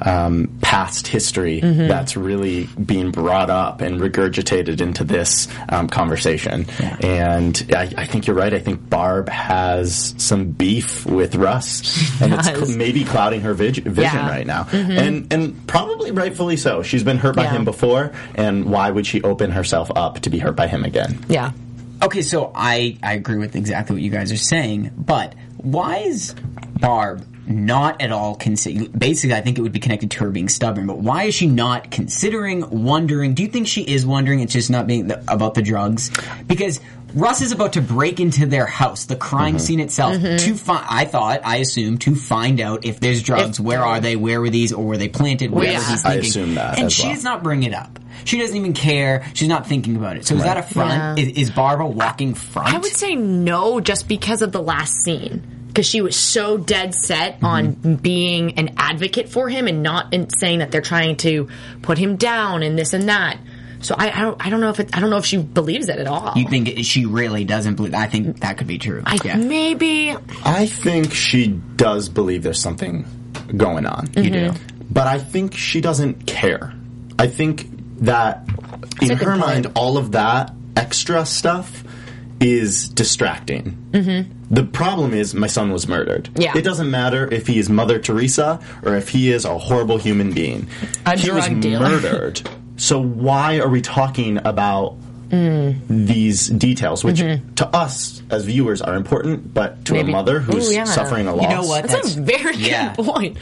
um, 0.06 0.58
past 0.62 1.08
history 1.08 1.62
Mm-hmm. 1.62 1.88
that's 1.88 2.16
really 2.18 2.66
being 2.86 3.12
brought 3.12 3.50
up 3.50 3.82
and 3.82 4.00
regurgitated 4.00 4.82
into 4.82 5.04
this 5.04 5.48
um, 5.70 5.88
conversation. 5.90 6.66
And 7.02 7.66
I, 7.76 7.92
I 7.98 8.06
think 8.06 8.28
you're 8.28 8.36
right. 8.36 8.54
I 8.54 8.60
think 8.60 8.90
Barb 8.90 9.30
has 9.30 10.14
some 10.18 10.46
beef 10.52 11.06
with 11.06 11.36
Russ, 11.36 12.22
and 12.22 12.34
it's 12.34 12.50
does. 12.50 12.68
cl- 12.68 12.78
maybe 12.78 13.04
clouding 13.04 13.42
her 13.42 13.54
vis- 13.54 13.78
vision 13.80 13.96
Yeah. 14.04 14.12
Mm-hmm. 14.12 14.28
right 14.30 14.48
now, 14.48 14.68
and 14.74 15.32
and 15.34 15.68
probably 15.68 16.12
rightfully 16.12 16.58
so. 16.58 16.82
She's 16.84 17.04
been 17.04 17.18
hurt 17.18 17.36
by 17.36 17.44
Yeah. 17.44 17.52
him 17.52 17.66
before, 17.66 18.12
and 18.36 18.66
why 18.66 18.90
would 18.92 19.06
she 19.06 19.22
open 19.22 19.52
herself 19.52 19.92
up 19.96 20.20
to 20.22 20.30
be 20.30 20.40
hurt 20.40 20.56
by 20.56 20.68
him 20.68 20.84
again? 20.84 21.18
Yeah. 21.30 21.52
Okay, 22.02 22.22
so 22.22 22.52
I, 22.56 22.98
I 23.04 23.14
agree 23.14 23.38
with 23.38 23.56
exactly 23.56 23.96
what 23.96 24.02
you 24.02 24.10
guys 24.10 24.32
are 24.32 24.38
saying, 24.38 24.92
but 24.98 25.36
why 25.58 25.98
is 25.98 26.34
Barb 26.80 27.26
not 27.46 28.02
at 28.02 28.12
all 28.12 28.36
considering? 28.36 28.90
Basically, 28.92 29.36
I 29.36 29.42
think 29.42 29.58
it 29.58 29.62
would 29.62 29.74
be 29.74 29.80
connected 29.80 30.10
to 30.12 30.20
her 30.20 30.30
being 30.30 30.48
stubborn, 30.48 30.88
but 30.88 31.00
why 31.00 31.24
is 31.24 31.36
she 31.36 31.48
not 31.48 31.92
considering, 31.92 32.84
wondering? 32.84 33.34
Do 33.34 33.44
you 33.44 33.50
think 33.50 33.68
she 33.68 33.82
is 33.82 34.06
wondering? 34.06 34.40
It's 34.40 34.54
just 34.54 34.70
not 34.70 34.88
being 34.88 35.08
the, 35.08 35.24
about 35.28 35.56
the 35.56 35.62
drugs 35.62 36.10
because. 36.48 36.80
Russ 37.14 37.42
is 37.42 37.52
about 37.52 37.74
to 37.74 37.82
break 37.82 38.20
into 38.20 38.46
their 38.46 38.66
house, 38.66 39.06
the 39.06 39.16
crime 39.16 39.56
Mm-hmm. 39.56 39.58
scene 39.60 39.80
itself, 39.80 40.14
to 40.22 40.56
find. 40.56 40.86
I 40.90 41.06
thought, 41.06 41.42
I 41.44 41.58
assume, 41.58 41.98
to 42.00 42.16
find 42.16 42.60
out 42.62 42.86
if 42.86 43.00
there's 43.00 43.24
drugs. 43.24 43.60
If- 43.60 43.66
where 43.66 43.84
are 43.84 44.00
they? 44.00 44.16
Where 44.16 44.40
were 44.42 44.50
these? 44.50 44.74
Or 44.74 44.86
were 44.86 44.98
they 44.98 45.10
planted? 45.10 45.52
Whatever 45.52 45.74
yeah. 45.74 45.90
he's 45.90 46.06
I 46.06 46.10
thinking. 46.12 46.30
assume 46.30 46.56
that 46.56 46.78
and 46.78 46.86
as 46.88 46.94
she 46.94 47.04
well. 47.08 47.16
does 47.16 47.24
not 47.24 47.44
bring 47.44 47.64
it 47.64 47.74
up. 47.74 48.00
She 48.26 48.38
doesn't 48.40 48.56
even 48.56 48.74
care. 48.74 49.26
She's 49.34 49.48
not 49.48 49.66
thinking 49.66 49.96
about 49.96 50.18
it. 50.18 50.26
So 50.28 50.36
is 50.36 50.44
that 50.44 50.58
a 50.58 50.62
front? 50.64 51.18
Yeah. 51.20 51.26
Is, 51.26 51.38
is 51.38 51.52
Barbara 51.52 51.88
walking 51.88 52.34
front? 52.36 52.74
I 52.74 52.78
would 52.78 52.92
say 52.92 53.16
no, 53.16 53.80
just 53.80 54.08
because 54.08 54.42
of 54.42 54.52
the 54.52 54.62
last 54.62 54.94
scene. 55.04 55.56
Because 55.68 55.86
she 55.86 56.02
was 56.02 56.16
so 56.18 56.58
dead 56.58 56.94
set 56.96 57.38
on 57.44 57.74
being 57.96 58.58
an 58.58 58.74
advocate 58.78 59.30
for 59.30 59.48
him 59.50 59.68
and 59.68 59.82
not 59.84 60.14
in 60.14 60.30
saying 60.32 60.60
that 60.60 60.72
they're 60.72 60.82
trying 60.82 61.16
to 61.18 61.48
put 61.84 61.98
him 61.98 62.18
down 62.18 62.64
and 62.64 62.78
this 62.78 62.94
and 62.94 63.08
that. 63.08 63.38
So 63.82 63.96
I, 63.98 64.12
I 64.12 64.22
don't 64.22 64.46
I 64.46 64.50
don't 64.50 64.60
know 64.62 64.70
if 64.70 64.80
it, 64.80 64.96
I 64.96 65.00
don't 65.00 65.10
know 65.10 65.18
if 65.18 65.26
she 65.26 65.38
believes 65.38 65.90
it 65.90 66.00
at 66.00 66.08
all. 66.08 66.34
You 66.36 66.48
think 66.48 66.68
it- 66.68 66.84
she 66.84 67.06
really 67.06 67.46
doesn't 67.46 67.76
believe? 67.76 67.94
I 67.94 68.08
think 68.08 68.40
that 68.42 68.58
could 68.58 68.68
be 68.68 68.78
true. 68.78 69.04
I, 69.06 69.18
yeah. 69.24 69.38
maybe 69.38 70.16
I 70.44 70.66
think 70.66 71.14
she 71.14 71.48
does 71.48 72.10
believe 72.10 72.44
there's 72.44 72.62
something 72.62 73.06
going 73.56 73.86
on. 73.86 74.10
You 74.16 74.30
do. 74.30 74.54
But 74.90 75.08
I 75.08 75.20
think 75.20 75.56
she 75.56 75.82
doesn't 75.82 76.26
care. 76.26 76.74
I 77.18 77.28
think 77.28 77.68
that 78.00 78.48
in 79.02 79.18
her 79.18 79.26
point. 79.26 79.40
mind, 79.40 79.72
all 79.76 79.98
of 79.98 80.14
that 80.14 80.54
extra 80.76 81.26
stuff 81.26 81.84
is 82.40 82.90
distracting. 82.90 83.78
Mm-hmm. 83.92 84.54
The 84.54 84.64
problem 84.64 85.14
is 85.14 85.34
my 85.34 85.48
son 85.48 85.72
was 85.72 85.88
murdered. 85.88 86.30
Yeah. 86.36 86.58
It 86.58 86.64
doesn't 86.64 86.90
matter 86.90 87.32
if 87.32 87.48
he 87.48 87.60
is 87.60 87.70
Mother 87.70 88.00
Teresa 88.00 88.60
or 88.84 88.96
if 88.96 89.10
he 89.10 89.32
is 89.32 89.46
a 89.46 89.58
horrible 89.58 89.98
human 89.98 90.34
being. 90.34 90.68
A 91.06 91.18
he 91.18 91.30
was 91.32 91.48
dealer. 91.48 91.90
murdered. 91.90 92.50
so 92.80 93.00
why 93.02 93.60
are 93.60 93.70
we 93.70 93.82
talking 93.82 94.38
about 94.44 94.96
these 95.32 96.48
details, 96.48 97.04
which 97.04 97.20
to 97.20 97.68
us 97.72 98.24
as 98.32 98.46
viewers 98.46 98.82
are 98.82 98.96
important, 98.96 99.54
but 99.54 99.86
to 99.86 99.94
Mm-hmm. 99.94 99.94
Maybe- 99.94 100.12
a 100.12 100.16
mother 100.16 100.40
who's 100.40 100.70
Ooh, 100.70 100.74
yeah. 100.74 100.84
suffering 100.86 101.28
a 101.28 101.36
loss. 101.36 101.44
You 101.44 101.50
know 101.50 101.64
what? 101.66 101.88
that's, 101.88 102.16
a 102.16 102.22
very 102.22 102.56
yeah. 102.56 102.96
good 102.96 103.06
point. 103.06 103.38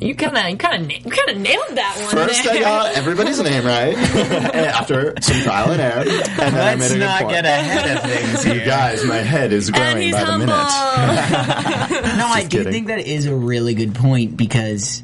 You 0.00 0.14
kind 0.14 0.34
of 0.36 0.48
you 0.50 0.56
kind 0.56 0.90
of 0.90 1.12
kind 1.12 1.28
of 1.28 1.36
nailed 1.36 1.68
that 1.72 1.94
one. 2.02 2.26
First, 2.26 2.46
I 2.48 2.58
got 2.60 2.94
everybody's 2.96 3.38
name 3.42 3.66
right 3.66 3.94
after 3.98 5.12
some 5.20 5.42
trial 5.42 5.72
and 5.72 5.80
error, 5.80 6.00
and 6.00 6.54
then 6.54 6.54
I 6.56 6.74
made 6.76 6.90
a 6.90 6.94
good 6.98 7.22
point. 7.24 7.36
ahead 7.46 7.96
of 7.98 8.10
things 8.10 8.46
You 8.46 8.64
guys, 8.64 9.04
my 9.04 9.16
head 9.18 9.52
is 9.52 9.68
and 9.68 9.76
growing 9.76 9.98
he's 9.98 10.14
by 10.14 10.24
the 10.24 10.38
minute. 10.38 10.48
No, 12.16 12.26
I 12.26 12.46
do 12.48 12.58
kidding. 12.58 12.72
think 12.72 12.86
that 12.86 13.00
is 13.06 13.26
a 13.26 13.34
really 13.34 13.74
good 13.74 13.94
point 13.94 14.36
because 14.38 15.02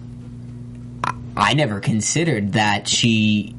I, 1.05 1.15
I 1.37 1.55
never 1.55 1.81
considered 1.81 2.53
that 2.55 2.89
she. 2.89 3.55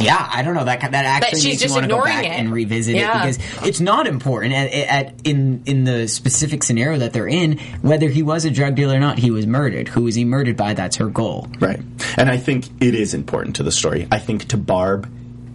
Yeah, 0.00 0.28
I 0.32 0.42
don't 0.42 0.54
know 0.54 0.64
that 0.64 0.80
that 0.80 1.04
actually 1.04 1.40
she's 1.40 1.44
makes 1.44 1.60
me 1.60 1.64
just 1.66 1.74
want 1.74 1.84
to 1.84 1.94
go 1.94 2.02
back 2.02 2.24
it. 2.24 2.28
and 2.30 2.52
revisit 2.52 2.96
Yeah. 2.96 3.26
it 3.26 3.36
because 3.36 3.66
it's 3.68 3.80
not 3.80 4.06
important 4.06 4.54
at, 4.54 4.72
at 4.72 5.14
in 5.24 5.62
in 5.66 5.84
the 5.84 6.08
specific 6.08 6.62
scenario 6.62 6.98
that 6.98 7.12
they're 7.12 7.28
in. 7.28 7.58
Whether 7.82 8.08
he 8.08 8.22
was 8.22 8.44
a 8.44 8.50
drug 8.50 8.74
dealer 8.74 8.96
or 8.96 9.00
not, 9.00 9.18
he 9.18 9.30
was 9.30 9.46
murdered. 9.46 9.88
Who 9.88 10.02
was 10.02 10.14
he 10.14 10.24
murdered 10.24 10.56
by? 10.56 10.74
That's 10.74 10.96
her 10.96 11.08
goal. 11.08 11.48
Right, 11.60 11.80
and 12.16 12.30
I 12.30 12.36
think 12.36 12.66
it 12.82 12.94
is 12.94 13.14
important 13.14 13.56
to 13.56 13.62
the 13.62 13.72
story. 13.72 14.08
I 14.10 14.18
think 14.18 14.48
to 14.48 14.56
Barb, 14.56 15.10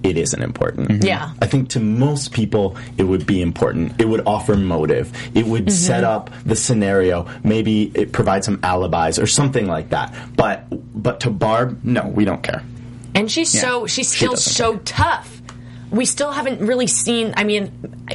it 0.05 0.17
isn't 0.17 0.41
important. 0.41 0.89
Mm-hmm. 0.89 1.05
Yeah. 1.05 1.33
I 1.41 1.47
think 1.47 1.69
to 1.69 1.79
most 1.79 2.31
people, 2.31 2.77
it 2.97 3.03
would 3.03 3.25
be 3.25 3.41
important. 3.41 3.99
It 3.99 4.07
would 4.07 4.27
offer 4.27 4.55
motive. 4.55 5.11
It 5.35 5.45
would 5.45 5.65
mm-hmm. 5.65 5.69
set 5.69 6.03
up 6.03 6.29
the 6.45 6.55
scenario. 6.55 7.27
Maybe 7.43 7.91
it 7.95 8.11
provides 8.11 8.45
some 8.45 8.59
alibis 8.61 9.17
or 9.17 9.25
something 9.27 9.67
like 9.67 9.89
that. 9.89 10.13
But 10.35 10.65
but 11.01 11.21
to 11.21 11.31
Barb, 11.31 11.83
no, 11.83 12.07
we 12.07 12.25
don't 12.25 12.43
care. 12.43 12.63
And 13.15 13.31
she's 13.31 13.49
so 13.49 13.87
she's 13.87 14.09
still 14.11 14.31
doesn't 14.31 14.53
so 14.53 14.77
tough. 14.77 15.41
we 15.89 16.05
still 16.05 16.31
haven't 16.31 16.59
really 16.59 16.87
seen. 16.87 17.33
I 17.37 17.43
mean, 17.45 17.71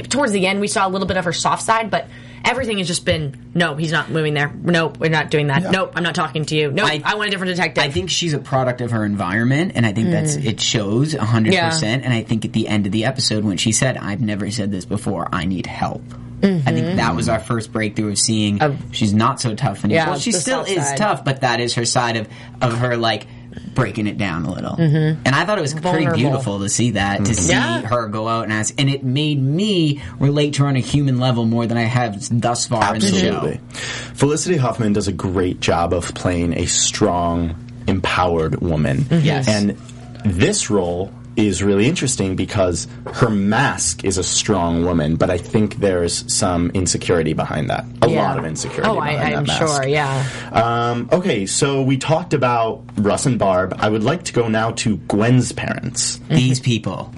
towards 0.09 0.31
the 0.31 0.45
end, 0.47 0.61
we 0.61 0.67
saw 0.67 0.87
a 0.87 0.89
little 0.89 1.07
bit 1.07 1.17
of 1.17 1.25
her 1.25 1.33
soft 1.33 1.63
side, 1.63 1.89
but 1.89 2.07
everything 2.45 2.77
has 2.77 2.87
just 2.87 3.03
been 3.05 3.51
no, 3.55 3.75
he's 3.75 3.91
not 3.91 4.09
moving 4.11 4.33
there. 4.35 4.51
Nope, 4.53 4.97
we're 4.99 5.09
not 5.09 5.29
doing 5.31 5.47
that. 5.47 5.63
Nope, 5.71 5.93
I'm 5.95 6.03
not 6.03 6.13
talking 6.15 6.45
to 6.45 6.55
you. 6.55 6.71
Nope, 6.71 6.87
I, 6.87 7.01
I- 7.03 7.15
want 7.15 7.27
a 7.27 7.31
different 7.31 7.55
detective. 7.55 7.83
I 7.83 7.89
think 7.89 8.09
she's 8.11 8.33
a 8.33 8.39
product 8.39 8.81
of 8.81 8.91
her 8.91 9.03
environment, 9.03 9.71
and 9.75 9.85
I 9.85 9.93
think 9.93 10.11
that's 10.11 10.35
it 10.35 10.59
shows 10.61 11.13
hundred 11.13 11.51
Mm. 11.51 11.55
Yeah. 11.55 11.69
percent. 11.71 12.03
And 12.05 12.13
I 12.13 12.21
think 12.23 12.45
at 12.45 12.53
the 12.53 12.67
end 12.67 12.85
of 12.85 12.91
the 12.91 13.05
episode, 13.05 13.43
when 13.43 13.57
she 13.57 13.71
said, 13.71 13.97
"I've 13.97 14.21
never 14.21 14.51
said 14.51 14.71
this 14.71 14.85
before, 14.85 15.27
I 15.33 15.45
need 15.45 15.65
help," 15.65 16.03
I 16.13 16.45
Mm-hmm. 16.45 16.65
think 16.65 16.95
that 16.97 17.15
was 17.15 17.27
our 17.29 17.39
first 17.39 17.71
breakthrough 17.71 18.09
of 18.11 18.19
seeing 18.19 18.59
she's 18.91 19.13
not 19.13 19.39
so 19.41 19.55
tough 19.55 19.83
anymore. 19.83 19.95
Yeah, 20.03 20.09
well, 20.11 20.19
she 20.19 20.31
still 20.31 20.61
is 20.63 20.75
side. 20.85 20.97
tough, 20.97 21.25
but 21.25 21.41
that 21.41 21.59
is 21.59 21.73
her 21.75 21.85
side 21.85 22.17
of 22.17 22.27
of 22.61 22.77
her 22.79 22.97
like 22.97 23.25
breaking 23.73 24.07
it 24.07 24.17
down 24.17 24.45
a 24.45 24.51
little. 24.53 24.75
And 24.79 25.27
I 25.27 25.45
thought 25.45 25.57
it 25.57 25.61
was 25.61 25.73
pretty 25.73 26.05
Mm-hmm. 26.05 26.15
Beautiful 26.15 26.59
to 26.59 26.69
see 26.69 26.91
that, 26.91 27.25
to 27.25 27.33
see 27.33 27.51
Yeah. 27.53 27.81
her 27.81 28.07
go 28.07 28.27
out 28.27 28.43
and 28.45 28.53
ask, 28.53 28.73
and 28.77 28.89
it 28.89 29.03
made 29.03 29.41
me 29.41 30.01
relate 30.19 30.55
to 30.55 30.63
her 30.63 30.67
on 30.69 30.75
a 30.75 30.79
human 30.79 31.19
level 31.19 31.45
more 31.45 31.67
than 31.67 31.77
I 31.77 31.83
have 31.83 32.41
thus 32.41 32.67
far 32.67 32.95
in 32.95 33.01
the 33.01 33.07
Absolutely. 33.07 33.53
show. 33.57 34.13
Felicity 34.15 34.57
Huffman 34.57 34.93
does 34.93 35.07
a 35.07 35.11
great 35.13 35.59
job 35.59 35.93
of 35.93 36.13
playing 36.15 36.53
a 36.57 36.65
strong, 36.65 37.55
empowered 37.87 38.61
woman. 38.61 39.05
Yes. 39.09 39.47
And 39.47 39.77
this 40.25 40.69
role 40.69 41.11
is 41.37 41.63
really 41.63 41.87
interesting 41.87 42.35
because 42.35 42.87
her 43.13 43.29
mask 43.29 44.03
is 44.03 44.17
a 44.17 44.23
strong 44.23 44.83
woman, 44.83 45.15
but 45.15 45.29
I 45.29 45.37
think 45.37 45.77
there's 45.77 46.31
some 46.33 46.71
insecurity 46.73 47.33
behind 47.33 47.69
that. 47.69 47.85
A 48.01 48.09
Yeah. 48.09 48.23
lot 48.27 48.37
of 48.37 48.45
insecurity 48.45 48.89
Oh, 48.89 48.99
I, 48.99 49.11
behind 49.13 49.35
I'm 49.35 49.45
that 49.45 49.59
mask. 49.61 49.81
sure. 49.83 49.87
Yeah. 49.87 50.25
Um, 50.51 51.09
okay, 51.11 51.45
so 51.45 51.81
we 51.83 51.97
talked 51.97 52.33
about 52.33 52.83
Russ 52.97 53.25
and 53.25 53.39
Barb. 53.39 53.75
I 53.79 53.87
would 53.89 54.03
like 54.03 54.23
to 54.23 54.33
go 54.33 54.49
now 54.49 54.71
to 54.71 54.97
Gwen's 55.07 55.51
parents. 55.53 56.19
these 56.29 56.59
people. 56.59 57.13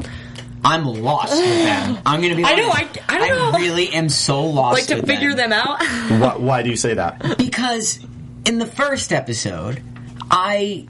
I'm 0.64 0.86
lost 0.86 1.36
with 1.36 1.64
them. 1.66 1.98
I'm 2.06 2.22
gonna 2.22 2.36
be. 2.36 2.46
I 2.46 2.56
know. 2.56 2.70
I- 2.70 2.88
I 3.10 3.18
don't 3.28 3.52
know. 3.54 3.60
really 3.60 3.90
am 3.90 4.10
so 4.10 4.44
lost. 4.46 4.76
Like 4.78 4.86
to 4.88 4.96
with 4.96 5.08
figure 5.08 5.34
them 5.34 5.52
out. 5.52 5.80
why, 6.20 6.36
why 6.38 6.62
do 6.64 6.70
you 6.70 6.78
say 6.78 6.94
that? 6.94 7.38
because 7.38 8.00
in 8.46 8.60
the 8.60 8.66
first 8.66 9.12
episode, 9.12 9.82
I, 10.32 10.88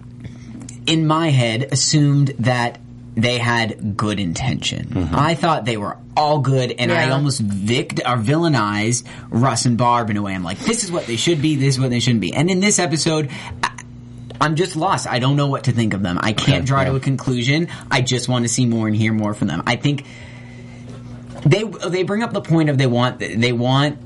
in 0.86 1.08
my 1.08 1.30
head, 1.30 1.70
assumed 1.72 2.30
that 2.40 2.80
they 3.16 3.38
had 3.38 3.96
good 3.98 4.20
intention. 4.20 4.86
Mm-hmm. 4.88 5.16
I 5.16 5.36
thought 5.36 5.66
they 5.66 5.78
were 5.78 5.98
all 6.18 6.40
good, 6.40 6.72
and 6.80 6.92
I 6.92 7.10
almost 7.12 7.42
vict 7.42 8.00
or 8.00 8.18
villainized 8.18 9.06
Russ 9.30 9.66
and 9.66 9.78
Barb 9.78 10.10
in 10.10 10.18
a 10.18 10.22
way. 10.22 10.34
I'm 10.34 10.44
like, 10.44 10.60
this 10.60 10.84
is 10.84 10.92
what 10.92 11.06
they 11.06 11.16
should 11.16 11.42
be. 11.42 11.56
This 11.56 11.76
is 11.76 11.80
what 11.82 11.90
they 11.90 12.00
shouldn't 12.00 12.22
be. 12.22 12.34
And 12.34 12.50
in 12.50 12.60
this 12.60 12.80
episode. 12.80 13.30
I- 13.64 13.70
I'm 14.42 14.56
just 14.56 14.76
lost. 14.76 15.08
I 15.08 15.20
don't 15.20 15.38
know 15.38 15.48
what 15.48 15.66
to 15.66 15.72
think 15.72 15.94
of 15.94 16.02
them. 16.02 16.20
I 16.22 16.34
can't 16.34 16.66
draw 16.66 16.84
to 16.84 16.96
a 16.96 17.00
conclusion. 17.00 17.70
I 17.90 18.02
just 18.02 18.28
want 18.28 18.44
to 18.44 18.50
see 18.50 18.66
more 18.66 18.88
and 18.88 18.96
hear 18.96 19.14
more 19.14 19.34
from 19.34 19.48
them. 19.48 19.64
I 19.66 19.78
think 19.78 20.06
they 21.46 21.64
they 21.64 22.04
bring 22.04 22.24
up 22.24 22.34
the 22.34 22.42
point 22.42 22.70
of 22.70 22.78
they 22.78 22.88
want 22.88 23.20
they 23.20 23.54
want 23.54 24.00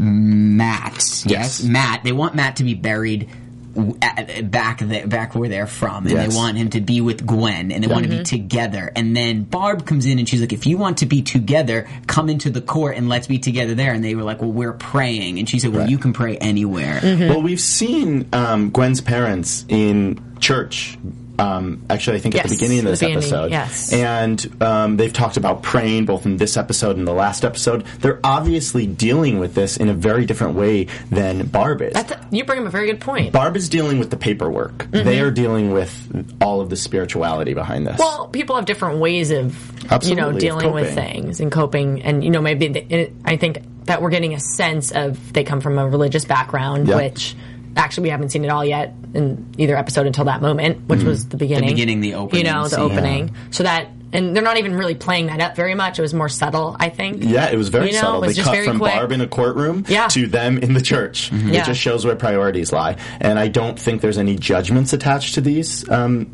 Matt. 0.00 0.94
Yes, 0.94 1.24
Yes. 1.26 1.62
Matt. 1.62 2.02
They 2.02 2.10
want 2.10 2.34
Matt 2.34 2.56
to 2.56 2.64
be 2.64 2.74
buried 2.74 3.28
w- 3.28 3.30
at, 3.30 3.43
back 3.74 4.78
the, 4.78 5.04
back 5.06 5.34
where 5.34 5.48
they're 5.48 5.66
from, 5.66 6.04
and 6.06 6.12
Yes. 6.14 6.28
they 6.30 6.36
want 6.36 6.56
him 6.56 6.70
to 6.70 6.80
be 6.80 7.00
with 7.00 7.26
Gwen, 7.26 7.72
and 7.72 7.82
they 7.82 7.88
want 7.88 8.04
to 8.04 8.08
be 8.10 8.22
together. 8.22 8.90
And 8.94 9.16
then 9.16 9.42
Barb 9.42 9.84
comes 9.86 10.06
in 10.06 10.18
and 10.18 10.28
she's 10.28 10.40
like, 10.40 10.52
"If 10.52 10.66
you 10.66 10.78
want 10.78 10.98
to 10.98 11.06
be 11.06 11.22
together, 11.22 11.86
come 12.06 12.28
into 12.28 12.50
the 12.50 12.60
court 12.60 12.96
and 12.96 13.08
let's 13.08 13.26
be 13.26 13.38
together 13.38 13.74
there." 13.74 13.92
And 13.92 14.04
they 14.04 14.14
were 14.14 14.22
like, 14.22 14.40
"Well, 14.40 14.52
we're 14.52 14.72
praying," 14.72 15.38
and 15.38 15.48
she 15.48 15.58
said, 15.58 15.72
"Well, 15.72 15.80
Right. 15.82 15.90
you 15.90 15.98
can 15.98 16.12
pray 16.12 16.36
anywhere." 16.38 17.00
Well, 17.02 17.42
we've 17.42 17.60
seen 17.60 18.26
um, 18.32 18.70
Gwen's 18.70 19.00
parents 19.00 19.64
in 19.68 20.20
church. 20.40 20.96
Um, 21.38 21.84
actually, 21.90 22.18
I 22.18 22.20
think 22.20 22.36
at 22.36 22.44
the 22.44 22.54
beginning 22.54 22.78
of 22.80 22.84
this 22.84 23.00
beginning, 23.00 23.18
episode, 23.18 23.50
yes. 23.50 23.92
and 23.92 24.62
um, 24.62 24.96
they've 24.96 25.12
talked 25.12 25.36
about 25.36 25.62
praying 25.62 26.04
both 26.06 26.26
in 26.26 26.36
this 26.36 26.56
episode 26.56 26.96
and 26.96 27.06
the 27.06 27.12
last 27.12 27.44
episode. 27.44 27.84
They're 28.00 28.20
obviously 28.22 28.86
dealing 28.86 29.38
with 29.38 29.54
this 29.54 29.76
in 29.76 29.88
a 29.88 29.94
very 29.94 30.26
different 30.26 30.54
way 30.54 30.84
than 31.10 31.46
Barb 31.46 31.82
is. 31.82 31.92
That's 31.94 32.12
a, 32.12 32.28
you 32.30 32.44
bring 32.44 32.60
up 32.60 32.66
a 32.66 32.70
very 32.70 32.86
good 32.86 33.00
point. 33.00 33.32
Barb 33.32 33.56
is 33.56 33.68
dealing 33.68 33.98
with 33.98 34.10
the 34.10 34.16
paperwork. 34.16 34.90
They 34.90 35.20
are 35.20 35.30
dealing 35.30 35.72
with 35.72 36.36
all 36.40 36.60
of 36.60 36.70
the 36.70 36.76
spirituality 36.76 37.54
behind 37.54 37.86
this. 37.86 37.98
Well, 37.98 38.28
people 38.28 38.56
have 38.56 38.64
different 38.64 38.98
ways 39.00 39.30
of, 39.30 39.56
Absolutely, 39.90 40.10
you 40.10 40.16
know, 40.16 40.38
dealing 40.38 40.72
with 40.72 40.94
things 40.94 41.40
and 41.40 41.50
coping. 41.50 42.02
And, 42.02 42.22
you 42.22 42.30
know, 42.30 42.40
maybe 42.40 43.12
I 43.24 43.36
think 43.36 43.58
that 43.86 44.00
we're 44.00 44.10
getting 44.10 44.34
a 44.34 44.40
sense 44.40 44.92
of 44.92 45.32
they 45.32 45.44
come 45.44 45.60
from 45.60 45.78
a 45.78 45.86
religious 45.88 46.24
background, 46.24 46.88
Yeah. 46.88 46.96
which 46.96 47.34
actually 47.76 48.04
we 48.04 48.08
haven't 48.10 48.30
seen 48.30 48.44
it 48.44 48.48
all 48.48 48.64
yet 48.64 48.94
in 49.14 49.54
either 49.58 49.76
episode 49.76 50.06
until 50.06 50.24
that 50.26 50.40
moment, 50.42 50.88
which 50.88 51.02
was 51.02 51.28
the 51.28 51.36
beginning. 51.36 51.68
beginning, 51.70 52.00
the 52.00 52.14
opening 52.14 52.44
You 52.46 52.52
know, 52.52 52.64
the 52.64 52.70
scene. 52.70 52.80
opening. 52.80 53.34
So 53.50 53.62
that, 53.62 53.88
and 54.12 54.34
they're 54.34 54.42
not 54.44 54.58
even 54.58 54.74
really 54.74 54.94
playing 54.94 55.26
that 55.26 55.40
up 55.40 55.56
very 55.56 55.74
much. 55.74 55.98
It 55.98 56.02
was 56.02 56.14
more 56.14 56.28
subtle, 56.28 56.76
I 56.78 56.88
think. 56.88 57.22
yeah, 57.24 57.50
it 57.50 57.56
was 57.56 57.68
very 57.68 57.86
You 57.88 57.92
know, 57.94 58.00
subtle. 58.00 58.22
it 58.22 58.26
was 58.28 58.36
they 58.36 58.42
just 58.42 58.46
cut 58.46 58.54
very 58.54 58.66
from 58.66 58.78
quick. 58.78 58.92
Barb 58.94 59.10
in 59.12 59.20
a 59.20 59.26
courtroom 59.26 59.84
Yeah. 59.88 60.06
to 60.08 60.26
them 60.26 60.58
in 60.58 60.74
the 60.74 60.82
church. 60.82 61.32
It 61.32 61.52
Yeah. 61.54 61.64
just 61.64 61.80
shows 61.80 62.04
where 62.04 62.14
priorities 62.16 62.72
lie. 62.72 62.96
And 63.20 63.38
I 63.38 63.48
don't 63.48 63.78
think 63.78 64.00
there's 64.02 64.18
any 64.18 64.36
judgments 64.36 64.92
attached 64.92 65.34
to 65.34 65.40
these 65.40 65.88
um, 65.90 66.28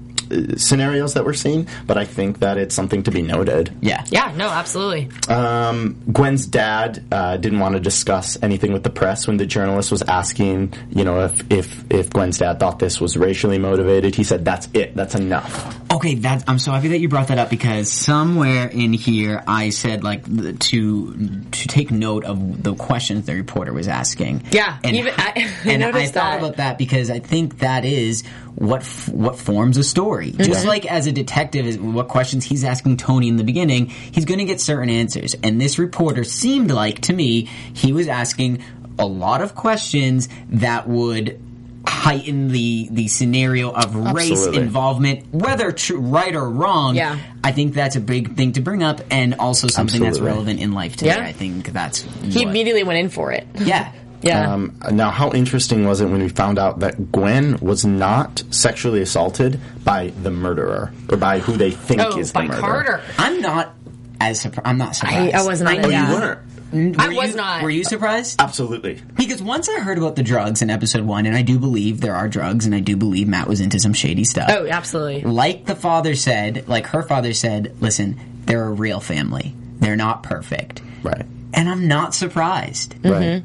scenarios 0.56 1.14
that 1.14 1.24
we're 1.24 1.32
seeing, 1.34 1.66
but 1.86 1.96
I 1.98 2.04
think 2.04 2.40
that 2.40 2.58
it's 2.58 2.74
something 2.74 3.02
to 3.04 3.10
be 3.10 3.22
noted. 3.22 3.72
Yeah, 3.80 4.04
Yeah, 4.10 4.32
no, 4.36 4.48
absolutely. 4.48 5.08
Um, 5.28 6.00
Gwen's 6.12 6.46
dad 6.46 7.02
uh, 7.12 7.36
didn't 7.36 7.58
want 7.60 7.74
to 7.74 7.80
discuss 7.80 8.38
anything 8.42 8.72
with 8.72 8.82
the 8.82 8.90
press 8.90 9.26
when 9.26 9.36
the 9.36 9.46
journalist 9.46 9.90
was 9.90 10.02
asking, 10.02 10.74
you 10.90 11.04
know, 11.04 11.24
if, 11.24 11.42
if 11.50 11.84
if 11.90 12.10
Gwen's 12.10 12.38
dad 12.38 12.58
thought 12.60 12.78
this 12.78 13.00
was 13.00 13.16
racially 13.16 13.58
motivated. 13.58 14.14
He 14.14 14.24
said, 14.24 14.44
"That's 14.44 14.68
it. 14.74 14.94
That's 14.96 15.14
enough." 15.14 15.76
Okay, 15.92 16.14
that 16.16 16.44
I'm 16.48 16.58
so 16.58 16.72
happy 16.72 16.88
that 16.88 16.98
you 17.00 17.08
brought 17.08 17.28
that 17.28 17.38
up 17.38 17.50
because 17.50 17.90
somewhere 17.90 18.68
in 18.68 18.92
here 18.92 19.42
I 19.46 19.70
said 19.70 20.04
like 20.04 20.24
to 20.24 21.14
to 21.50 21.68
take 21.68 21.90
note 21.90 22.24
of 22.24 22.62
the 22.62 22.74
questions 22.74 23.26
the 23.26 23.34
reporter 23.34 23.72
was 23.72 23.88
asking. 23.88 24.44
Yeah, 24.50 24.78
and 24.84 24.96
even- 24.96 25.14
I- 25.16 25.32
I 25.64 25.70
and 25.70 25.84
I 25.84 25.90
noticed 25.90 26.14
thought 26.14 26.30
that. 26.32 26.38
about 26.38 26.56
that 26.56 26.78
because 26.78 27.10
I 27.10 27.18
think 27.18 27.58
that 27.58 27.84
is 27.84 28.22
what 28.54 28.80
f- 28.82 29.08
what 29.08 29.38
forms 29.38 29.76
a 29.76 29.84
story. 29.84 30.19
Just 30.28 30.66
like 30.66 30.84
as 30.86 31.06
a 31.06 31.12
detective, 31.12 31.66
is 31.66 31.78
what 31.78 32.08
questions 32.08 32.44
he's 32.44 32.64
asking 32.64 32.96
Tony 32.98 33.28
in 33.28 33.36
the 33.36 33.44
beginning, 33.44 33.86
he's 33.86 34.24
going 34.24 34.38
to 34.38 34.44
get 34.44 34.60
certain 34.60 34.90
answers. 34.90 35.34
And 35.42 35.60
this 35.60 35.78
reporter 35.78 36.24
seemed 36.24 36.70
like 36.70 37.00
to 37.02 37.12
me 37.12 37.44
he 37.74 37.92
was 37.92 38.08
asking 38.08 38.62
a 38.98 39.06
lot 39.06 39.40
of 39.40 39.54
questions 39.54 40.28
that 40.50 40.86
would 40.88 41.40
heighten 41.86 42.48
the 42.48 42.88
the 42.90 43.08
scenario 43.08 43.70
of 43.72 43.94
race 43.94 44.30
Absolutely. 44.30 44.62
involvement, 44.62 45.32
whether 45.34 45.72
tr- 45.72 45.96
right 45.96 46.34
or 46.34 46.48
wrong. 46.48 46.94
Yeah. 46.94 47.18
I 47.42 47.52
think 47.52 47.74
that's 47.74 47.96
a 47.96 48.00
big 48.00 48.36
thing 48.36 48.52
to 48.52 48.60
bring 48.60 48.82
up, 48.82 49.00
and 49.10 49.34
also 49.34 49.66
something 49.66 50.00
that's 50.02 50.20
relevant 50.20 50.60
in 50.60 50.72
life 50.72 50.96
today. 50.96 51.16
Yeah. 51.16 51.24
I 51.24 51.32
think 51.32 51.72
that's 51.72 52.02
He 52.02 52.40
what- 52.40 52.48
immediately 52.48 52.84
went 52.84 52.98
in 52.98 53.08
for 53.08 53.32
it. 53.32 53.46
yeah. 53.58 53.92
Yeah. 54.22 54.52
Um, 54.52 54.78
now, 54.90 55.10
how 55.10 55.32
interesting 55.32 55.86
was 55.86 56.00
it 56.00 56.06
when 56.06 56.20
we 56.22 56.28
found 56.28 56.58
out 56.58 56.80
that 56.80 57.10
Gwen 57.10 57.58
was 57.58 57.84
not 57.84 58.42
sexually 58.50 59.00
assaulted 59.00 59.60
by 59.84 60.08
the 60.08 60.30
murderer 60.30 60.92
or 61.08 61.16
by 61.16 61.38
who 61.38 61.56
they 61.56 61.70
think 61.70 62.00
oh, 62.02 62.18
is 62.18 62.32
by 62.32 62.42
the 62.42 62.48
murderer? 62.48 62.60
Carter. 62.60 63.02
I'm 63.18 63.40
not 63.40 63.74
as 64.20 64.40
surprised. 64.40 64.66
I'm 64.66 64.78
not 64.78 64.96
surprised. 64.96 65.34
I 65.34 65.42
was 65.44 65.60
not. 65.62 65.84
Oh, 65.84 65.88
yeah. 65.88 66.08
you 66.08 66.14
weren't. 66.14 66.40
Were 66.72 67.02
I 67.02 67.08
was 67.08 67.30
you- 67.30 67.36
not. 67.36 67.62
Were 67.62 67.70
you 67.70 67.82
surprised? 67.82 68.40
Absolutely. 68.40 69.00
Because 69.16 69.42
once 69.42 69.68
I 69.68 69.80
heard 69.80 69.98
about 69.98 70.16
the 70.16 70.22
drugs 70.22 70.62
in 70.62 70.70
episode 70.70 71.04
one, 71.04 71.26
and 71.26 71.34
I 71.34 71.42
do 71.42 71.58
believe 71.58 72.00
there 72.00 72.14
are 72.14 72.28
drugs, 72.28 72.64
and 72.66 72.74
I 72.74 72.80
do 72.80 72.96
believe 72.96 73.26
Matt 73.26 73.48
was 73.48 73.60
into 73.60 73.80
some 73.80 73.92
shady 73.92 74.24
stuff. 74.24 74.50
Oh, 74.52 74.66
absolutely. 74.68 75.22
Like 75.22 75.66
the 75.66 75.74
father 75.74 76.14
said, 76.14 76.68
like 76.68 76.86
her 76.88 77.02
father 77.02 77.32
said, 77.32 77.76
listen, 77.80 78.20
they're 78.44 78.64
a 78.64 78.70
real 78.70 79.00
family. 79.00 79.54
They're 79.80 79.96
not 79.96 80.22
perfect. 80.22 80.82
Right. 81.02 81.24
And 81.52 81.68
I'm 81.68 81.88
not 81.88 82.14
surprised. 82.14 82.94
Right. 83.04 83.42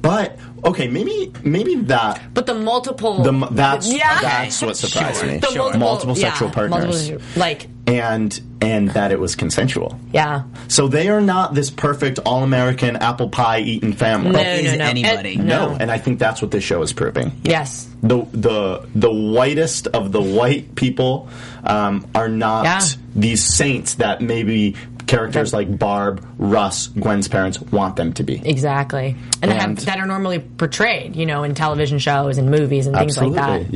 But 0.00 0.38
okay, 0.64 0.88
maybe 0.88 1.32
maybe 1.42 1.74
that 1.86 2.20
But 2.34 2.46
the 2.46 2.54
multiple. 2.54 3.22
the 3.22 3.32
that's 3.50 3.92
Yeah. 3.92 4.18
that's 4.20 4.62
what 4.62 4.76
surprised 4.76 5.20
Sure. 5.20 5.28
me. 5.28 5.38
the 5.38 5.50
multiple, 5.56 5.78
multiple 5.80 6.18
yeah, 6.18 6.28
sexual 6.30 6.50
partners, 6.50 7.10
multiple- 7.10 7.22
like, 7.36 7.68
and 7.86 8.40
and 8.62 8.90
that 8.90 9.12
it 9.12 9.20
was 9.20 9.34
consensual. 9.36 9.98
yeah. 10.12 10.42
So 10.68 10.88
they 10.88 11.08
are 11.08 11.20
not 11.20 11.54
this 11.54 11.70
perfect 11.70 12.18
all 12.24 12.42
American 12.42 12.96
apple 12.96 13.28
pie 13.28 13.60
eating 13.60 13.92
family. 13.92 14.30
No, 14.32 14.40
is 14.40 14.72
no, 14.72 14.78
no. 14.78 14.84
anybody. 14.86 15.34
And- 15.34 15.46
No, 15.46 15.68
no. 15.70 15.76
and 15.78 15.90
I 15.90 15.98
think 15.98 16.18
that's 16.18 16.40
what 16.42 16.50
this 16.50 16.64
show 16.64 16.82
is 16.82 16.92
proving. 16.92 17.32
Yes. 17.44 17.86
the 18.02 18.24
the 18.32 18.82
the 18.94 19.10
whitest 19.10 19.88
of 19.88 20.12
the 20.12 20.20
white 20.22 20.74
people 20.76 21.28
um, 21.64 22.06
are 22.14 22.28
not 22.28 22.64
Yeah. 22.64 22.80
these 23.16 23.42
saints 23.42 23.94
that 23.94 24.20
maybe 24.20 24.76
characters 25.06 25.52
like 25.52 25.78
Barb, 25.78 26.26
Russ, 26.38 26.88
Gwen's 26.88 27.28
parents 27.28 27.60
want 27.60 27.96
them 27.96 28.12
to 28.14 28.22
be. 28.24 28.40
Exactly. 28.44 29.16
And, 29.42 29.50
that, 29.50 29.62
And- 29.62 29.78
have, 29.78 29.86
that 29.86 29.98
are 29.98 30.06
normally 30.06 30.38
portrayed, 30.40 31.14
you 31.16 31.26
know, 31.26 31.42
in 31.44 31.54
television 31.54 31.98
shows 31.98 32.38
and 32.38 32.50
movies 32.50 32.86
and 32.86 32.96
things 32.96 33.16
Absolutely, 33.16 33.40
like 33.40 33.70
that. 33.70 33.74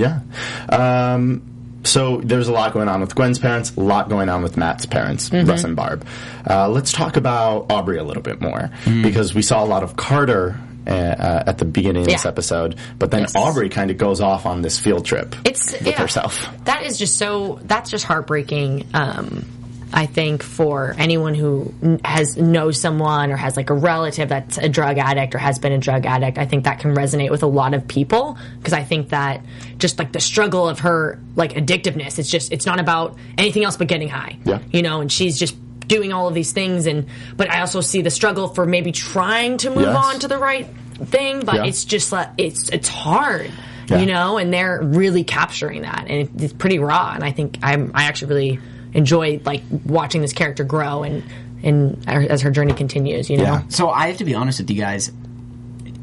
yeah. 0.69 1.15
Um, 1.15 1.43
so 1.85 2.19
there's 2.19 2.49
a 2.49 2.53
lot 2.53 2.73
going 2.73 2.89
on 2.89 3.01
with 3.01 3.15
Gwen's 3.15 3.39
parents, 3.39 3.75
a 3.77 3.81
lot 3.81 4.09
going 4.09 4.29
on 4.29 4.43
with 4.43 4.57
Matt's 4.57 4.87
parents, 4.87 5.31
Mm-hmm. 5.31 5.49
Russ 5.49 5.65
and 5.65 5.77
Barb. 5.77 6.07
Uh, 6.49 6.69
let's 6.69 6.93
talk 6.93 7.17
about 7.17 7.71
Aubrey 7.73 7.99
a 7.99 8.05
little 8.05 8.23
bit 8.23 8.41
more 8.41 8.71
Mm. 8.85 9.03
because 9.03 9.35
we 9.35 9.43
saw 9.43 9.65
a 9.65 9.67
lot 9.67 9.83
of 9.83 9.97
Carter. 9.97 10.59
Uh, 10.87 10.93
uh, 10.93 11.45
at 11.47 11.59
the 11.59 11.67
beginning 11.67 12.03
of 12.03 12.09
this 12.09 12.25
episode, 12.25 12.75
but 12.99 13.11
then 13.11 13.21
Yes. 13.21 13.37
Aubrey 13.37 13.69
kind 13.69 13.91
of 13.91 13.99
goes 13.99 14.23
off 14.23 14.47
on 14.47 14.63
this 14.63 14.79
field 14.79 15.05
trip 15.05 15.37
It's 15.45 15.73
with 15.73 15.87
yeah. 15.87 16.01
herself. 16.01 16.43
That 16.65 16.85
is 16.85 16.99
just 16.99 17.17
so. 17.19 17.61
That's 17.63 17.91
just 17.91 18.07
heartbreaking. 18.07 18.87
Um, 18.95 19.45
I 19.93 20.07
think 20.07 20.43
for 20.43 20.95
anyone 20.99 21.35
who 21.35 21.73
has 22.05 22.37
knows 22.37 22.81
someone 22.81 23.31
or 23.33 23.37
has 23.37 23.57
like 23.57 23.71
a 23.71 23.75
relative 23.75 24.29
that's 24.29 24.57
a 24.59 24.69
drug 24.69 24.99
addict 24.99 25.35
or 25.35 25.39
has 25.39 25.59
been 25.59 25.73
a 25.73 25.79
drug 25.79 26.07
addict, 26.07 26.39
I 26.39 26.47
think 26.47 26.65
that 26.65 26.79
can 26.81 26.95
resonate 26.95 27.31
with 27.31 27.43
a 27.43 27.47
lot 27.49 27.75
of 27.75 27.89
people 27.89 28.39
because 28.59 28.73
I 28.73 28.85
think 28.85 29.09
that 29.11 29.45
just 29.79 29.99
like 29.99 30.13
the 30.13 30.21
struggle 30.21 30.69
of 30.69 30.81
her 30.81 31.19
like 31.37 31.55
addictiveness, 31.55 32.19
it's 32.19 32.31
just 32.31 32.53
it's 32.53 32.67
not 32.67 32.79
about 32.81 33.17
anything 33.37 33.65
else 33.65 33.77
but 33.77 33.89
getting 33.89 34.09
high. 34.09 34.39
Yeah. 34.45 34.61
You 34.71 34.83
know, 34.83 35.01
and 35.01 35.11
she's 35.11 35.39
just 35.39 35.57
doing 35.89 36.13
all 36.13 36.29
of 36.29 36.35
these 36.35 36.53
things 36.53 36.87
and 36.87 37.07
but 37.37 37.51
I 37.51 37.61
also 37.61 37.81
see 37.81 38.01
the 38.03 38.11
struggle 38.11 38.47
for 38.49 38.65
maybe 38.67 38.93
trying 38.93 39.57
to 39.59 39.71
move 39.71 39.83
Yes. 39.87 39.97
on 39.97 40.21
to 40.21 40.29
the 40.29 40.39
right 40.39 40.69
thing, 41.05 41.41
but 41.45 41.57
Yeah. 41.57 41.65
it's 41.65 41.85
just 41.85 42.13
like 42.13 42.29
it's 42.39 42.69
it's 42.69 42.89
hard. 42.89 43.51
Yeah. 43.89 43.99
You 43.99 44.07
know, 44.07 44.39
and 44.39 44.53
they're 44.55 44.81
really 44.81 45.25
capturing 45.25 45.83
that 45.83 46.07
and 46.09 46.41
it's 46.41 46.53
pretty 46.53 46.79
raw 46.79 47.11
and 47.13 47.25
I 47.25 47.33
think 47.33 47.59
I'm 47.61 47.91
I 47.93 48.05
actually 48.05 48.29
really 48.29 48.61
enjoy 48.93 49.41
like 49.45 49.63
watching 49.85 50.21
this 50.21 50.33
character 50.33 50.65
grow 50.65 51.03
and 51.03 51.23
and 51.63 52.09
as 52.09 52.41
her 52.41 52.51
journey 52.51 52.73
continues, 52.73 53.29
you 53.29 53.37
know. 53.37 53.45
Yeah. 53.45 53.63
So 53.69 53.91
I 53.91 54.09
have 54.09 54.17
to 54.19 54.25
be 54.25 54.35
honest 54.35 54.61
with 54.61 54.71
you 54.71 54.77
guys. 54.77 55.13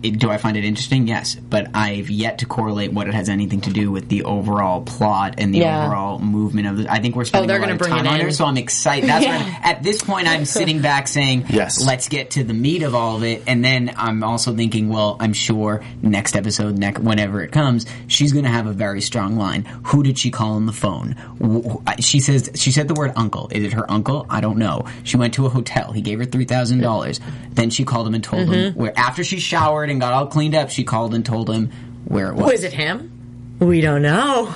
It, 0.08 0.20
do 0.20 0.30
I 0.30 0.38
find 0.38 0.58
it 0.58 0.64
interesting? 0.64 1.08
Yes, 1.08 1.36
but 1.36 1.68
I've 1.74 2.10
yet 2.10 2.40
to 2.40 2.46
correlate 2.46 2.94
what 2.94 3.08
it 3.08 3.14
has 3.14 3.30
anything 3.30 3.62
to 3.62 3.70
do 3.72 3.92
with 3.92 4.10
the 4.10 4.24
overall 4.24 4.82
plot 4.82 5.36
and 5.38 5.54
the 5.54 5.60
Yeah. 5.60 5.86
overall 5.86 6.20
movement 6.20 6.68
of 6.68 6.80
it. 6.80 6.88
I 6.90 7.00
think 7.00 7.16
we're 7.16 7.26
spending 7.26 7.48
they're 7.48 7.58
a 7.58 7.60
lot 7.60 7.66
gonna 7.66 7.74
of 7.74 7.80
bring 7.80 7.92
time 7.92 8.06
it 8.06 8.10
on 8.10 8.22
in. 8.22 8.28
it, 8.28 8.34
so 8.34 8.46
I'm 8.46 8.58
excited. 8.58 9.10
That's 9.10 9.26
Yeah. 9.26 9.38
when, 9.44 9.56
at 9.64 9.84
this 9.84 10.02
point 10.02 10.28
I'm 10.28 10.46
sitting 10.46 10.82
back 10.82 11.08
saying, 11.08 11.46
Yes. 11.50 11.84
let's 11.86 12.10
get 12.10 12.32
to 12.32 12.44
the 12.44 12.54
meat 12.54 12.84
of 12.84 12.96
all 12.96 13.16
of 13.18 13.24
it." 13.24 13.44
And 13.48 13.64
then 13.64 13.92
I'm 13.98 14.24
also 14.24 14.56
thinking, 14.56 14.90
well, 14.90 15.18
I'm 15.20 15.34
sure 15.34 15.82
next 16.02 16.36
episode, 16.36 16.78
next 16.78 17.00
whenever 17.02 17.42
it 17.42 17.52
comes, 17.52 17.86
she's 18.08 18.32
going 18.34 18.46
to 18.46 18.52
have 18.52 18.68
a 18.68 18.74
very 18.74 19.02
strong 19.02 19.38
line. 19.38 19.66
Who 19.84 20.04
did 20.04 20.18
she 20.18 20.32
call 20.32 20.54
on 20.54 20.66
the 20.66 20.74
phone? 20.74 21.16
Wh- 21.42 21.72
wh- 21.88 22.00
She 22.02 22.20
says 22.20 22.50
she 22.56 22.72
said 22.72 22.88
the 22.88 22.94
word 22.94 23.14
uncle. 23.16 23.50
Is 23.52 23.64
it 23.64 23.74
her 23.74 23.90
uncle? 23.92 24.26
I 24.30 24.42
don't 24.42 24.58
know. 24.58 24.86
She 25.04 25.18
went 25.18 25.34
to 25.36 25.46
a 25.46 25.50
hotel. 25.50 25.92
He 25.92 26.02
gave 26.02 26.20
her 26.20 26.26
three 26.26 26.46
thousand 26.46 26.82
dollars. 26.82 27.20
Then 27.54 27.70
she 27.70 27.84
called 27.86 28.08
him 28.08 28.14
and 28.14 28.24
told 28.24 28.44
him 28.44 28.50
Mm-hmm. 28.74 28.80
where. 28.80 28.94
After 28.98 29.24
she 29.24 29.40
showered 29.40 29.90
and 29.90 29.97
got 30.00 30.14
all 30.14 30.28
cleaned 30.28 30.56
up, 30.56 30.70
she 30.70 30.84
called 30.84 31.14
and 31.14 31.26
told 31.26 31.50
him 31.50 31.72
where 32.06 32.30
it 32.30 32.36
was. 32.36 32.52
Was 32.52 32.64
it 32.64 32.74
him? 32.74 33.58
We 33.60 33.82
don't 33.82 34.02
know. 34.02 34.54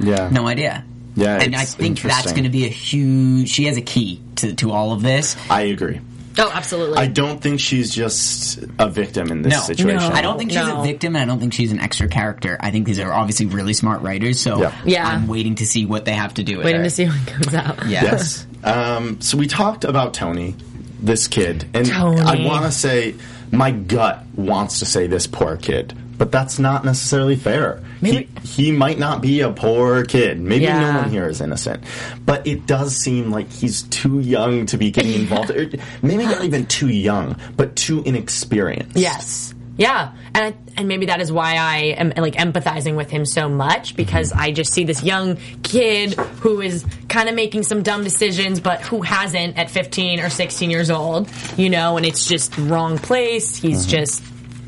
Yeah. 0.00 0.28
No 0.30 0.46
idea. 0.46 0.84
Yeah, 1.14 1.38
and 1.42 1.54
I 1.54 1.64
think 1.66 2.00
that's 2.00 2.32
going 2.32 2.44
to 2.44 2.50
be 2.50 2.64
a 2.64 2.68
huge. 2.70 3.50
She 3.50 3.64
has 3.64 3.76
a 3.76 3.82
key 3.82 4.20
to 4.36 4.54
to 4.54 4.70
all 4.72 4.92
of 4.92 5.02
this. 5.02 5.36
I 5.50 5.62
agree. 5.62 6.00
Oh, 6.38 6.50
absolutely. 6.50 6.96
I 6.96 7.08
don't 7.08 7.42
think 7.42 7.60
she's 7.60 7.94
just 7.94 8.64
a 8.78 8.88
victim 8.88 9.30
in 9.30 9.42
this 9.42 9.52
No, 9.52 9.60
situation. 9.60 10.08
No. 10.08 10.16
I 10.16 10.22
don't 10.22 10.38
think 10.38 10.50
she's 10.50 10.60
No. 10.66 10.80
a 10.80 10.82
victim. 10.82 11.14
and 11.14 11.22
I 11.22 11.26
don't 11.26 11.38
think 11.38 11.52
she's 11.52 11.70
an 11.72 11.80
extra 11.80 12.08
character. 12.08 12.56
I 12.58 12.70
think 12.70 12.86
these 12.86 12.98
are 13.00 13.12
obviously 13.12 13.44
really 13.44 13.74
smart 13.74 14.00
writers. 14.00 14.40
So 14.40 14.58
Yeah. 14.62 14.74
Yeah. 14.86 15.06
I'm 15.06 15.26
waiting 15.28 15.56
to 15.56 15.66
see 15.66 15.84
what 15.84 16.06
they 16.06 16.14
have 16.14 16.32
to 16.34 16.42
do 16.42 16.56
with 16.56 16.64
Waiting 16.64 16.80
her. 16.80 16.86
to 16.86 16.90
see 16.90 17.04
when 17.04 17.18
it 17.20 17.26
comes 17.26 17.54
out. 17.54 17.86
Yeah. 17.86 18.04
Yes. 18.04 18.46
um, 18.64 19.20
so 19.20 19.36
we 19.36 19.46
talked 19.46 19.84
about 19.84 20.14
Tony, 20.14 20.54
this 21.02 21.28
kid, 21.28 21.66
and 21.74 21.84
Tony. 21.84 22.22
I 22.22 22.46
want 22.46 22.64
to 22.64 22.72
say 22.72 23.14
my 23.52 23.70
gut 23.70 24.24
wants 24.34 24.80
to 24.80 24.84
say 24.86 25.06
this 25.06 25.26
poor 25.28 25.56
kid, 25.56 25.94
but 26.18 26.32
that's 26.32 26.58
not 26.58 26.84
necessarily 26.84 27.36
fair. 27.36 27.80
Maybe- 28.00 28.28
He, 28.42 28.64
he 28.64 28.72
might 28.72 28.98
not 28.98 29.20
be 29.22 29.40
a 29.42 29.50
poor 29.52 30.04
kid. 30.04 30.40
Maybe 30.40 30.64
Yeah. 30.64 30.80
no 30.92 30.98
one 31.02 31.10
here 31.10 31.28
is 31.28 31.40
innocent, 31.40 31.84
but 32.26 32.44
it 32.46 32.66
does 32.66 32.96
seem 32.96 33.30
like 33.30 33.50
he's 33.50 33.82
too 33.82 34.18
young 34.20 34.66
to 34.66 34.76
be 34.76 34.90
getting 34.90 35.12
involved. 35.14 35.50
Maybe 36.02 36.24
not 36.24 36.42
even 36.44 36.66
too 36.66 36.88
young, 36.88 37.36
but 37.56 37.76
too 37.76 38.02
inexperienced. 38.04 38.96
Yes. 38.96 39.54
Yeah, 39.76 40.12
and 40.34 40.54
and 40.76 40.88
maybe 40.88 41.06
that 41.06 41.20
is 41.20 41.32
why 41.32 41.56
I 41.56 41.76
am 41.96 42.12
like 42.16 42.34
empathizing 42.34 42.96
with 42.96 43.10
him 43.10 43.24
so 43.24 43.48
much 43.48 43.96
because 43.96 44.32
I 44.32 44.52
just 44.52 44.72
see 44.72 44.84
this 44.84 45.02
young 45.02 45.38
kid 45.62 46.14
who 46.14 46.60
is 46.60 46.84
kind 47.08 47.28
of 47.28 47.34
making 47.34 47.62
some 47.62 47.82
dumb 47.82 48.04
decisions, 48.04 48.60
but 48.60 48.82
who 48.82 49.00
hasn't 49.02 49.56
at 49.56 49.70
15 49.70 50.20
or 50.20 50.28
16 50.28 50.70
years 50.70 50.90
old, 50.90 51.28
you 51.56 51.70
know, 51.70 51.96
and 51.96 52.04
it's 52.04 52.26
just 52.26 52.56
wrong 52.58 52.98
place. 52.98 53.56
He's 53.56 53.82
mm-hmm. 53.82 53.90
just, 53.90 54.22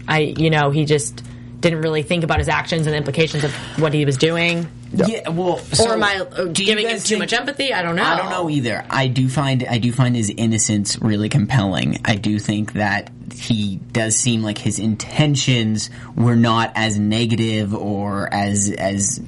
I, 0.09 0.21
you 0.21 0.51
know, 0.51 0.71
he 0.71 0.85
just 0.85 1.23
didn't 1.61 1.81
really 1.81 2.03
think 2.03 2.25
about 2.25 2.39
his 2.39 2.49
actions 2.49 2.87
and 2.87 2.95
the 2.95 2.99
implications 2.99 3.45
of 3.45 3.55
what 3.79 3.93
he 3.93 4.05
was 4.05 4.17
doing. 4.17 4.67
Yeah. 4.95 5.29
Well, 5.31 5.59
so 5.59 5.89
or 5.91 5.93
am 5.95 6.03
I 6.05 6.17
uh, 6.21 6.45
giving 6.47 6.87
him 6.89 6.99
too 6.99 7.01
think- 7.01 7.19
much 7.21 7.33
empathy? 7.33 7.73
I 7.73 7.83
don't 7.83 7.97
know. 7.97 8.05
I 8.05 8.17
don't 8.17 8.31
know 8.31 8.49
either. 8.51 8.85
I 8.89 9.09
do 9.09 9.29
find 9.29 9.65
I 9.69 9.79
do 9.79 9.93
find 9.93 10.15
his 10.15 10.31
innocence 10.31 10.99
really 11.01 11.29
compelling. 11.29 11.99
I 12.05 12.17
do 12.17 12.39
think 12.39 12.75
that 12.75 13.11
he 13.35 13.77
does 13.93 14.17
seem 14.17 14.43
like 14.43 14.59
his 14.59 14.79
intentions 14.79 15.91
were 16.15 16.37
not 16.37 16.73
as 16.77 16.99
negative 16.99 17.75
or 17.75 18.33
as 18.33 18.71
as 18.71 19.21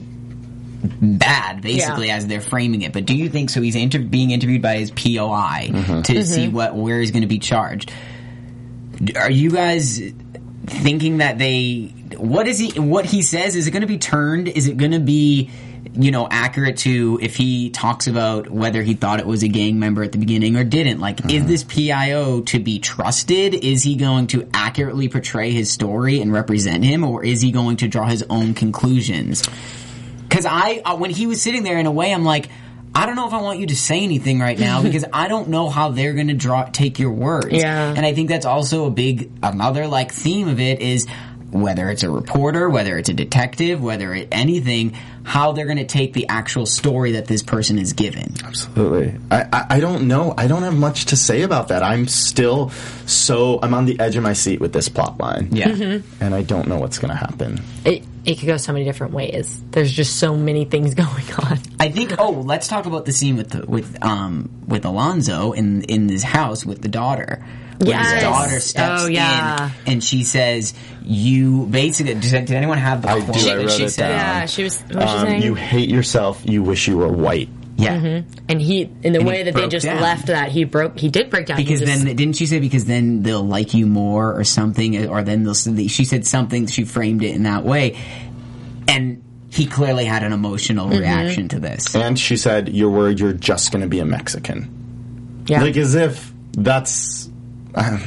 bad, 1.00 1.62
basically, 1.62 2.08
Yeah. 2.08 2.16
as 2.16 2.26
they're 2.26 2.40
framing 2.40 2.82
it. 2.82 2.92
But 2.92 3.06
do 3.06 3.16
you 3.16 3.28
think 3.28 3.50
so? 3.50 3.60
He's 3.60 3.74
inter- 3.74 3.98
being 3.98 4.30
interviewed 4.30 4.62
by 4.62 4.76
his 4.78 4.90
POI 4.90 5.68
Mm-hmm. 5.72 6.02
to 6.02 6.24
see 6.24 6.48
what 6.48 6.74
where 6.76 7.00
he's 7.00 7.10
going 7.10 7.22
to 7.22 7.26
be 7.28 7.38
charged. 7.38 7.92
Are 9.16 9.30
you 9.30 9.50
guys 9.50 10.00
thinking 10.66 11.18
that 11.18 11.38
they 11.38 11.92
what 12.16 12.46
is 12.46 12.58
he 12.58 12.78
what 12.78 13.04
he 13.04 13.22
says 13.22 13.56
is 13.56 13.66
it 13.66 13.70
going 13.70 13.82
to 13.82 13.86
be 13.86 13.98
turned? 13.98 14.48
Is 14.48 14.68
it 14.68 14.76
going 14.76 14.92
to 14.92 15.00
be 15.00 15.50
you 15.94 16.10
know 16.10 16.26
accurate 16.30 16.78
to 16.78 17.18
if 17.22 17.36
he 17.36 17.70
talks 17.70 18.06
about 18.06 18.50
whether 18.50 18.82
he 18.82 18.94
thought 18.94 19.20
it 19.20 19.26
was 19.26 19.42
a 19.42 19.48
gang 19.48 19.78
member 19.78 20.02
at 20.02 20.12
the 20.12 20.18
beginning 20.18 20.56
or 20.56 20.64
didn't? 20.64 21.00
Like 21.00 21.30
is 21.32 21.46
this 21.46 21.64
PIO 21.64 22.42
to 22.42 22.58
be 22.58 22.78
trusted? 22.78 23.54
Is 23.54 23.82
he 23.82 23.96
going 23.96 24.26
to 24.28 24.48
accurately 24.52 25.08
portray 25.08 25.50
his 25.50 25.70
story 25.70 26.20
and 26.20 26.32
represent 26.32 26.84
him 26.84 27.04
or 27.04 27.24
is 27.24 27.40
he 27.40 27.50
going 27.50 27.78
to 27.78 27.88
draw 27.88 28.06
his 28.06 28.24
own 28.28 28.54
conclusions? 28.54 29.42
Because 30.28 30.44
I, 30.44 30.82
uh, 30.84 30.96
when 30.96 31.10
he 31.10 31.26
was 31.26 31.40
sitting 31.40 31.62
there, 31.62 31.78
in 31.78 31.86
a 31.86 31.92
way, 31.92 32.12
I'm 32.12 32.24
like, 32.24 32.48
I 32.94 33.06
don't 33.06 33.14
know 33.14 33.26
if 33.26 33.32
I 33.32 33.40
want 33.42 33.58
you 33.58 33.66
to 33.68 33.76
say 33.76 34.02
anything 34.02 34.40
right 34.40 34.58
now 34.58 34.82
because 34.82 35.04
I 35.12 35.28
don't 35.28 35.48
know 35.48 35.68
how 35.68 35.90
they're 35.90 36.14
going 36.14 36.28
to 36.28 36.34
draw 36.34 36.64
take 36.64 36.98
your 36.98 37.12
words. 37.12 37.52
Yeah. 37.52 37.94
and 37.94 38.04
I 38.04 38.14
think 38.14 38.28
that's 38.28 38.46
also 38.46 38.86
a 38.86 38.90
big 38.90 39.30
another 39.42 39.86
like 39.86 40.12
theme 40.12 40.48
of 40.48 40.60
it 40.60 40.80
is 40.80 41.06
whether 41.60 41.90
it's 41.90 42.02
a 42.02 42.10
reporter, 42.10 42.68
whether 42.68 42.96
it's 42.98 43.08
a 43.08 43.14
detective, 43.14 43.82
whether 43.82 44.14
it 44.14 44.28
anything, 44.32 44.92
how 45.24 45.52
they're 45.52 45.66
going 45.66 45.78
to 45.78 45.86
take 45.86 46.12
the 46.12 46.28
actual 46.28 46.66
story 46.66 47.12
that 47.12 47.26
this 47.26 47.42
person 47.42 47.78
is 47.78 47.92
given. 47.92 48.34
Absolutely. 48.44 49.18
I, 49.30 49.42
I, 49.52 49.66
I 49.70 49.80
don't 49.80 50.06
know. 50.06 50.34
I 50.36 50.46
don't 50.46 50.62
have 50.62 50.76
much 50.76 51.06
to 51.06 51.16
say 51.16 51.42
about 51.42 51.68
that. 51.68 51.82
I'm 51.82 52.06
still 52.06 52.70
so 53.06 53.58
I'm 53.62 53.74
on 53.74 53.86
the 53.86 53.98
edge 53.98 54.16
of 54.16 54.22
my 54.22 54.34
seat 54.34 54.60
with 54.60 54.72
this 54.72 54.88
plot 54.88 55.18
line. 55.18 55.48
Yeah. 55.50 55.68
Mm-hmm. 55.68 56.22
And 56.22 56.34
I 56.34 56.42
don't 56.42 56.68
know 56.68 56.78
what's 56.78 56.98
going 56.98 57.10
to 57.10 57.16
happen. 57.16 57.60
It, 57.84 58.04
it 58.24 58.38
could 58.38 58.46
go 58.46 58.56
so 58.56 58.72
many 58.72 58.84
different 58.84 59.14
ways. 59.14 59.62
There's 59.70 59.92
just 59.92 60.16
so 60.16 60.36
many 60.36 60.64
things 60.64 60.94
going 61.06 61.32
on. 61.38 61.58
I 61.80 61.90
think. 61.90 62.14
Oh, 62.18 62.30
let's 62.30 62.68
talk 62.68 62.86
about 62.86 63.04
the 63.04 63.12
scene 63.12 63.36
with 63.36 63.50
the, 63.50 63.66
with 63.66 64.02
um 64.04 64.50
with 64.66 64.84
Alonzo 64.84 65.52
in 65.52 65.82
in 65.82 66.08
his 66.08 66.22
house 66.22 66.66
with 66.66 66.82
the 66.82 66.88
daughter. 66.88 67.44
When 67.78 67.88
Yes. 67.90 68.12
his 68.14 68.22
daughter 68.22 68.60
steps 68.60 69.02
Oh, 69.04 69.06
yeah. 69.08 69.70
in 69.86 69.92
and 69.92 70.04
she 70.04 70.22
says, 70.24 70.72
"You 71.04 71.66
basically." 71.66 72.14
Did, 72.14 72.22
did 72.46 72.50
anyone 72.52 72.78
have 72.78 73.02
the 73.02 73.08
I 73.10 73.20
quote 73.20 73.36
do. 73.36 73.44
that 73.44 73.52
I 73.52 73.56
wrote 73.62 73.70
she 73.72 73.82
it 73.84 73.90
said? 73.90 74.08
down. 74.08 74.18
Yeah, 74.18 74.46
she 74.46 74.62
was. 74.64 74.80
What 74.80 74.94
was 74.96 75.10
she 75.10 75.16
Um, 75.16 75.26
saying? 75.26 75.42
you 75.42 75.54
hate 75.54 75.88
yourself. 75.90 76.42
You 76.44 76.62
wish 76.62 76.88
you 76.88 76.96
were 76.96 77.08
white. 77.08 77.48
Yeah. 77.78 78.22
and 78.48 78.62
he, 78.62 78.88
in 79.02 79.12
the 79.12 79.18
And 79.18 79.28
way 79.28 79.42
that 79.42 79.52
they 79.54 79.68
just 79.68 79.84
down. 79.84 80.00
left 80.00 80.28
that, 80.28 80.50
he 80.50 80.64
broke. 80.64 80.98
He 80.98 81.10
did 81.10 81.28
break 81.28 81.44
down. 81.44 81.58
Because 81.58 81.80
just- 81.80 82.04
then, 82.04 82.16
didn't 82.16 82.36
she 82.36 82.46
say? 82.46 82.58
Because 82.58 82.86
then 82.86 83.22
they'll 83.22 83.46
like 83.46 83.74
you 83.74 83.86
more, 83.86 84.32
or 84.34 84.44
something, 84.44 85.06
or 85.08 85.22
then 85.22 85.44
they'll. 85.44 85.52
She 85.54 86.04
said 86.06 86.26
something. 86.26 86.66
She 86.68 86.84
framed 86.84 87.22
it 87.22 87.34
in 87.34 87.42
that 87.42 87.64
way, 87.66 87.96
and 88.88 89.22
he 89.50 89.66
clearly 89.66 90.06
had 90.06 90.22
an 90.22 90.32
emotional 90.32 90.88
Mm-hmm. 90.88 90.98
reaction 91.00 91.48
to 91.48 91.58
this. 91.60 91.94
And 91.94 92.18
she 92.18 92.38
said, 92.38 92.70
"You're 92.70 92.88
worried 92.90 93.20
you're 93.20 93.34
just 93.34 93.70
going 93.72 93.82
to 93.82 93.88
be 93.88 93.98
a 94.00 94.06
Mexican." 94.06 95.44
yeah, 95.46 95.60
Like 95.62 95.76
as 95.76 95.94
if 95.94 96.32
that's. 96.52 97.28
Um, 97.76 98.00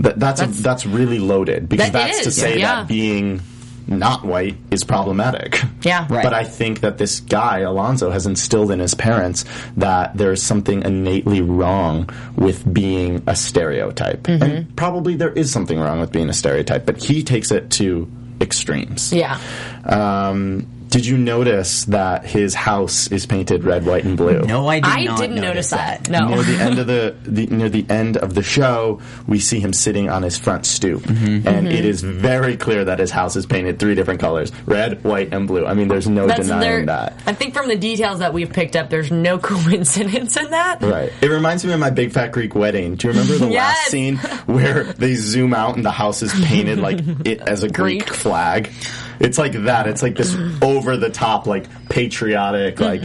that, 0.00 0.18
that's 0.18 0.40
That's- 0.40 0.60
that's 0.60 0.86
really 0.86 1.18
loaded 1.18 1.68
because 1.68 1.90
That- 1.90 2.10
it 2.10 2.12
that's 2.12 2.24
to 2.24 2.30
say 2.30 2.58
yeah. 2.60 2.76
that 2.80 2.88
being 2.88 3.40
not 3.88 4.24
white 4.24 4.56
is 4.72 4.82
problematic. 4.82 5.62
yeah, 5.82 6.06
Right. 6.10 6.24
But 6.24 6.34
I 6.34 6.42
think 6.42 6.80
that 6.80 6.98
this 6.98 7.20
guy, 7.20 7.60
Alonzo, 7.60 8.10
has 8.10 8.26
instilled 8.26 8.72
in 8.72 8.80
his 8.80 8.94
parents 8.94 9.44
that 9.76 10.16
there's 10.16 10.42
something 10.42 10.82
innately 10.82 11.40
wrong 11.40 12.10
with 12.34 12.70
being 12.74 13.22
a 13.28 13.36
stereotype. 13.36 14.24
Mm-hmm. 14.24 14.42
And 14.42 14.76
probably 14.76 15.14
there 15.14 15.30
is 15.32 15.52
something 15.52 15.78
wrong 15.78 16.00
with 16.00 16.10
being 16.10 16.28
a 16.28 16.32
stereotype, 16.32 16.84
but 16.84 16.96
he 17.02 17.22
takes 17.22 17.52
it 17.52 17.70
to 17.72 18.10
extremes. 18.40 19.12
yeah. 19.12 19.38
Um, 19.84 20.66
did 20.88 21.04
you 21.06 21.18
notice 21.18 21.84
that 21.86 22.24
his 22.26 22.54
house 22.54 23.08
is 23.12 23.26
painted 23.26 23.64
red, 23.64 23.84
white, 23.84 24.04
and 24.04 24.16
blue? 24.16 24.40
No, 24.42 24.66
I 24.68 24.76
did 24.76 24.82
not. 24.88 24.98
I 24.98 25.04
not 25.04 25.18
didn't 25.20 25.36
notice 25.40 25.70
that. 25.70 26.08
No. 26.08 26.26
Near 26.28 26.36
No, 26.36 26.42
the 26.42 26.56
end 26.56 26.78
of 26.78 26.86
the, 26.86 27.16
the 27.22 27.46
near 27.46 27.68
the 27.68 27.84
end 27.90 28.16
of 28.16 28.34
the 28.34 28.42
show, 28.42 29.00
we 29.26 29.38
see 29.40 29.60
him 29.60 29.72
sitting 29.72 30.08
on 30.08 30.22
his 30.22 30.38
front 30.38 30.64
stoop, 30.66 31.02
Mm-hmm. 31.02 31.46
and 31.48 31.68
it 31.68 31.84
is 31.84 32.02
very 32.02 32.56
clear 32.56 32.84
that 32.84 32.98
his 32.98 33.10
house 33.10 33.36
is 33.36 33.46
painted 33.46 33.78
three 33.78 33.94
different 33.94 34.20
colors: 34.20 34.52
red, 34.64 35.02
white, 35.04 35.32
and 35.32 35.46
blue. 35.46 35.66
I 35.66 35.74
mean, 35.74 35.88
there's 35.88 36.08
no 36.08 36.26
that's 36.26 36.42
denying 36.48 36.60
there. 36.60 36.86
that. 36.86 37.20
I 37.26 37.32
think 37.34 37.54
from 37.54 37.68
the 37.68 37.76
details 37.76 38.20
that 38.20 38.32
we've 38.32 38.52
picked 38.52 38.76
up, 38.76 38.88
there's 38.90 39.10
no 39.10 39.38
coincidence 39.76 40.36
in 40.36 40.50
that. 40.50 40.82
Right. 40.82 41.12
It 41.20 41.28
reminds 41.28 41.64
me 41.64 41.72
of 41.72 41.80
my 41.80 41.90
Big 41.90 42.12
Fat 42.12 42.32
Greek 42.32 42.54
wedding. 42.54 42.94
Do 42.96 43.08
you 43.08 43.12
remember 43.12 43.36
the 43.38 43.46
Yes. 43.50 43.76
last 43.76 43.90
scene 43.90 44.16
where 44.46 44.84
they 44.84 45.14
zoom 45.14 45.52
out 45.54 45.76
and 45.76 45.84
the 45.84 45.90
house 45.90 46.22
is 46.22 46.32
painted 46.44 46.78
like 46.78 46.98
it 47.26 47.40
as 47.40 47.62
a 47.62 47.68
Greek, 47.68 48.06
Greek. 48.06 48.14
flag? 48.14 48.70
It's 49.18 49.38
like 49.38 49.52
that. 49.52 49.86
It's 49.86 50.02
like 50.02 50.14
this 50.14 50.36
over 50.60 50.85
the 50.94 51.08
top, 51.08 51.46
like 51.46 51.64
patriotic, 51.88 52.78
like 52.80 53.00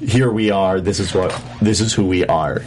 here 0.00 0.30
we 0.30 0.50
are. 0.50 0.80
This 0.82 1.00
is 1.00 1.14
what 1.14 1.34
this 1.62 1.80
is 1.80 1.94
who 1.94 2.04
we 2.04 2.26
are. 2.26 2.62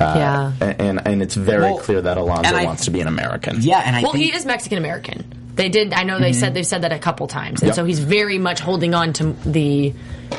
Uh, 0.00 0.14
Yeah. 0.16 0.52
and 0.78 1.06
and 1.06 1.22
it's 1.22 1.34
very 1.34 1.62
Well, 1.64 1.78
clear 1.78 2.00
that 2.00 2.16
Alonzo 2.16 2.54
I- 2.56 2.64
wants 2.64 2.86
to 2.86 2.90
be 2.90 3.00
an 3.02 3.08
American. 3.08 3.58
Yeah, 3.60 3.82
and 3.84 3.94
I 3.96 4.02
Well, 4.02 4.12
think 4.12 4.24
he 4.24 4.32
is 4.34 4.46
Mexican 4.46 4.78
American. 4.78 5.24
They 5.56 5.68
did. 5.68 5.92
I 5.92 6.04
know 6.04 6.18
they 6.18 6.32
said 6.32 6.54
they've 6.54 6.66
said 6.66 6.82
that 6.82 6.92
a 6.92 6.98
couple 6.98 7.26
times, 7.26 7.60
and 7.60 7.68
Yep. 7.68 7.74
so 7.76 7.84
he's 7.84 7.98
very 7.98 8.38
much 8.38 8.60
holding 8.60 8.94
on 8.94 9.12
to 9.14 9.34
the, 9.44 9.92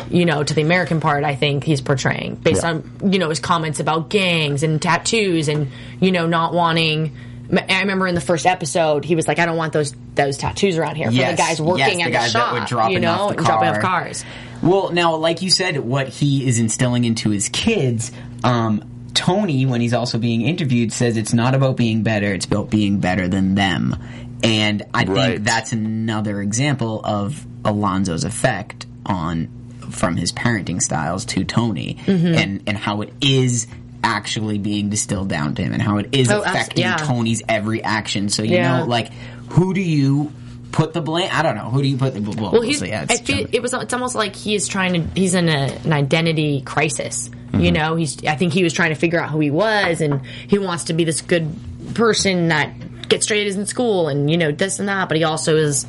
you 0.10 0.26
know, 0.26 0.42
to 0.42 0.54
the 0.54 0.62
American 0.62 1.00
part. 1.00 1.24
I 1.24 1.36
think 1.36 1.64
he's 1.64 1.80
portraying 1.82 2.36
based 2.42 2.64
Yeah. 2.64 2.70
on 2.72 2.92
you 3.12 3.20
know 3.20 3.30
his 3.30 3.40
comments 3.40 3.80
about 3.80 4.10
gangs 4.10 4.64
and 4.64 4.82
tattoos 4.82 5.48
and 5.48 5.68
you 6.00 6.12
know 6.12 6.26
not 6.28 6.54
wanting. 6.54 7.12
I 7.52 7.80
remember 7.82 8.08
in 8.08 8.16
the 8.16 8.22
first 8.22 8.46
episode, 8.46 9.04
he 9.04 9.16
was 9.16 9.28
like, 9.28 9.40
"I 9.40 9.46
don't 9.46 9.58
want 9.58 9.74
those 9.74 9.94
those 10.16 10.38
tattoos 10.38 10.78
around 10.78 10.96
here 10.96 11.08
for 11.08 11.14
Yes, 11.14 11.32
the 11.32 11.38
guys 11.38 11.62
working 11.62 11.80
yes, 11.80 11.92
at 11.92 11.98
the 11.98 12.04
the, 12.06 12.12
guys 12.12 12.34
that 12.34 12.40
shop, 12.40 12.54
were 12.54 12.66
dropping 12.66 12.94
you 12.94 13.00
know, 13.02 13.12
off 13.12 13.30
the 13.32 13.38
and 13.38 13.46
dropping 13.46 13.70
off 13.70 13.80
cars." 13.82 14.26
Well, 14.62 14.92
now, 14.92 15.16
like 15.16 15.42
you 15.42 15.50
said, 15.50 15.78
what 15.80 16.08
he 16.08 16.48
is 16.48 16.60
instilling 16.60 17.04
into 17.04 17.30
his 17.30 17.50
kids, 17.50 18.12
um, 18.44 18.84
Tony, 19.14 19.66
when 19.66 19.82
he's 19.82 19.94
also 19.94 20.18
being 20.18 20.42
interviewed, 20.42 20.94
says 20.94 21.18
it's 21.18 21.34
not 21.34 21.54
about 21.56 21.76
being 21.78 22.04
better; 22.04 22.34
it's 22.34 22.46
about 22.46 22.70
being 22.70 23.00
better 23.00 23.28
than 23.28 23.56
them. 23.56 23.96
And 24.44 24.84
I 24.94 25.04
Right. 25.06 25.32
think 25.34 25.44
that's 25.44 25.72
another 25.74 26.42
example 26.42 27.02
of 27.04 27.46
Alonzo's 27.64 28.24
effect 28.24 28.86
on 29.06 29.50
from 29.92 30.16
his 30.16 30.32
parenting 30.32 30.82
styles 30.82 31.26
to 31.26 31.44
Tony, 31.44 31.98
Mm-hmm. 32.06 32.28
and 32.36 32.64
and 32.68 32.78
how 32.78 33.02
it 33.02 33.12
is 33.20 33.68
actually 34.04 34.58
being 34.58 34.90
distilled 34.90 35.30
down 35.30 35.56
to 35.56 35.64
him, 35.64 35.74
and 35.74 35.82
how 35.82 35.98
it 35.98 36.10
is 36.16 36.32
Oh, 36.32 36.42
affecting 36.42 36.84
yeah. 36.84 36.98
Tony's 36.98 37.42
every 37.48 37.84
action. 37.84 38.30
So 38.30 38.44
you 38.44 38.56
Yeah. 38.56 38.80
know, 38.80 38.86
like, 38.86 39.12
who 39.50 39.74
do 39.74 39.82
you? 39.82 40.32
Put 40.72 40.94
the 40.94 41.02
blame. 41.02 41.30
I 41.34 41.42
don't 41.42 41.56
know. 41.56 41.70
Who 41.70 41.82
do 41.82 41.88
you 41.90 41.98
put 41.98 42.14
the 42.14 42.22
well? 42.22 42.54
Well, 42.54 42.62
he's. 42.62 42.82
yeah, 42.82 43.02
I 43.02 43.14
it's 43.14 43.20
feel, 43.20 43.46
it 43.52 43.62
was. 43.62 43.74
It's 43.74 43.92
almost 43.94 44.16
like 44.16 44.38
he 44.38 44.56
is 44.56 44.70
trying 44.70 44.94
to. 44.94 45.20
He's 45.20 45.36
in 45.36 45.50
a, 45.50 45.70
an 45.84 45.92
identity 45.92 46.62
crisis. 46.62 47.30
You 47.52 47.60
mm-hmm. 47.60 47.74
know, 47.74 47.96
he's. 47.98 48.26
I 48.26 48.36
think 48.38 48.54
he 48.54 48.64
was 48.64 48.72
trying 48.72 48.92
to 48.92 48.96
figure 48.96 49.20
out 49.20 49.30
who 49.30 49.42
he 49.42 49.52
was, 49.52 50.00
and 50.00 50.26
he 50.48 50.60
wants 50.60 50.86
to 50.86 50.94
be 50.94 51.04
this 51.04 51.20
good 51.20 51.54
person 51.94 52.48
that 52.48 52.72
gets 53.10 53.26
straight 53.26 53.48
A's 53.48 53.58
in 53.58 53.66
school, 53.66 54.08
and 54.08 54.32
you 54.32 54.38
know 54.38 54.54
this 54.54 54.80
and 54.80 54.88
that. 54.88 55.10
But 55.10 55.18
he 55.18 55.26
also 55.26 55.58
is 55.58 55.86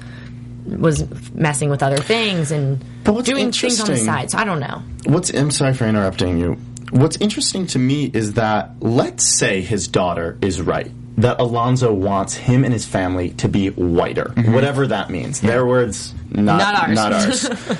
was 0.66 1.08
messing 1.32 1.70
with 1.70 1.82
other 1.82 1.98
things 1.98 2.50
and 2.50 2.84
doing 3.24 3.52
things 3.52 3.80
on 3.80 3.86
the 3.86 3.96
side. 3.96 4.30
So 4.30 4.38
I 4.38 4.44
don't 4.44 4.60
know. 4.60 4.82
What's 5.06 5.30
I'm 5.30 5.50
sorry 5.50 5.74
for 5.74 5.86
interrupting 5.86 6.38
you. 6.38 6.58
What's 6.92 7.16
interesting 7.16 7.66
to 7.68 7.78
me 7.78 8.10
is 8.12 8.34
that 8.34 8.72
let's 8.80 9.24
say 9.24 9.62
his 9.62 9.88
daughter 9.88 10.36
is 10.42 10.60
right. 10.60 10.90
That 11.16 11.40
Alonzo 11.40 11.92
wants 11.92 12.34
him 12.34 12.64
and 12.64 12.72
his 12.72 12.84
family 12.84 13.30
to 13.30 13.48
be 13.48 13.68
whiter, 13.68 14.24
mm-hmm. 14.24 14.52
whatever 14.52 14.86
that 14.86 15.08
means. 15.08 15.40
Their 15.40 15.64
words, 15.64 16.12
not, 16.30 16.58
Not 16.58 16.88
ours. 16.88 16.94
Not 16.94 17.12
ours. 17.14 17.78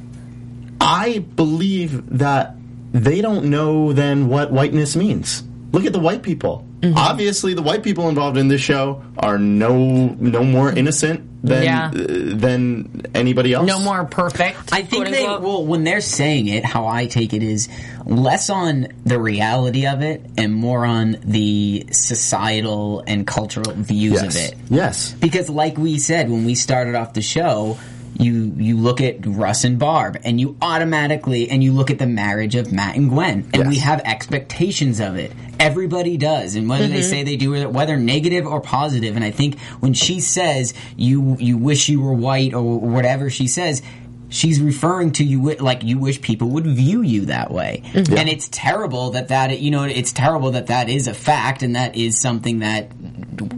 I 0.80 1.18
believe 1.18 2.18
that 2.18 2.56
they 2.92 3.20
don't 3.20 3.50
know 3.50 3.92
then 3.92 4.28
what 4.28 4.50
whiteness 4.50 4.96
means. 4.96 5.42
Look 5.72 5.84
at 5.84 5.92
the 5.92 6.00
white 6.00 6.22
people. 6.22 6.63
Mm-hmm. 6.84 6.98
Obviously, 6.98 7.54
the 7.54 7.62
white 7.62 7.82
people 7.82 8.08
involved 8.08 8.36
in 8.36 8.48
this 8.48 8.60
show 8.60 9.02
are 9.18 9.38
no 9.38 10.06
no 10.18 10.44
more 10.44 10.70
innocent 10.72 11.30
than 11.44 11.62
Yeah. 11.64 11.86
uh, 11.88 11.90
than 11.94 13.02
anybody 13.14 13.52
else. 13.52 13.66
No 13.66 13.78
more 13.78 14.04
perfect. 14.04 14.72
I 14.72 14.82
think 14.82 15.08
they 15.08 15.20
unquote. 15.26 15.42
well 15.42 15.64
when 15.66 15.84
they're 15.84 16.00
saying 16.00 16.48
it, 16.48 16.64
how 16.64 16.86
I 16.86 17.06
take 17.06 17.32
it 17.34 17.42
is 17.42 17.68
less 18.06 18.48
on 18.50 18.88
the 19.04 19.18
reality 19.18 19.86
of 19.86 20.00
it 20.02 20.24
and 20.38 20.52
more 20.54 20.84
on 20.86 21.16
the 21.22 21.86
societal 21.92 23.02
and 23.06 23.26
cultural 23.26 23.72
views 23.72 24.14
Yes. 24.22 24.24
of 24.36 24.36
it. 24.52 24.58
Yes. 24.70 25.12
Because 25.20 25.48
like 25.50 25.76
we 25.76 25.98
said 25.98 26.30
when 26.30 26.44
we 26.46 26.54
started 26.54 26.94
off 26.94 27.12
the 27.12 27.22
show, 27.22 27.78
you 28.14 28.52
you 28.56 28.76
look 28.76 29.00
at 29.00 29.26
Russ 29.26 29.64
and 29.64 29.78
Barb 29.78 30.18
and 30.24 30.40
you 30.40 30.56
automatically 30.62 31.50
and 31.50 31.62
you 31.62 31.72
look 31.72 31.90
at 31.90 31.98
the 31.98 32.06
marriage 32.06 32.54
of 32.54 32.72
Matt 32.72 32.96
and 32.96 33.10
Gwen 33.10 33.50
and 33.52 33.68
we 33.68 33.78
have 33.78 34.00
expectations 34.00 35.00
of 35.00 35.16
it. 35.16 35.32
Everybody 35.58 36.16
does, 36.16 36.56
and 36.56 36.68
whether 36.68 36.86
they 36.86 37.00
mm-hmm. 37.00 37.10
say 37.10 37.22
they 37.22 37.36
do 37.36 37.54
it, 37.54 37.70
whether 37.70 37.96
negative 37.96 38.46
or 38.46 38.60
positive. 38.60 39.16
And 39.16 39.24
I 39.24 39.30
think 39.30 39.58
when 39.80 39.94
she 39.94 40.20
says 40.20 40.74
you 40.96 41.36
you 41.38 41.56
wish 41.56 41.88
you 41.88 42.00
were 42.00 42.12
white 42.12 42.54
or 42.54 42.78
whatever 42.78 43.30
she 43.30 43.46
says, 43.46 43.82
she's 44.28 44.60
referring 44.60 45.12
to 45.12 45.24
you 45.24 45.54
like 45.54 45.82
you 45.82 45.98
wish 45.98 46.20
people 46.20 46.48
would 46.50 46.66
view 46.66 47.02
you 47.02 47.26
that 47.26 47.50
way. 47.50 47.82
Mm-hmm. 47.86 48.16
And 48.16 48.28
it's 48.28 48.48
terrible 48.48 49.10
that 49.10 49.28
that 49.28 49.58
you 49.60 49.70
know 49.70 49.84
it's 49.84 50.12
terrible 50.12 50.52
that 50.52 50.66
that 50.66 50.88
is 50.88 51.08
a 51.08 51.14
fact 51.14 51.62
and 51.62 51.76
that 51.76 51.96
is 51.96 52.20
something 52.20 52.58
that 52.60 52.90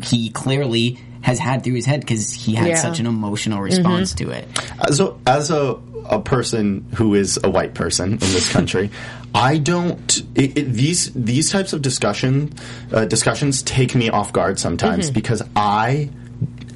he 0.03 0.31
clearly 0.31 0.99
has 1.27 1.41
had 1.41 1.65
through 1.65 1.75
his 1.75 1.85
head 1.87 2.01
because 2.01 2.33
he 2.33 2.55
had 2.55 2.69
Yeah. 2.69 2.77
such 2.77 3.01
an 3.01 3.07
emotional 3.07 3.61
response 3.61 4.15
to 4.15 4.31
it. 4.31 4.47
As 4.89 5.01
a, 5.01 5.13
as 5.27 5.51
a, 5.51 5.77
a 6.09 6.21
person 6.21 6.87
who 6.95 7.15
is 7.15 7.37
a 7.43 7.51
white 7.51 7.75
person 7.75 8.13
in 8.13 8.19
this 8.19 8.51
country, 8.53 8.91
I 9.35 9.59
don't. 9.59 10.23
It, 10.37 10.57
it, 10.57 10.73
these 10.73 11.11
these 11.15 11.51
types 11.51 11.73
of 11.73 11.83
discussion 11.83 12.53
uh, 12.93 13.07
discussions 13.07 13.63
take 13.63 13.95
me 13.97 14.09
off 14.09 14.33
guard 14.33 14.61
sometimes 14.61 15.11
because 15.11 15.43
I 15.57 16.11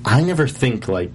I 0.04 0.20
never 0.22 0.48
think 0.48 0.88
like. 0.88 1.12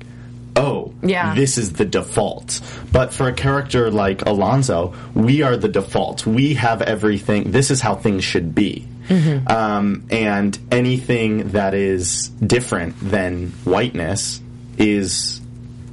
Oh, 0.58 0.94
Yeah. 1.04 1.36
this 1.36 1.58
is 1.58 1.74
the 1.74 1.84
default. 1.84 2.62
But 2.90 3.14
for 3.14 3.28
a 3.28 3.34
character 3.34 3.92
like 3.92 4.26
Alonzo, 4.26 4.94
we 5.14 5.42
are 5.42 5.58
the 5.58 5.68
default. 5.68 6.26
We 6.26 6.54
have 6.54 6.82
everything. 6.82 7.52
This 7.52 7.70
is 7.72 7.82
how 7.82 7.96
things 7.96 8.24
should 8.24 8.56
be. 8.56 8.88
Um, 9.48 10.08
and 10.10 10.58
anything 10.72 11.50
that 11.50 11.74
is 11.74 12.30
different 12.30 12.96
than 13.00 13.52
whiteness 13.64 14.42
is 14.78 15.42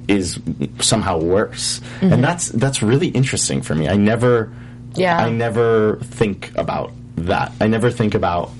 is 0.08 0.40
somehow 0.80 1.18
worse. 1.18 1.80
And 2.00 2.22
that's 2.22 2.48
that's 2.48 2.82
really 2.82 3.08
interesting 3.08 3.62
for 3.62 3.74
me. 3.74 3.88
I 3.88 3.96
never 3.96 4.52
Yeah. 4.94 5.16
I 5.16 5.30
never 5.30 5.96
think 6.02 6.52
about 6.56 6.92
that. 7.16 7.52
I 7.60 7.66
never 7.66 7.90
think 7.90 8.14
about 8.14 8.50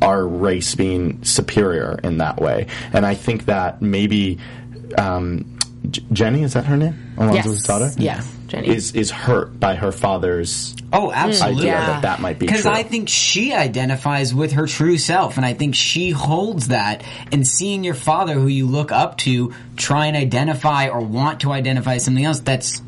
our 0.00 0.26
race 0.26 0.74
being 0.74 1.24
superior 1.24 1.98
in 2.04 2.18
that 2.18 2.40
way. 2.40 2.66
And 2.92 3.04
I 3.04 3.14
think 3.14 3.46
that 3.46 3.82
maybe 3.82 4.38
um, 4.96 5.58
J- 5.90 6.02
Jenny 6.12 6.42
is 6.42 6.52
that 6.54 6.64
her 6.66 6.76
name? 6.76 6.94
Alonzo's 7.16 7.46
Yes. 7.46 7.62
daughter. 7.64 7.90
Yeah, 7.98 8.22
Jenny. 8.48 8.68
is 8.68 8.92
is 8.92 9.10
hurt 9.10 9.58
by 9.58 9.74
her 9.74 9.90
father's 9.92 10.76
Oh, 10.92 11.10
absolutely. 11.12 11.62
idea 11.62 11.72
Yeah. 11.72 11.86
that 11.86 12.02
that 12.02 12.20
might 12.20 12.38
be 12.38 12.46
Because. 12.46 12.66
I 12.66 12.82
think 12.84 13.08
she 13.08 13.52
identifies 13.52 14.32
with 14.34 14.52
her 14.52 14.66
true 14.66 14.96
self, 14.98 15.36
and 15.38 15.44
I 15.46 15.54
think 15.54 15.74
she 15.74 16.10
holds 16.10 16.68
that. 16.68 17.02
And 17.32 17.46
seeing 17.46 17.82
your 17.82 17.94
father, 17.94 18.34
who 18.34 18.46
you 18.46 18.66
look 18.66 18.92
up 18.92 19.18
to, 19.18 19.52
try 19.76 20.06
and 20.06 20.16
identify 20.16 20.88
or 20.88 21.00
want 21.00 21.40
to 21.40 21.52
identify 21.52 21.98
something 21.98 22.24
else, 22.24 22.38
that's 22.40 22.80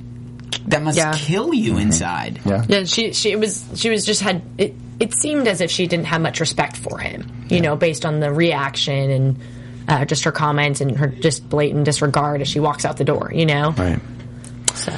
that 0.68 0.82
must 0.82 0.96
Yeah. 0.96 1.12
kill 1.14 1.52
you 1.52 1.72
mm-hmm. 1.72 1.80
inside. 1.82 2.40
yeah. 2.44 2.64
Yeah, 2.68 2.84
she 2.84 3.12
she 3.12 3.32
it 3.32 3.40
was 3.40 3.64
she 3.74 3.90
was 3.90 4.06
just 4.06 4.20
had 4.20 4.42
it. 4.56 4.74
It 5.00 5.12
seemed 5.14 5.48
as 5.48 5.60
if 5.60 5.70
she 5.72 5.88
didn't 5.88 6.06
have 6.06 6.20
much 6.22 6.38
respect 6.38 6.76
for 6.76 6.98
him, 6.98 7.26
you 7.48 7.60
know, 7.60 7.74
based 7.74 8.06
on 8.06 8.20
the 8.20 8.32
reaction 8.32 9.10
and 9.10 9.36
uh, 9.88 10.04
just 10.04 10.24
her 10.24 10.32
comments 10.32 10.80
and 10.80 10.96
her 10.96 11.08
just 11.08 11.48
blatant 11.48 11.84
disregard 11.84 12.40
as 12.40 12.48
she 12.48 12.60
walks 12.60 12.84
out 12.84 12.96
the 12.96 13.04
door, 13.04 13.30
you 13.34 13.46
know. 13.46 13.70
Right. 13.72 13.98
So 14.74 14.92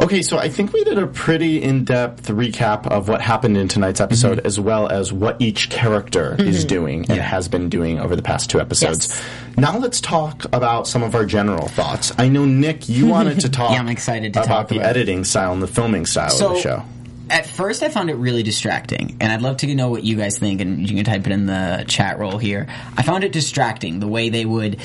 Okay, 0.00 0.22
so 0.22 0.38
I 0.38 0.48
think 0.48 0.72
we 0.72 0.84
did 0.84 0.96
a 0.96 1.08
pretty 1.08 1.60
in-depth 1.60 2.28
recap 2.28 2.86
of 2.86 3.08
what 3.08 3.20
happened 3.20 3.56
in 3.56 3.66
tonight's 3.66 4.00
episode, 4.00 4.38
as 4.46 4.60
well 4.60 4.86
as 4.86 5.12
what 5.12 5.34
each 5.40 5.70
character 5.70 6.36
is 6.38 6.64
doing 6.64 7.00
and 7.08 7.16
Yeah. 7.16 7.22
has 7.24 7.48
been 7.48 7.68
doing 7.68 7.98
over 7.98 8.14
the 8.14 8.22
past 8.22 8.48
two 8.48 8.60
episodes. 8.60 9.08
Yes. 9.08 9.22
Now 9.56 9.76
let's 9.76 10.00
talk 10.00 10.44
about 10.52 10.86
some 10.86 11.02
of 11.02 11.16
our 11.16 11.24
general 11.24 11.66
thoughts. 11.66 12.12
I 12.16 12.28
know 12.28 12.44
Nick, 12.44 12.88
you 12.88 13.06
wanted 13.06 13.40
to 13.40 13.48
talk. 13.48 13.72
Yeah, 13.72 13.80
I'm 13.80 13.88
excited 13.88 14.34
to 14.34 14.38
about 14.38 14.46
talk 14.48 14.68
the 14.68 14.76
about 14.76 14.86
it. 14.86 14.90
editing 14.90 15.24
style 15.24 15.52
and 15.52 15.60
the 15.60 15.66
filming 15.66 16.06
style 16.06 16.30
of 16.32 16.54
the 16.54 16.60
show. 16.60 16.84
At 17.30 17.46
first, 17.46 17.82
I 17.82 17.88
found 17.88 18.10
it 18.10 18.14
really 18.14 18.42
distracting, 18.42 19.16
and 19.20 19.32
I'd 19.32 19.42
love 19.42 19.58
to 19.58 19.74
know 19.74 19.90
what 19.90 20.04
you 20.04 20.16
guys 20.16 20.38
think. 20.38 20.60
And 20.60 20.88
you 20.88 20.96
can 20.96 21.04
type 21.04 21.26
it 21.26 21.32
in 21.32 21.46
the 21.46 21.84
chat 21.86 22.18
roll 22.18 22.38
here. 22.38 22.66
I 22.96 23.02
found 23.02 23.24
it 23.24 23.32
distracting 23.32 24.00
the 24.00 24.08
way 24.08 24.28
they 24.28 24.44
would. 24.44 24.80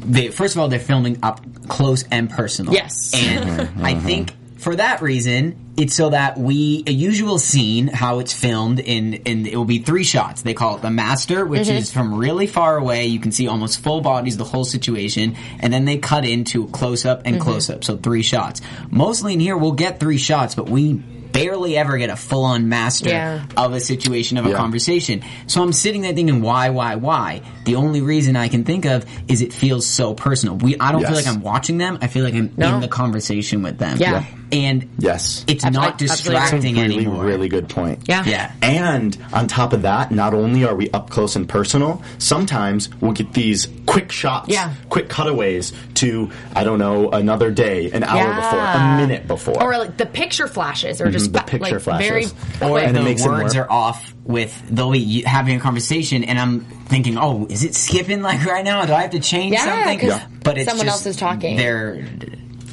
They, 0.00 0.28
first 0.28 0.54
of 0.54 0.60
all, 0.60 0.68
they're 0.68 0.78
filming 0.78 1.18
up 1.22 1.40
close 1.68 2.04
and 2.10 2.30
personal. 2.30 2.72
Yes. 2.72 3.12
and 3.14 3.50
mm-hmm. 3.68 3.84
I 3.84 3.94
think 3.94 4.32
for 4.58 4.74
that 4.74 5.02
reason, 5.02 5.72
it's 5.76 5.94
so 5.94 6.10
that 6.10 6.36
we 6.36 6.82
a 6.86 6.90
usual 6.90 7.38
scene 7.38 7.86
how 7.86 8.18
it's 8.18 8.32
filmed 8.32 8.80
in 8.80 9.14
in 9.14 9.46
it 9.46 9.56
will 9.56 9.64
be 9.64 9.78
three 9.78 10.02
shots. 10.02 10.42
They 10.42 10.52
call 10.52 10.76
it 10.76 10.82
the 10.82 10.90
master, 10.90 11.46
which 11.46 11.68
mm-hmm. 11.68 11.76
is 11.76 11.92
from 11.92 12.14
really 12.14 12.48
far 12.48 12.76
away. 12.76 13.06
You 13.06 13.20
can 13.20 13.30
see 13.30 13.46
almost 13.46 13.80
full 13.80 14.00
bodies, 14.00 14.36
the 14.36 14.44
whole 14.44 14.64
situation, 14.64 15.36
and 15.60 15.72
then 15.72 15.84
they 15.84 15.98
cut 15.98 16.24
into 16.24 16.66
close 16.68 17.06
up 17.06 17.22
and 17.24 17.36
mm-hmm. 17.36 17.44
close 17.44 17.70
up. 17.70 17.84
So 17.84 17.96
three 17.96 18.22
shots. 18.22 18.60
Mostly 18.90 19.34
in 19.34 19.40
here, 19.40 19.56
we'll 19.56 19.72
get 19.72 20.00
three 20.00 20.18
shots, 20.18 20.56
but 20.56 20.68
we 20.68 21.02
barely 21.44 21.76
ever 21.76 21.98
get 21.98 22.10
a 22.10 22.16
full 22.16 22.44
on 22.44 22.68
master 22.68 23.08
Yeah. 23.10 23.44
of 23.56 23.72
a 23.72 23.80
situation 23.80 24.38
of 24.38 24.46
a 24.46 24.50
Yeah. 24.50 24.56
conversation. 24.56 25.22
So 25.46 25.62
I'm 25.62 25.72
sitting 25.72 26.02
there 26.02 26.12
thinking, 26.12 26.40
why, 26.42 26.70
why, 26.70 26.96
why? 26.96 27.42
The 27.64 27.76
only 27.76 28.00
reason 28.00 28.36
I 28.36 28.48
can 28.48 28.64
think 28.64 28.84
of 28.84 29.04
is 29.28 29.42
it 29.42 29.52
feels 29.52 29.86
so 29.86 30.14
personal. 30.14 30.56
We 30.56 30.76
I 30.78 30.92
don't 30.92 31.02
feel 31.04 31.14
like 31.14 31.26
I'm 31.26 31.42
watching 31.42 31.78
them. 31.78 31.98
I 32.00 32.06
feel 32.06 32.24
like 32.24 32.34
I'm 32.34 32.50
No. 32.56 32.74
in 32.74 32.80
the 32.80 32.88
conversation 32.88 33.62
with 33.62 33.78
them. 33.78 33.98
Yeah. 34.00 34.24
And 34.52 34.88
Yes. 34.98 35.44
it's 35.46 35.64
Abs- 35.64 35.76
I 35.76 35.80
not 35.80 35.92
absolutely 36.02 36.06
agree. 36.36 36.40
distracting 36.40 36.74
really, 36.76 36.94
anymore. 36.96 37.24
really 37.24 37.48
good 37.48 37.68
point. 37.68 38.00
Yeah. 38.06 38.24
Yeah. 38.24 38.52
And 38.62 39.16
on 39.32 39.46
top 39.48 39.72
of 39.72 39.82
that, 39.82 40.10
not 40.10 40.34
only 40.34 40.64
are 40.64 40.74
we 40.74 40.90
up 40.90 41.10
close 41.10 41.36
and 41.36 41.48
personal, 41.48 42.02
sometimes 42.18 42.88
we'll 43.00 43.12
get 43.12 43.32
these 43.32 43.68
quick 43.86 44.12
shots, 44.12 44.48
Yeah. 44.48 44.72
quick 44.88 45.08
cutaways 45.08 45.72
to, 45.94 46.30
I 46.54 46.64
don't 46.64 46.78
know, 46.78 47.10
another 47.10 47.50
day, 47.50 47.90
an 47.92 48.04
hour 48.04 48.16
Yeah. 48.18 48.36
before, 48.40 48.60
a 48.60 48.96
minute 49.06 49.26
before. 49.28 49.62
Or 49.62 49.78
like 49.78 49.96
the 49.96 50.06
picture 50.06 50.46
flashes, 50.46 51.00
or 51.00 51.04
mm-hmm. 51.04 51.12
just 51.12 51.32
the 51.32 51.40
picture 51.40 51.74
like, 51.76 51.82
flashes. 51.82 52.08
very 52.08 52.70
or 52.70 52.74
quick. 52.74 52.88
And 52.88 52.96
it 52.96 53.00
the 53.00 53.04
makes 53.04 53.24
it 53.24 53.28
words 53.28 53.54
more- 53.54 53.64
are 53.64 53.70
off 53.72 54.14
with 54.24 54.62
they'll 54.70 54.90
be 54.92 55.22
having 55.22 55.56
a 55.56 55.60
conversation 55.60 56.22
and 56.24 56.38
I'm 56.38 56.60
thinking, 56.60 57.16
oh, 57.16 57.46
is 57.48 57.64
it 57.64 57.74
skipping 57.74 58.20
like 58.22 58.44
right 58.44 58.64
now? 58.64 58.84
Do 58.84 58.92
I 58.92 59.00
have 59.02 59.10
to 59.12 59.20
change 59.20 59.54
Yeah, 59.54 59.64
something? 59.64 59.98
'cause 60.00 60.08
Yeah. 60.18 60.26
But 60.44 60.58
it's 60.58 60.68
someone 60.68 60.86
just 60.86 61.06
else 61.06 61.06
is 61.06 61.16
talking. 61.16 61.56
They're. 61.56 62.04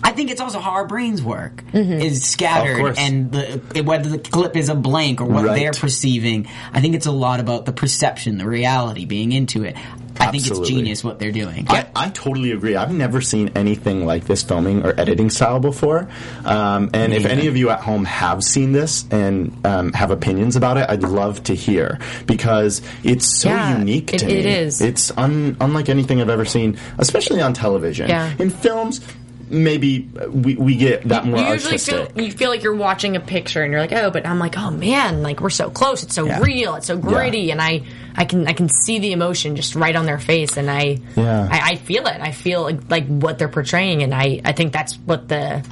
I 0.06 0.12
think 0.12 0.30
it's 0.30 0.39
also 0.39 0.60
how 0.60 0.72
our 0.72 0.86
brains 0.86 1.24
work. 1.24 1.64
Mm-hmm. 1.74 1.93
Is 1.93 2.24
scattered 2.24 2.78
course. 2.78 2.97
and 2.99 3.32
the, 3.32 3.82
whether 3.84 4.08
the 4.10 4.20
clip 4.20 4.56
is 4.56 4.70
a 4.70 4.76
blank 4.76 5.20
or 5.20 5.26
what 5.26 5.45
Right. 5.45 5.56
they're 5.60 5.72
perceiving. 5.74 6.47
I 6.72 6.80
think 6.80 6.93
it's 6.95 7.08
a 7.08 7.12
lot 7.12 7.39
about 7.39 7.66
the 7.66 7.72
perception, 7.74 8.38
the 8.38 8.47
reality, 8.47 9.06
being 9.06 9.32
into 9.32 9.64
it. 9.64 9.76
I 10.18 10.32
think 10.32 10.47
it's 10.47 10.60
genius 10.60 11.03
what 11.03 11.20
they're 11.20 11.32
doing. 11.34 11.66
I, 11.70 11.88
I 11.93 12.10
totally 12.10 12.51
agree. 12.51 12.76
I've 12.78 12.93
never 12.93 13.20
seen 13.20 13.51
anything 13.56 14.06
like 14.06 14.26
this 14.26 14.43
filming 14.43 14.86
or 14.86 14.97
editing 14.97 15.30
style 15.30 15.60
before. 15.60 16.08
Um, 16.45 16.89
and 16.93 17.14
if 17.14 17.26
any 17.26 17.47
of 17.47 17.58
you 17.58 17.70
at 17.72 17.82
home 17.82 18.06
have 18.06 18.41
seen 18.43 18.72
this 18.72 19.06
and 19.12 19.53
um, 19.66 19.91
have 19.91 20.12
opinions 20.12 20.56
about 20.56 20.78
it, 20.78 20.89
I'd 20.89 21.03
love 21.03 21.43
to 21.45 21.53
hear 21.56 21.99
because 22.28 22.82
it's 23.03 23.26
so 23.41 23.49
Yeah, 23.49 23.78
unique 23.80 24.14
it- 24.14 24.20
to 24.20 24.28
me. 24.28 24.34
it 24.36 24.45
is. 24.45 24.80
It's 24.82 25.12
un, 25.18 25.58
unlike 25.60 25.89
anything 25.89 26.22
I've 26.22 26.30
ever 26.30 26.45
seen, 26.45 26.78
especially 26.97 27.41
on 27.41 27.53
television. 27.53 28.08
Yeah. 28.08 28.34
In 28.39 28.49
films, 28.51 29.01
maybe 29.50 30.10
we, 30.30 30.56
we 30.56 30.76
get 30.76 31.04
that 31.10 31.26
more 31.26 31.39
you 31.39 31.46
usually 31.48 31.74
artistic. 31.74 32.12
feel 32.16 32.26
you 32.26 32.32
feel 32.32 32.50
like 32.50 32.64
you're 32.64 32.76
watching 32.76 33.16
a 33.16 33.20
picture 33.20 33.62
and 33.64 33.72
you're 33.72 33.80
like 33.82 33.91
oh 33.93 34.10
but 34.10 34.26
i'm 34.26 34.39
like 34.39 34.58
oh 34.58 34.72
man 34.72 35.22
like 35.22 35.39
we're 35.39 35.50
so 35.50 35.70
close. 35.70 36.02
It's 36.04 36.16
so 36.16 36.26
Yeah. 36.26 36.39
real. 36.41 36.76
It's 36.76 36.88
so 36.88 36.98
gritty. 36.98 37.52
And 37.52 37.62
i 37.62 37.84
i 38.16 38.26
can 38.26 38.48
i 38.48 38.54
can 38.54 38.70
see 38.70 39.00
the 39.00 39.12
emotion 39.12 39.56
just 39.56 39.76
right 39.76 39.96
on 39.96 40.06
their 40.06 40.20
face. 40.20 40.58
And 40.58 40.70
i 40.70 40.98
Yeah. 41.16 41.48
I, 41.52 41.72
I 41.72 41.76
feel 41.76 42.08
it. 42.08 42.20
I 42.22 42.32
feel 42.32 42.64
like, 42.64 42.89
like 42.89 43.06
what 43.08 43.38
they're 43.38 43.48
portraying. 43.50 44.02
And 44.04 44.14
i 44.14 44.41
i 44.43 44.52
think 44.52 44.74
that's 44.74 44.96
what 44.96 45.28
the 45.28 45.64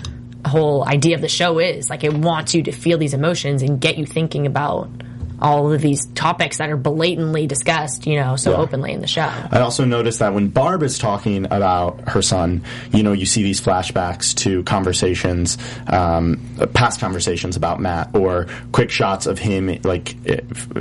whole 0.46 0.86
idea 0.88 1.16
of 1.16 1.22
the 1.22 1.30
show 1.30 1.60
is. 1.60 1.90
Like 1.90 2.04
it 2.04 2.14
wants 2.14 2.54
you 2.54 2.64
to 2.64 2.72
feel 2.72 2.98
these 2.98 3.14
emotions 3.14 3.62
and 3.64 3.80
get 3.80 3.98
you 3.98 4.06
thinking 4.06 4.46
about 4.46 4.90
all 5.44 5.72
of 5.74 5.82
these 5.82 6.06
topics 6.16 6.58
that 6.58 6.70
are 6.70 6.78
blatantly 6.78 7.46
discussed 7.48 8.08
you 8.08 8.16
know 8.20 8.36
so 8.38 8.52
Yeah. 8.52 8.58
openly 8.58 8.94
in 8.94 9.02
the 9.02 9.08
show 9.08 9.30
I 9.52 9.60
also 9.60 9.84
noticed 9.86 10.20
that 10.20 10.34
when 10.34 10.48
Barb 10.48 10.82
is 10.84 10.98
talking 10.98 11.46
about 11.46 12.08
her 12.10 12.22
son, 12.22 12.64
you 12.94 13.04
know, 13.04 13.12
you 13.12 13.26
see 13.26 13.44
these 13.44 13.60
flashbacks 13.62 14.34
to 14.38 14.64
conversations, 14.64 15.58
um, 15.88 16.40
past 16.74 17.00
conversations 17.00 17.56
about 17.58 17.80
Matt, 17.82 18.16
or 18.16 18.48
quick 18.72 18.90
shots 18.90 19.26
of 19.28 19.38
him, 19.38 19.78
like 19.84 20.16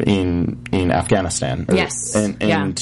in 0.06 0.58
in 0.72 0.90
Afghanistan. 0.92 1.66
Or- 1.68 1.74
Yes. 1.74 2.14
and 2.14 2.36
Yeah. 2.40 2.72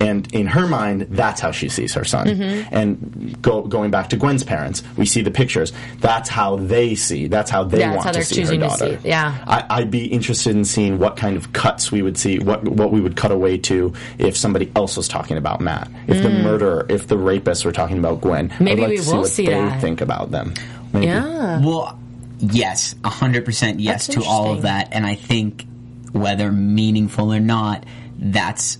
And. 0.00 0.10
And 0.10 0.34
in 0.34 0.46
her 0.48 0.66
mind, 0.66 1.02
that's 1.10 1.40
how 1.40 1.52
she 1.52 1.68
sees 1.68 1.94
her 1.94 2.04
son. 2.04 2.26
Mm-hmm. 2.26 2.74
And 2.74 3.40
go, 3.40 3.62
going 3.62 3.90
back 3.92 4.08
to 4.08 4.16
Gwen's 4.16 4.42
parents, 4.42 4.82
we 4.96 5.06
see 5.06 5.22
the 5.22 5.30
pictures. 5.30 5.72
That's 6.00 6.28
how 6.28 6.56
they 6.56 6.96
see. 6.96 7.28
That's 7.28 7.48
how 7.48 7.62
they 7.62 7.78
Yeah, 7.78 7.90
want 7.92 8.04
how 8.04 8.10
to 8.10 8.14
they're 8.18 8.24
see 8.24 8.42
her 8.44 8.56
daughter. 8.56 8.98
see- 9.00 9.08
yeah. 9.08 9.44
I, 9.46 9.64
I'd 9.70 9.90
be 9.90 10.06
interested 10.06 10.56
in 10.56 10.64
seeing 10.64 10.98
what 10.98 11.16
kind 11.16 11.36
of 11.36 11.52
cuts 11.52 11.92
we 11.92 12.02
would 12.02 12.18
see, 12.18 12.40
what 12.40 12.64
what 12.64 12.90
we 12.90 13.00
would 13.00 13.14
cut 13.16 13.30
away 13.30 13.56
to 13.58 13.92
if 14.18 14.36
somebody 14.36 14.72
else 14.74 14.96
was 14.96 15.06
talking 15.06 15.36
about 15.36 15.60
Matt, 15.60 15.88
if 16.08 16.20
the 16.22 16.28
murderer, 16.30 16.86
if 16.88 17.06
the 17.06 17.16
rapists 17.16 17.64
were 17.64 17.72
talking 17.72 17.98
about 17.98 18.20
Gwen. 18.20 18.50
I'd 18.50 18.60
Maybe 18.60 18.80
like 18.80 18.90
we 18.90 18.96
to 18.96 19.02
see 19.04 19.12
will 19.12 19.20
what 19.20 19.28
see 19.30 19.46
they 19.46 19.52
that. 19.54 19.80
think 19.80 20.00
about 20.00 20.32
them. 20.32 20.54
Maybe. 20.92 21.06
yeah 21.06 21.60
Well, 21.64 21.96
yes, 22.40 22.96
hundred 23.04 23.44
percent 23.44 23.78
yes 23.80 24.08
That's 24.08 24.24
to 24.24 24.28
all 24.28 24.52
of 24.52 24.62
that, 24.62 24.88
and 24.92 25.06
I 25.06 25.14
think 25.14 25.64
whether 26.12 26.50
meaningful 26.50 27.32
or 27.32 27.38
not, 27.40 27.84
that's 28.18 28.78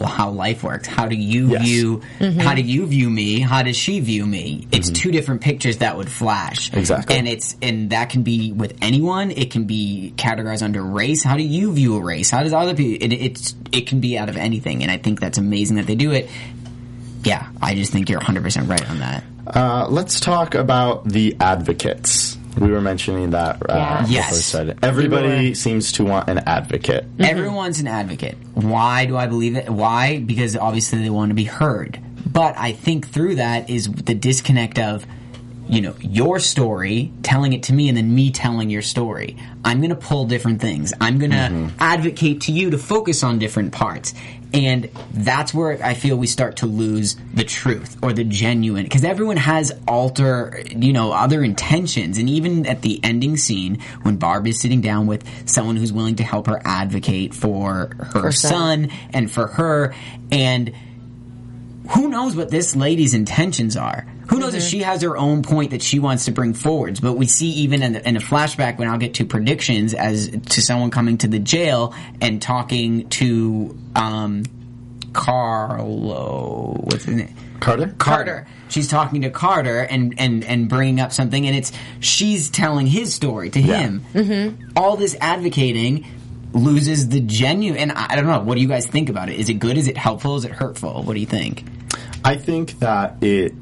how 0.00 0.30
life 0.30 0.62
works. 0.62 0.86
How 0.88 1.06
do 1.08 1.16
you 1.16 1.50
Yes. 1.50 1.62
view? 1.62 2.02
Mm-hmm. 2.18 2.40
How 2.40 2.54
do 2.54 2.62
you 2.62 2.86
view 2.86 3.10
me? 3.10 3.40
How 3.40 3.62
does 3.62 3.76
she 3.76 4.00
view 4.00 4.26
me? 4.26 4.66
It's 4.72 4.90
two 4.90 5.10
different 5.10 5.40
pictures 5.40 5.78
that 5.78 5.96
would 5.96 6.10
flash. 6.10 6.68
Mm-hmm. 6.70 6.78
Exactly. 6.78 7.16
and 7.16 7.28
it's 7.28 7.56
and 7.62 7.90
that 7.90 8.10
can 8.10 8.22
be 8.22 8.52
with 8.52 8.76
anyone. 8.82 9.30
It 9.30 9.50
can 9.50 9.64
be 9.64 10.12
categorized 10.16 10.62
under 10.62 10.82
race. 10.82 11.22
How 11.24 11.36
do 11.36 11.42
you 11.42 11.72
view 11.72 11.96
a 11.96 12.00
race? 12.00 12.30
How 12.30 12.42
does 12.42 12.52
other 12.52 12.74
people? 12.74 13.04
It, 13.04 13.12
it's 13.12 13.54
it 13.72 13.86
can 13.86 14.00
be 14.00 14.16
out 14.18 14.28
of 14.28 14.36
anything, 14.36 14.82
and 14.82 14.90
I 14.90 14.96
think 14.98 15.20
that's 15.20 15.38
amazing 15.38 15.76
that 15.76 15.86
they 15.86 15.94
do 15.96 16.12
it. 16.12 16.30
Yeah, 17.24 17.48
I 17.60 17.74
just 17.74 17.92
think 17.92 18.08
you're 18.08 18.18
100 18.18 18.42
percent 18.42 18.68
right 18.68 18.90
on 18.90 18.98
that. 18.98 19.24
Uh, 19.46 19.86
let's 19.88 20.20
talk 20.20 20.54
about 20.54 21.04
the 21.08 21.36
advocates. 21.40 22.36
We 22.58 22.70
were 22.70 22.80
mentioning 22.80 23.30
that. 23.30 23.56
Uh, 23.68 23.74
Yeah. 23.74 23.96
before 24.00 24.12
Yes. 24.12 24.32
we 24.32 24.38
started. 24.38 24.78
Everybody 24.82 25.48
were. 25.50 25.54
seems 25.54 25.92
to 25.92 26.04
want 26.04 26.28
an 26.28 26.38
advocate. 26.46 27.06
Everyone's 27.18 27.80
an 27.80 27.86
advocate. 27.88 28.36
Why 28.54 29.06
do 29.06 29.16
I 29.16 29.26
believe 29.26 29.56
it? 29.56 29.70
Why? 29.70 30.18
Because 30.20 30.56
obviously 30.56 31.02
they 31.02 31.10
want 31.10 31.30
to 31.30 31.34
be 31.34 31.44
heard. 31.44 31.98
But 32.30 32.54
I 32.58 32.72
think 32.72 33.08
through 33.08 33.36
that 33.36 33.68
is 33.70 33.90
the 33.90 34.14
disconnect 34.14 34.78
of, 34.78 35.06
you 35.72 35.80
know, 35.80 35.94
your 36.00 36.38
story, 36.38 37.10
telling 37.22 37.54
it 37.54 37.62
to 37.62 37.72
me, 37.72 37.88
and 37.88 37.96
then 37.96 38.14
me 38.14 38.30
telling 38.30 38.68
your 38.68 38.82
story. 38.82 39.38
I'm 39.64 39.78
going 39.78 39.88
to 39.88 39.96
pull 39.96 40.26
different 40.26 40.60
things. 40.60 40.92
I'm 41.00 41.18
going 41.18 41.30
to 41.30 41.36
mm-hmm. 41.38 41.76
advocate 41.78 42.42
to 42.42 42.52
you 42.52 42.68
to 42.70 42.78
focus 42.78 43.22
on 43.22 43.38
different 43.38 43.72
parts. 43.72 44.12
And 44.52 44.90
that's 45.14 45.54
where 45.54 45.82
I 45.82 45.94
feel 45.94 46.18
we 46.18 46.26
start 46.26 46.56
to 46.56 46.66
lose 46.66 47.16
the 47.32 47.44
truth 47.44 47.96
or 48.02 48.12
the 48.12 48.22
genuine. 48.22 48.82
Because 48.82 49.02
everyone 49.02 49.38
has 49.38 49.72
alter, 49.88 50.62
you 50.68 50.92
know, 50.92 51.10
other 51.10 51.42
intentions. 51.42 52.18
And 52.18 52.28
even 52.28 52.66
at 52.66 52.82
the 52.82 53.00
ending 53.02 53.38
scene, 53.38 53.80
when 54.02 54.16
Barb 54.18 54.46
is 54.46 54.60
sitting 54.60 54.82
down 54.82 55.06
with 55.06 55.48
someone 55.48 55.76
who's 55.76 55.90
willing 55.90 56.16
to 56.16 56.22
help 56.22 56.48
her 56.48 56.60
advocate 56.66 57.32
for 57.32 57.96
her 58.12 58.30
son. 58.30 58.90
son 58.90 58.98
and 59.14 59.30
for 59.30 59.46
her, 59.46 59.94
and 60.30 60.74
who 61.92 62.08
knows 62.08 62.36
what 62.36 62.50
this 62.50 62.76
lady's 62.76 63.14
intentions 63.14 63.74
are? 63.74 64.06
Who 64.28 64.38
knows 64.38 64.54
if 64.54 64.62
she 64.62 64.80
has 64.80 65.02
her 65.02 65.16
own 65.16 65.42
point 65.42 65.70
that 65.72 65.82
she 65.82 65.98
wants 65.98 66.24
to 66.26 66.32
bring 66.32 66.54
forwards? 66.54 67.00
But 67.00 67.14
we 67.14 67.26
see 67.26 67.48
even 67.50 67.82
in, 67.82 67.92
the, 67.94 68.08
in 68.08 68.16
a 68.16 68.20
flashback 68.20 68.78
when 68.78 68.88
I'll 68.88 68.98
get 68.98 69.14
to 69.14 69.24
predictions 69.24 69.94
as 69.94 70.28
to 70.30 70.62
someone 70.62 70.90
coming 70.90 71.18
to 71.18 71.28
the 71.28 71.38
jail 71.38 71.94
and 72.20 72.40
talking 72.40 73.08
to 73.10 73.78
um, 73.96 74.44
Carlo. 75.12 76.76
What's 76.84 77.04
his 77.04 77.16
name? 77.16 77.34
Carter? 77.60 77.94
Carter. 77.98 78.46
She's 78.68 78.88
talking 78.88 79.22
to 79.22 79.30
Carter 79.30 79.80
and, 79.80 80.14
and, 80.18 80.44
and 80.44 80.68
bringing 80.68 80.98
up 81.00 81.12
something, 81.12 81.46
and 81.46 81.54
it's 81.54 81.72
she's 82.00 82.50
telling 82.50 82.86
his 82.86 83.14
story 83.14 83.50
to 83.50 83.60
Yeah. 83.60 83.78
him. 83.78 84.04
Mm-hmm. 84.14 84.70
All 84.76 84.96
this 84.96 85.16
advocating 85.20 86.06
loses 86.52 87.08
the 87.08 87.20
genuine. 87.20 87.78
And 87.80 87.92
I 87.92 88.06
I 88.10 88.16
don't 88.16 88.26
know. 88.26 88.40
What 88.40 88.56
do 88.56 88.60
you 88.62 88.68
guys 88.68 88.86
think 88.86 89.08
about 89.08 89.28
it? 89.28 89.38
Is 89.38 89.48
it 89.48 89.54
good? 89.54 89.76
Is 89.78 89.88
it 89.88 89.96
helpful? 89.96 90.36
Is 90.36 90.44
it 90.44 90.52
hurtful? 90.52 91.02
What 91.02 91.14
do 91.14 91.20
you 91.20 91.26
think? 91.26 91.64
I 92.24 92.36
think 92.36 92.78
that 92.80 93.22
it. 93.22 93.54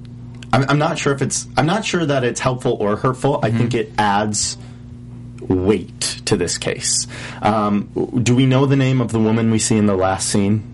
I'm, 0.53 0.65
I'm 0.69 0.79
not 0.79 0.99
sure 0.99 1.13
if 1.13 1.23
it's. 1.23 1.47
I'm 1.57 1.67
not 1.67 1.85
sure 1.85 2.05
that 2.05 2.25
it's 2.25 2.41
helpful 2.41 2.77
or 2.81 2.97
hurtful. 2.97 3.41
I 3.43 3.51
think 3.51 3.75
it 3.75 3.93
adds 3.99 4.57
weight 5.41 6.01
to 6.27 6.37
this 6.37 6.59
case. 6.59 7.07
Um, 7.43 7.89
do 8.23 8.35
we 8.37 8.47
know 8.47 8.67
the 8.67 8.77
name 8.77 9.01
of 9.01 9.13
the 9.13 9.19
woman 9.19 9.51
we 9.51 9.59
see 9.59 9.77
in 9.77 9.87
the 9.87 9.97
last 9.97 10.29
scene? 10.29 10.67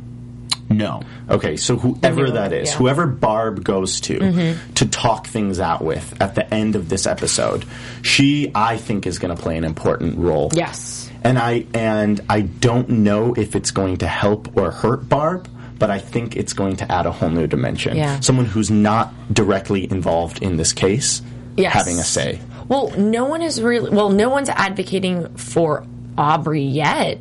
No. 0.68 1.02
Okay, 1.30 1.56
so 1.56 1.76
whoever 1.76 2.30
that 2.32 2.52
is, 2.52 2.70
yeah. 2.70 2.76
whoever 2.76 3.06
Barb 3.06 3.62
goes 3.62 4.00
to 4.02 4.18
Mm-hmm. 4.18 4.72
to 4.74 4.86
talk 4.88 5.26
things 5.28 5.60
out 5.60 5.82
with 5.82 6.20
at 6.20 6.34
the 6.34 6.52
end 6.52 6.74
of 6.74 6.88
this 6.88 7.06
episode, 7.06 7.64
she 8.02 8.50
I 8.54 8.76
think 8.76 9.06
is 9.06 9.18
going 9.18 9.34
to 9.34 9.40
play 9.40 9.56
an 9.56 9.64
important 9.64 10.18
role. 10.18 10.50
Yes. 10.54 11.08
And 11.22 11.38
I 11.38 11.66
and 11.72 12.20
I 12.28 12.40
don't 12.42 12.88
know 12.88 13.34
if 13.34 13.54
it's 13.56 13.70
going 13.70 13.98
to 13.98 14.08
help 14.08 14.56
or 14.56 14.70
hurt 14.72 15.08
Barb, 15.08 15.48
but 15.78 15.90
I 15.90 15.98
think 15.98 16.36
it's 16.36 16.52
going 16.52 16.76
to 16.76 16.90
add 16.90 17.06
a 17.06 17.12
whole 17.12 17.30
new 17.30 17.46
dimension. 17.46 17.96
Yeah. 17.96 18.20
Someone 18.20 18.46
who's 18.46 18.70
not 18.70 19.12
directly 19.32 19.90
involved 19.90 20.42
in 20.42 20.56
this 20.56 20.72
case 20.72 21.22
Yes. 21.56 21.72
having 21.72 21.98
a 21.98 22.04
say. 22.04 22.40
Well, 22.68 22.90
no 22.98 23.24
one 23.26 23.42
is 23.42 23.62
really. 23.62 23.90
Well, 23.90 24.10
no 24.10 24.28
one's 24.28 24.48
advocating 24.48 25.36
for 25.36 25.86
Aubrey 26.18 26.62
yet. 26.64 27.18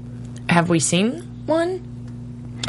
Have 0.49 0.70
we 0.70 0.80
seen 0.80 1.22
one? 1.45 1.82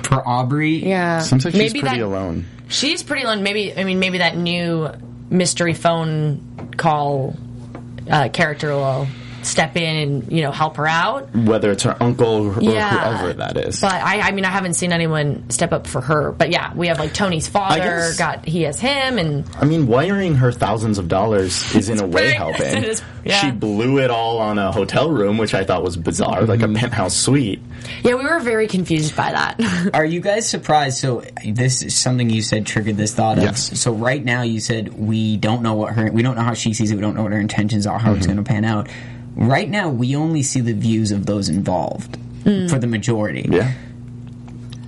For 0.03 0.27
Aubrey, 0.27 0.77
Yeah. 0.87 1.21
Seems 1.21 1.45
like 1.45 1.55
she's 1.55 1.73
pretty 1.73 1.87
that, 1.89 2.01
alone. 2.01 2.47
She's 2.69 3.03
pretty 3.03 3.23
alone. 3.23 3.43
Maybe 3.43 3.77
I 3.77 3.85
mean 3.85 3.99
maybe 3.99 4.19
that 4.19 4.37
new 4.37 4.91
mystery 5.31 5.75
phone 5.75 6.71
call 6.77 7.37
uh, 8.11 8.29
character 8.29 8.71
will 8.71 9.07
step 9.47 9.77
in 9.77 9.97
and 9.97 10.33
you 10.33 10.43
know 10.43 10.51
help 10.51 10.77
her 10.77 10.87
out. 10.87 11.35
whether 11.35 11.71
it's 11.71 11.83
her 11.85 11.97
uncle 12.03 12.49
or 12.57 12.61
Yeah. 12.63 12.91
whoever 13.19 13.33
that 13.35 13.57
is. 13.57 13.81
But 13.81 13.93
I, 13.93 14.21
I 14.21 14.31
mean, 14.33 14.45
I 14.45 14.51
haven't 14.51 14.75
seen 14.75 14.93
anyone 14.93 15.49
step 15.51 15.73
up 15.73 15.87
for 15.87 16.01
her. 16.01 16.33
But 16.33 16.51
yeah, 16.51 16.75
we 16.75 16.89
have 16.89 16.99
like 16.99 17.15
Tony's 17.15 17.49
father 17.49 17.77
guess- 17.79 18.19
got 18.19 18.45
he 18.47 18.63
has 18.63 18.81
him, 18.81 19.19
and 19.19 19.45
I 19.61 19.65
mean, 19.65 19.87
wiring 19.87 20.35
her 20.37 20.53
thousands 20.53 20.99
of 20.99 21.09
dollars 21.09 21.75
is 21.75 21.89
in 21.89 21.99
a 22.01 22.07
way 22.07 22.13
pretty- 22.23 22.33
helping. 22.37 22.61
it 22.83 22.85
is- 22.85 23.03
yeah. 23.25 23.41
She 23.41 23.51
blew 23.51 23.99
it 23.99 24.11
all 24.11 24.39
on 24.39 24.57
a 24.59 24.71
hotel 24.71 25.11
room, 25.11 25.37
which 25.37 25.53
I 25.53 25.65
thought 25.65 25.83
was 25.83 25.97
bizarre, 25.97 26.43
like 26.43 26.61
Mm-hmm. 26.61 26.77
a 26.77 26.79
penthouse 26.79 27.17
suite. 27.17 27.61
yeah, 28.05 28.15
we 28.15 28.25
were 28.25 28.39
very 28.39 28.69
confused 28.69 29.17
by 29.17 29.33
that. 29.33 29.91
Are 29.95 30.05
you 30.05 30.21
guys 30.21 30.49
surprised? 30.49 30.99
So 30.99 31.25
this 31.45 31.83
is 31.83 31.97
something 31.97 32.31
you 32.31 32.41
said 32.43 32.67
triggered 32.67 32.97
this 32.97 33.15
thought 33.15 33.39
of. 33.39 33.45
Yes. 33.45 33.81
So 33.81 33.93
right 33.93 34.25
now 34.25 34.43
you 34.43 34.61
said 34.61 34.97
we 34.97 35.37
don't 35.39 35.63
know 35.63 35.75
what 35.75 35.93
her 35.95 36.11
we 36.13 36.23
don't 36.23 36.37
know 36.37 36.43
how 36.43 36.55
she 36.55 36.73
sees 36.73 36.93
it. 36.93 36.95
We 36.95 37.01
don't 37.01 37.15
know 37.17 37.25
what 37.25 37.33
her 37.33 37.41
intentions 37.41 37.87
are. 37.87 37.99
How 37.99 38.11
Mm-hmm. 38.11 38.19
it's 38.19 38.27
going 38.27 38.37
to 38.39 38.43
pan 38.45 38.65
out. 38.65 38.89
Right 39.37 39.69
now 39.69 39.91
we 39.91 40.17
only 40.17 40.43
see 40.43 40.61
the 40.61 40.73
views 40.73 41.13
of 41.13 41.27
those 41.27 41.49
involved 41.49 42.19
for 42.45 42.79
the 42.79 42.87
majority. 42.87 43.47
Yeah. 43.51 43.73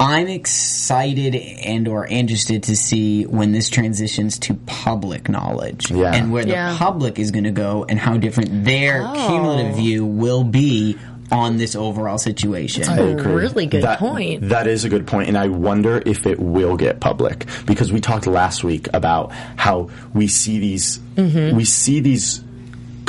I'm 0.00 0.28
excited 0.28 1.34
and 1.34 1.88
or 1.88 2.06
interested 2.06 2.62
to 2.64 2.76
see 2.76 3.24
when 3.24 3.50
this 3.50 3.68
transitions 3.68 4.38
to 4.40 4.54
public 4.66 5.28
knowledge 5.28 5.90
Yeah. 5.90 6.14
and 6.14 6.32
where 6.32 6.44
the 6.44 6.52
Yeah. 6.52 6.76
public 6.78 7.18
is 7.18 7.32
going 7.32 7.44
to 7.44 7.50
go 7.50 7.84
and 7.88 7.98
how 7.98 8.16
different 8.16 8.64
their 8.64 9.02
Oh. 9.04 9.26
cumulative 9.28 9.74
view 9.76 10.04
will 10.06 10.44
be 10.44 10.96
on 11.32 11.56
this 11.56 11.74
overall 11.74 12.16
situation. 12.16 12.84
I 12.88 12.96
agree. 13.00 13.32
really 13.34 13.66
good 13.66 13.82
That- 13.82 13.98
point. 13.98 14.48
That 14.48 14.66
is 14.68 14.84
a 14.84 14.88
good 14.88 15.06
point, 15.06 15.28
and 15.28 15.36
I 15.36 15.48
wonder 15.48 16.00
if 16.06 16.26
it 16.26 16.38
will 16.40 16.76
get 16.76 17.00
public 17.00 17.44
because 17.66 17.92
we 17.92 18.00
talked 18.00 18.26
last 18.28 18.62
week 18.64 18.88
about 18.94 19.32
how 19.56 19.88
we 20.14 20.28
see 20.28 20.58
these 20.60 21.00
Mm-hmm. 21.16 21.56
we 21.56 21.64
see 21.64 21.98
these. 22.00 22.40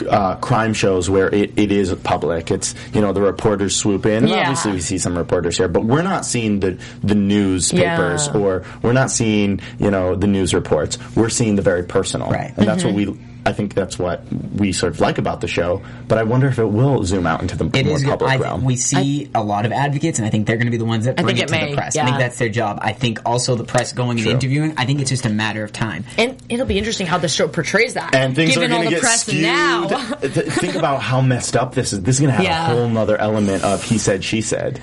Uh, 0.08 0.36
crime 0.38 0.74
shows 0.74 1.10
where 1.10 1.34
it, 1.34 1.58
it 1.58 1.72
is 1.72 1.94
public. 1.96 2.52
It's 2.52 2.76
you 2.94 3.02
know 3.02 3.14
the 3.14 3.22
reporters 3.22 3.76
swoop 3.76 4.06
in. 4.06 4.28
Yeah. 4.28 4.42
Obviously, 4.42 4.72
we 4.74 4.82
see 4.82 4.98
some 4.98 5.18
reporters 5.18 5.58
here, 5.58 5.68
but 5.68 5.84
we're 5.86 6.02
not 6.04 6.26
seeing 6.26 6.60
the 6.60 6.80
the 7.04 7.16
newspapers 7.16 8.28
Yeah. 8.28 8.38
or 8.38 8.64
we're 8.82 8.94
not 8.94 9.12
seeing 9.12 9.60
you 9.80 9.92
know 9.92 10.16
the 10.16 10.28
news 10.28 10.54
reports. 10.54 10.98
We're 11.16 11.30
seeing 11.30 11.56
the 11.56 11.62
very 11.62 11.84
personal, 11.84 12.30
Right. 12.30 12.54
And 12.58 12.68
that's 12.68 12.84
what 12.84 12.94
Mm-hmm. 12.96 13.12
we. 13.14 13.26
I 13.46 13.54
think 13.54 13.74
that's 13.74 13.98
what 13.98 14.22
we 14.56 14.72
sort 14.74 14.94
of 14.94 15.00
like 15.00 15.18
about 15.18 15.42
the 15.42 15.48
show. 15.48 15.82
But 16.08 16.18
I 16.18 16.24
wonder 16.24 16.48
if 16.48 16.60
it 16.60 16.66
will 16.66 17.04
zoom 17.06 17.26
out 17.26 17.42
into 17.42 17.56
the 17.58 17.66
It 17.78 17.86
more 17.86 17.96
is. 17.96 18.04
public 18.04 18.30
I, 18.32 18.36
realm. 18.38 18.64
we 18.66 18.76
see 18.76 19.30
a 19.34 19.42
lot 19.44 19.66
of 19.66 19.72
advocates, 19.72 20.20
and 20.20 20.26
I 20.26 20.30
think 20.30 20.46
they're 20.46 20.58
going 20.58 20.68
to 20.68 20.72
be 20.72 20.78
the 20.78 20.86
ones 20.86 21.06
that 21.06 21.16
bring 21.16 21.28
think 21.28 21.40
it 21.40 21.44
it 21.44 21.48
to 21.48 21.52
may, 21.54 21.70
the 21.72 21.76
press. 21.78 21.96
I 21.98 22.06
think 22.06 22.18
that's 22.18 22.38
their 22.38 22.50
job. 22.50 22.80
I 22.82 22.92
think 22.94 23.20
also 23.26 23.56
the 23.56 23.64
press 23.64 23.94
going 23.94 24.20
and 24.20 24.28
interviewing. 24.28 24.74
I 24.78 24.86
think 24.86 25.00
it's 25.00 25.10
just 25.10 25.26
a 25.26 25.30
matter 25.30 25.64
of 25.64 25.72
time. 25.72 26.04
and 26.18 26.36
it'll 26.50 26.66
be 26.66 26.78
interesting 26.78 27.08
how 27.08 27.18
the 27.18 27.30
show 27.30 27.48
portrays 27.48 27.94
that. 27.96 28.14
and 28.14 28.36
things 28.36 28.56
given 28.56 28.72
are 28.72 28.76
all 28.76 28.82
going 28.84 28.90
to 28.90 28.96
the 28.96 29.02
get 29.02 29.08
press 29.08 29.22
skewed. 29.22 29.42
now. 29.42 29.88
Think 30.60 30.76
about 30.76 31.02
how 31.02 31.22
messed 31.22 31.56
up 31.56 31.74
this 31.74 31.94
is. 31.94 32.02
This 32.02 32.16
is 32.16 32.22
going 32.22 32.32
to 32.32 32.36
have 32.38 32.44
Yeah. 32.46 32.72
a 32.72 32.76
whole 32.76 32.90
nother 32.90 33.18
element 33.18 33.64
of 33.64 33.84
he 33.84 33.98
said, 33.98 34.24
she 34.24 34.42
said. 34.42 34.82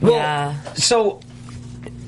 Well, 0.00 0.12
Yeah. 0.12 0.54
So, 0.74 1.20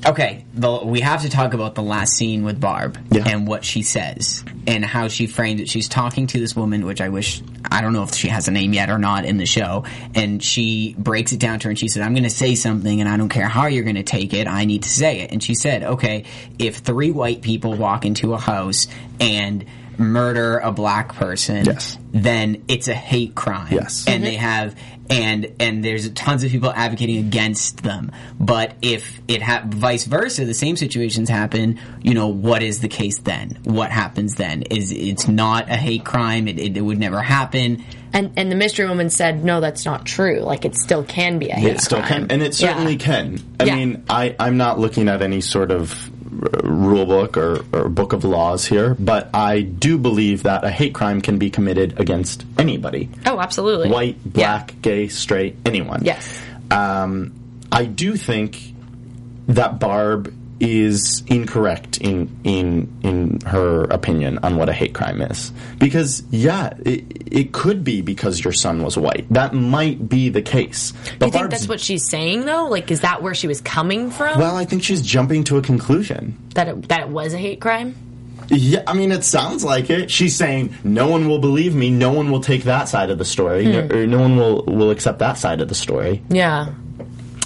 okay, 0.05 0.45
the, 0.53 0.81
we 0.83 1.01
have 1.01 1.21
to 1.23 1.29
talk 1.29 1.53
about 1.53 1.75
the 1.75 1.81
last 1.83 2.13
scene 2.13 2.43
with 2.43 2.59
Barb 2.59 2.97
Yeah. 3.11 3.23
and 3.27 3.47
what 3.47 3.65
she 3.65 3.81
says 3.83 4.43
and 4.65 4.83
how 4.85 5.07
she 5.07 5.27
framed 5.27 5.59
it. 5.59 5.69
She's 5.69 5.87
talking 5.89 6.27
to 6.27 6.39
this 6.39 6.55
woman, 6.55 6.85
which 6.85 7.01
I 7.01 7.09
wish 7.09 7.41
I 7.69 7.81
don't 7.81 7.93
know 7.93 8.03
if 8.03 8.13
she 8.13 8.27
has 8.29 8.47
a 8.47 8.51
name 8.51 8.73
yet 8.73 8.89
or 8.89 8.97
not 8.97 9.25
in 9.25 9.37
the 9.37 9.45
show, 9.45 9.83
and 10.15 10.41
she 10.43 10.95
breaks 10.97 11.31
it 11.33 11.39
down 11.39 11.59
to 11.59 11.67
her 11.67 11.69
and 11.71 11.79
she 11.79 11.87
said, 11.87 12.01
"I'm 12.03 12.13
going 12.13 12.23
to 12.23 12.29
say 12.29 12.55
something, 12.55 12.99
and 13.01 13.09
I 13.09 13.17
don't 13.17 13.29
care 13.29 13.47
how 13.47 13.67
you're 13.67 13.83
going 13.83 13.95
to 13.95 14.03
take 14.03 14.33
it. 14.33 14.47
I 14.47 14.65
need 14.65 14.83
to 14.83 14.89
say 14.89 15.19
it." 15.21 15.31
And 15.31 15.43
she 15.43 15.53
said, 15.55 15.83
"Okay, 15.83 16.23
if 16.59 16.77
three 16.77 17.11
white 17.11 17.41
people 17.41 17.73
walk 17.73 18.05
into 18.05 18.33
a 18.33 18.37
house 18.37 18.87
and." 19.19 19.65
Murder 19.99 20.59
a 20.59 20.71
black 20.71 21.15
person, 21.15 21.65
Yes. 21.65 21.97
then 22.13 22.63
it's 22.67 22.87
a 22.87 22.93
hate 22.93 23.33
crime. 23.33 23.69
Yes. 23.71 24.05
and 24.07 24.23
they 24.23 24.35
mm-hmm. 24.35 24.43
have 24.43 24.75
and 25.09 25.53
and 25.59 25.83
there's 25.83 26.09
tons 26.11 26.43
of 26.43 26.51
people 26.51 26.71
advocating 26.71 27.17
against 27.17 27.83
them. 27.83 28.11
But 28.39 28.75
if 28.81 29.19
it 29.27 29.41
ha- 29.41 29.63
vice 29.65 30.05
versa, 30.05 30.45
the 30.45 30.53
same 30.53 30.75
situations 30.75 31.29
happen. 31.29 31.79
You 32.01 32.13
know, 32.13 32.27
what 32.27 32.61
is 32.63 32.81
the 32.81 32.87
case 32.87 33.19
then? 33.19 33.59
What 33.63 33.91
happens 33.91 34.35
then? 34.35 34.63
Is 34.63 34.91
it's 34.91 35.27
not 35.27 35.69
a 35.69 35.75
hate 35.75 36.05
crime? 36.05 36.47
It, 36.47 36.59
it, 36.59 36.77
it 36.77 36.81
would 36.81 36.99
never 36.99 37.21
happen. 37.21 37.83
And 38.13 38.31
and 38.37 38.51
the 38.51 38.55
mystery 38.55 38.87
woman 38.87 39.09
said, 39.09 39.43
no, 39.43 39.59
that's 39.59 39.85
not 39.85 40.05
true. 40.05 40.39
Like 40.39 40.65
it 40.65 40.75
still 40.75 41.03
can 41.03 41.39
be 41.39 41.49
a 41.49 41.55
hate 41.55 41.73
It 41.75 41.81
still 41.81 41.99
crime. 41.99 42.27
can, 42.27 42.31
and 42.31 42.41
it 42.41 42.53
certainly 42.55 42.93
Yeah. 42.93 42.97
can. 43.05 43.39
I 43.59 43.63
Yeah. 43.65 43.75
mean, 43.75 44.03
I, 44.09 44.35
I'm 44.39 44.57
not 44.57 44.79
looking 44.79 45.09
at 45.09 45.21
any 45.21 45.41
sort 45.41 45.71
of 45.71 46.09
rule 46.63 47.05
book 47.05 47.37
or, 47.37 47.65
or 47.73 47.89
book 47.89 48.13
of 48.13 48.23
laws 48.23 48.65
here, 48.65 48.95
but 48.99 49.29
I 49.33 49.61
do 49.61 49.97
believe 49.97 50.43
that 50.43 50.63
a 50.63 50.69
hate 50.69 50.93
crime 50.93 51.21
can 51.21 51.37
be 51.37 51.49
committed 51.49 51.99
against 51.99 52.45
anybody. 52.57 53.09
Oh, 53.25 53.39
absolutely. 53.39 53.89
White, 53.89 54.17
Yeah. 54.25 54.31
black, 54.33 54.81
gay, 54.81 55.07
straight, 55.07 55.55
anyone. 55.65 56.01
Yes. 56.03 56.39
Um, 56.69 57.33
I 57.71 57.85
do 57.85 58.15
think 58.15 58.73
that 59.47 59.79
Barb 59.79 60.33
is 60.59 61.21
incorrect 61.27 61.97
in 61.99 62.27
in 62.43 62.91
in 63.03 63.39
her 63.41 63.83
opinion 63.85 64.39
on 64.41 64.57
what 64.57 64.69
a 64.69 64.73
hate 64.73 64.93
crime 64.93 65.21
is 65.21 65.51
because 65.77 66.23
yeah 66.31 66.73
it, 66.83 67.03
it 67.31 67.51
could 67.53 67.83
be 67.83 68.01
because 68.01 68.43
your 68.43 68.53
son 68.53 68.81
was 68.81 68.97
white 68.97 69.25
that 69.29 69.53
might 69.53 70.09
be 70.09 70.29
the 70.29 70.41
case 70.41 70.93
but 70.93 71.01
Do 71.01 71.09
you 71.09 71.17
think 71.19 71.33
Barb's- 71.33 71.51
that's 71.51 71.67
what 71.69 71.79
she's 71.79 72.07
saying 72.09 72.45
though? 72.45 72.67
Like, 72.67 72.89
is 72.89 73.01
that 73.01 73.21
where 73.21 73.35
she 73.35 73.47
was 73.47 73.61
coming 73.61 74.09
from? 74.09 74.39
well 74.39 74.55
I 74.55 74.65
think 74.65 74.81
she's 74.83 75.01
jumping 75.03 75.43
to 75.45 75.57
a 75.57 75.61
conclusion 75.61 76.35
that 76.55 76.67
it, 76.67 76.87
that 76.89 77.01
it 77.01 77.09
was 77.09 77.33
a 77.33 77.37
hate 77.37 77.61
crime? 77.61 77.95
yeah 78.49 78.81
I 78.87 78.93
mean 78.93 79.11
it 79.11 79.23
sounds 79.25 79.63
like 79.63 79.89
it 79.91 80.09
she's 80.09 80.35
saying 80.35 80.73
no 80.83 81.07
one 81.07 81.27
will 81.27 81.39
believe 81.39 81.75
me 81.75 81.91
no 81.91 82.11
one 82.13 82.31
will 82.31 82.39
take 82.41 82.63
that 82.63 82.87
side 82.89 83.09
of 83.11 83.17
the 83.19 83.25
story 83.25 83.65
Hmm. 83.65 83.91
or 83.93 84.07
no 84.07 84.19
one 84.21 84.37
will 84.37 84.63
will 84.65 84.89
accept 84.89 85.19
that 85.19 85.37
side 85.37 85.61
of 85.61 85.67
the 85.67 85.75
story 85.75 86.23
Yeah. 86.29 86.73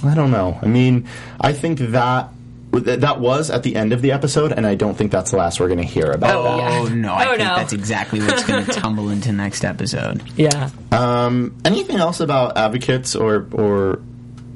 I 0.04 0.14
don't 0.16 0.32
know. 0.32 0.58
I 0.60 0.66
mean, 0.66 1.06
I 1.40 1.52
think 1.52 1.78
that 1.78 2.31
that 2.72 3.20
was 3.20 3.50
at 3.50 3.62
the 3.62 3.76
end 3.76 3.92
of 3.92 4.02
the 4.02 4.12
episode, 4.12 4.50
and 4.52 4.66
I 4.66 4.74
don't 4.74 4.96
think 4.96 5.12
that's 5.12 5.30
the 5.30 5.36
last 5.36 5.60
we're 5.60 5.68
going 5.68 5.78
to 5.78 5.84
hear 5.84 6.10
about 6.10 6.34
Oh, 6.36 6.42
that. 6.44 6.56
yeah. 6.58 6.78
Oh 6.80 6.88
no! 6.88 7.12
I 7.12 7.24
Oh, 7.26 7.28
think 7.36 7.38
no. 7.40 7.56
that's 7.56 7.72
exactly 7.72 8.20
what's 8.20 8.44
going 8.44 8.64
to 8.66 8.72
tumble 8.72 9.10
into 9.10 9.30
next 9.32 9.64
episode. 9.64 10.22
Yeah. 10.36 10.70
Um, 10.90 11.54
anything 11.64 11.96
else 11.96 12.20
about 12.20 12.56
advocates, 12.56 13.14
or 13.14 13.46
or 13.52 14.00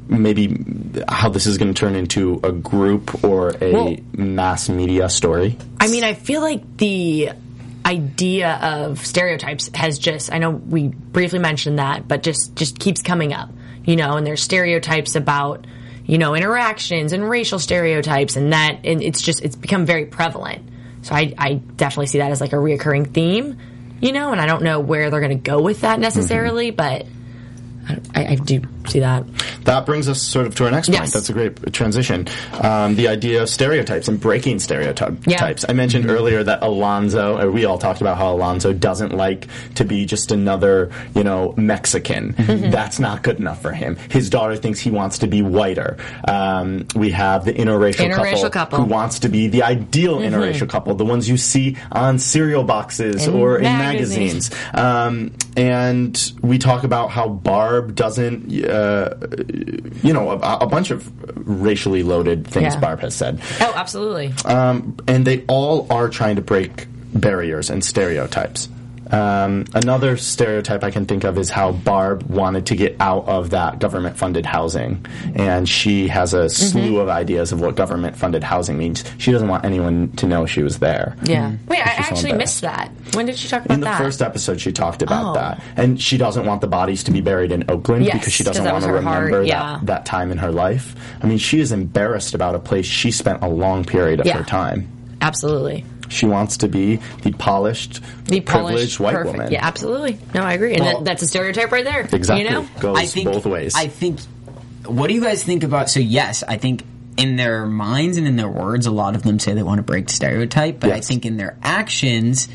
maybe 0.08 0.56
how 1.08 1.28
this 1.28 1.46
is 1.46 1.58
going 1.58 1.74
to 1.74 1.78
turn 1.78 1.94
into 1.96 2.40
a 2.44 2.52
group 2.52 3.24
or 3.24 3.54
a 3.60 3.72
Well- 3.72 3.96
mass 4.12 4.68
media 4.68 5.08
story? 5.08 5.58
I 5.80 5.88
mean, 5.88 6.04
I 6.04 6.14
feel 6.14 6.40
like 6.40 6.76
the 6.78 7.30
idea 7.84 8.54
of 8.56 9.04
stereotypes 9.06 9.70
has 9.74 9.98
just 9.98 10.32
I 10.32 10.38
know 10.38 10.50
we 10.50 10.88
briefly 10.88 11.38
mentioned 11.38 11.78
that, 11.78 12.08
but 12.08 12.22
just 12.22 12.56
just 12.56 12.78
keeps 12.78 13.02
coming 13.02 13.32
up. 13.32 13.50
You 13.84 13.94
know, 13.94 14.16
and 14.16 14.26
there's 14.26 14.42
stereotypes 14.42 15.14
about, 15.14 15.64
you 16.06 16.18
know, 16.18 16.34
interactions 16.34 17.12
and 17.12 17.28
racial 17.28 17.58
stereotypes 17.58 18.36
and 18.36 18.52
that 18.52 18.80
and 18.84 19.02
it's 19.02 19.20
just 19.20 19.42
it's 19.42 19.56
become 19.56 19.84
very 19.86 20.06
prevalent. 20.06 20.68
So 21.02 21.14
I 21.14 21.34
I 21.36 21.54
definitely 21.54 22.06
see 22.06 22.18
that 22.18 22.30
as 22.30 22.40
like 22.40 22.52
a 22.52 22.56
reoccurring 22.56 23.12
theme, 23.12 23.58
you 24.00 24.12
know, 24.12 24.32
and 24.32 24.40
I 24.40 24.46
don't 24.46 24.62
know 24.62 24.80
where 24.80 25.10
they're 25.10 25.20
going 25.20 25.36
to 25.36 25.50
go 25.50 25.60
with 25.60 25.80
that 25.82 25.98
necessarily, 25.98 26.72
mm-hmm. 26.72 26.76
but 26.76 27.06
I, 28.14 28.26
I 28.26 28.34
do 28.36 28.62
see 28.88 29.00
that. 29.00 29.24
That 29.64 29.86
brings 29.86 30.08
us 30.08 30.22
sort 30.22 30.46
of 30.46 30.54
to 30.56 30.64
our 30.64 30.70
next 30.70 30.88
point. 30.90 31.12
That's 31.12 31.28
a 31.28 31.32
great 31.32 31.72
transition. 31.72 32.26
Um, 32.62 32.94
the 32.96 33.08
idea 33.08 33.42
of 33.42 33.48
stereotypes 33.48 34.08
and 34.08 34.20
breaking 34.20 34.60
stereotypes. 34.60 35.26
Yeah. 35.26 35.54
I 35.68 35.72
mentioned 35.72 36.08
earlier 36.10 36.42
that 36.44 36.62
Alonzo, 36.62 37.38
or 37.40 37.50
we 37.50 37.64
all 37.64 37.78
talked 37.78 38.00
about 38.00 38.16
how 38.16 38.32
Alonzo 38.34 38.72
doesn't 38.72 39.12
like 39.12 39.48
to 39.74 39.84
be 39.84 40.06
just 40.06 40.32
another, 40.32 40.90
you 41.14 41.24
know, 41.24 41.54
Mexican. 41.56 42.32
Mm-hmm. 42.34 42.70
That's 42.70 42.98
not 43.00 43.22
good 43.22 43.38
enough 43.38 43.60
for 43.62 43.72
him. 43.72 43.96
His 44.10 44.30
daughter 44.30 44.56
thinks 44.56 44.78
he 44.80 44.90
wants 44.90 45.18
to 45.18 45.26
be 45.26 45.42
whiter. 45.42 45.96
Um, 46.26 46.86
we 46.94 47.10
have 47.10 47.44
the 47.44 47.52
interracial, 47.52 48.10
Interracial 48.12 48.52
couple. 48.52 48.78
Mm-hmm. 48.78 48.88
who 48.88 48.94
wants 48.94 49.18
to 49.20 49.28
be 49.28 49.48
the 49.48 49.62
ideal 49.62 50.18
interracial 50.18 50.68
couple, 50.68 50.94
the 50.94 51.04
ones 51.04 51.28
you 51.28 51.36
see 51.36 51.76
on 51.92 52.18
cereal 52.18 52.64
boxes 52.64 53.26
In 53.26 53.34
or 53.34 53.56
in 53.56 53.64
magazines. 53.64 54.50
magazines. 54.50 54.50
Um, 54.74 55.32
and 55.56 56.32
we 56.42 56.58
talk 56.58 56.84
about 56.84 57.10
how 57.10 57.28
Barb 57.28 57.94
doesn't, 57.94 58.52
uh, 58.64 59.14
you 60.02 60.12
know, 60.12 60.30
a, 60.30 60.58
a 60.58 60.66
bunch 60.66 60.90
of 60.90 61.10
racially 61.48 62.02
loaded 62.02 62.46
things 62.46 62.74
Yeah. 62.74 62.80
Barb 62.80 63.00
has 63.00 63.14
said. 63.14 63.40
Oh, 63.60 63.72
absolutely. 63.74 64.32
Um, 64.44 64.96
and 65.08 65.24
they 65.26 65.44
all 65.48 65.86
are 65.90 66.08
trying 66.08 66.36
to 66.36 66.42
break 66.42 66.86
barriers 67.14 67.70
and 67.70 67.82
stereotypes. 67.84 68.68
Um, 69.10 69.64
another 69.74 70.16
stereotype 70.16 70.82
I 70.82 70.90
can 70.90 71.06
think 71.06 71.24
of 71.24 71.38
is 71.38 71.48
how 71.50 71.72
Barb 71.72 72.24
wanted 72.24 72.66
to 72.66 72.76
get 72.76 72.96
out 73.00 73.26
of 73.28 73.50
that 73.50 73.78
government 73.78 74.16
funded 74.16 74.44
housing. 74.46 75.04
And 75.34 75.68
she 75.68 76.08
has 76.08 76.34
a 76.34 76.48
slew 76.48 76.98
of 77.00 77.08
ideas 77.08 77.52
of 77.52 77.60
what 77.60 77.76
government 77.76 78.16
funded 78.16 78.42
housing 78.42 78.76
means. 78.78 79.04
She 79.18 79.32
doesn't 79.32 79.48
want 79.48 79.64
anyone 79.64 80.10
to 80.16 80.26
know 80.26 80.46
she 80.46 80.62
was 80.62 80.78
there. 80.78 81.16
yeah. 81.24 81.52
Wait, 81.68 81.78
I 81.80 81.82
actually 81.90 82.30
embarrassed. 82.30 82.38
missed 82.38 82.60
that. 82.62 82.90
When 83.14 83.26
did 83.26 83.36
she 83.38 83.48
talk 83.48 83.60
about 83.64 83.68
that? 83.68 83.74
In 83.74 83.80
the 83.80 83.84
that? 83.86 83.98
first 83.98 84.22
episode, 84.22 84.60
she 84.60 84.72
talked 84.72 85.02
about 85.02 85.30
Oh. 85.30 85.34
that, 85.34 85.62
and 85.76 86.00
she 86.00 86.16
doesn't 86.18 86.44
want 86.44 86.60
the 86.60 86.66
bodies 86.66 87.04
to 87.04 87.10
be 87.10 87.20
buried 87.20 87.52
in 87.52 87.64
Oakland 87.70 88.04
Yes, 88.04 88.14
because 88.18 88.32
she 88.32 88.44
doesn't 88.44 88.64
want 88.64 88.82
to 88.84 88.90
her 88.90 89.00
heart, 89.00 89.24
remember 89.26 89.44
yeah. 89.46 89.76
that, 89.80 89.86
that 89.86 90.06
time 90.06 90.30
in 90.32 90.38
her 90.38 90.50
life. 90.52 90.94
I 91.22 91.26
mean, 91.26 91.38
she 91.38 91.60
is 91.60 91.72
embarrassed 91.72 92.34
about 92.34 92.54
a 92.54 92.58
place 92.58 92.86
she 92.86 93.10
spent 93.10 93.42
a 93.42 93.48
long 93.48 93.84
period 93.84 94.20
of 94.20 94.26
Yeah. 94.26 94.38
her 94.38 94.44
time. 94.44 94.88
Absolutely. 95.20 95.84
She 96.08 96.26
wants 96.26 96.58
to 96.58 96.68
be 96.68 97.00
the 97.22 97.32
polished, 97.32 98.00
The 98.26 98.40
privileged 98.40 98.48
polished, 98.98 99.00
white 99.00 99.14
perfect. 99.14 99.36
woman. 99.36 99.52
Yeah, 99.52 99.66
absolutely. 99.66 100.18
No, 100.34 100.42
I 100.42 100.52
agree, 100.54 100.74
and 100.74 100.84
Well- 100.84 100.94
that, 100.98 101.04
that's 101.04 101.22
a 101.22 101.26
stereotype 101.26 101.72
right 101.72 101.84
there. 101.84 102.08
Exactly. 102.12 102.44
You 102.44 102.50
know, 102.50 102.68
Goes 102.80 102.98
I 102.98 103.06
think 103.06 103.32
both 103.32 103.46
ways. 103.46 103.74
I 103.76 103.88
think. 103.88 104.20
What 104.86 105.08
do 105.08 105.14
you 105.14 105.20
guys 105.20 105.42
think 105.42 105.64
about? 105.64 105.90
So 105.90 105.98
yes, 106.00 106.44
I 106.46 106.58
think 106.58 106.84
in 107.16 107.36
their 107.36 107.66
minds 107.66 108.18
and 108.18 108.26
in 108.26 108.36
their 108.36 108.48
words, 108.48 108.86
a 108.86 108.90
lot 108.90 109.16
of 109.16 109.22
them 109.22 109.38
say 109.38 109.52
they 109.54 109.62
want 109.62 109.78
to 109.78 109.82
break 109.82 110.08
stereotype, 110.10 110.78
but 110.80 110.92
I 110.92 111.00
think 111.00 111.26
in 111.26 111.36
their 111.38 111.56
actions, 111.62 112.46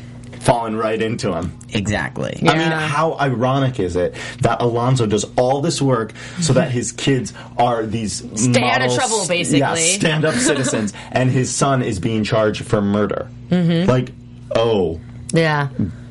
Falling 0.42 0.76
right 0.76 1.00
into 1.00 1.32
him. 1.32 1.56
exactly. 1.72 2.38
I 2.46 2.58
mean, 2.58 2.70
how 2.72 3.16
ironic 3.18 3.78
is 3.80 3.94
it 3.96 4.14
that 4.40 4.60
Alonzo 4.60 5.06
does 5.06 5.24
all 5.36 5.60
this 5.60 5.80
work 5.80 6.12
so 6.40 6.52
that 6.54 6.70
his 6.72 6.90
kids 6.92 7.32
are 7.56 7.86
these 7.86 8.24
Stay 8.40 8.62
out 8.68 8.82
of 8.82 8.92
trouble, 8.94 9.26
basically. 9.28 9.60
yeah, 9.60 9.74
stand-up 9.74 10.34
citizens, 10.50 10.92
and 11.12 11.30
his 11.30 11.54
son 11.54 11.82
is 11.82 12.00
being 12.00 12.24
charged 12.24 12.64
for 12.64 12.82
murder. 12.82 13.28
Mm-hmm. 13.50 13.88
Like, 13.88 14.10
oh, 14.56 15.00
yeah. 15.32 15.68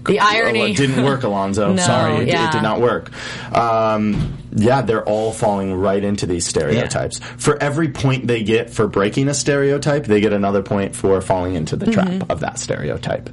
The 0.08 0.20
irony 0.20 0.62
Oh, 0.62 0.66
it 0.66 0.78
didn't 0.78 1.04
work, 1.04 1.24
Alonzo. 1.24 1.74
No, 1.74 1.82
Sorry, 1.82 2.16
it, 2.24 2.28
yeah. 2.30 2.48
it 2.50 2.54
did 2.54 2.64
not 2.64 2.80
work. 2.82 3.12
Um, 3.56 4.38
yeah, 4.56 4.82
they're 4.82 5.04
all 5.08 5.32
falling 5.32 5.74
right 5.74 6.04
into 6.04 6.26
these 6.26 6.46
stereotypes. 6.46 7.20
For 7.38 7.62
every 7.62 7.90
point 7.90 8.28
they 8.28 8.44
get 8.44 8.70
for 8.70 8.88
breaking 8.88 9.28
a 9.30 9.34
stereotype, 9.34 10.06
they 10.06 10.22
get 10.22 10.34
another 10.34 10.62
point 10.62 10.96
for 10.96 11.22
falling 11.22 11.56
into 11.56 11.76
the 11.76 11.86
Mm-hmm. 11.88 12.18
trap 12.20 12.30
of 12.30 12.40
that 12.42 12.60
stereotype. 12.60 13.30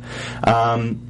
Um, 0.47 1.05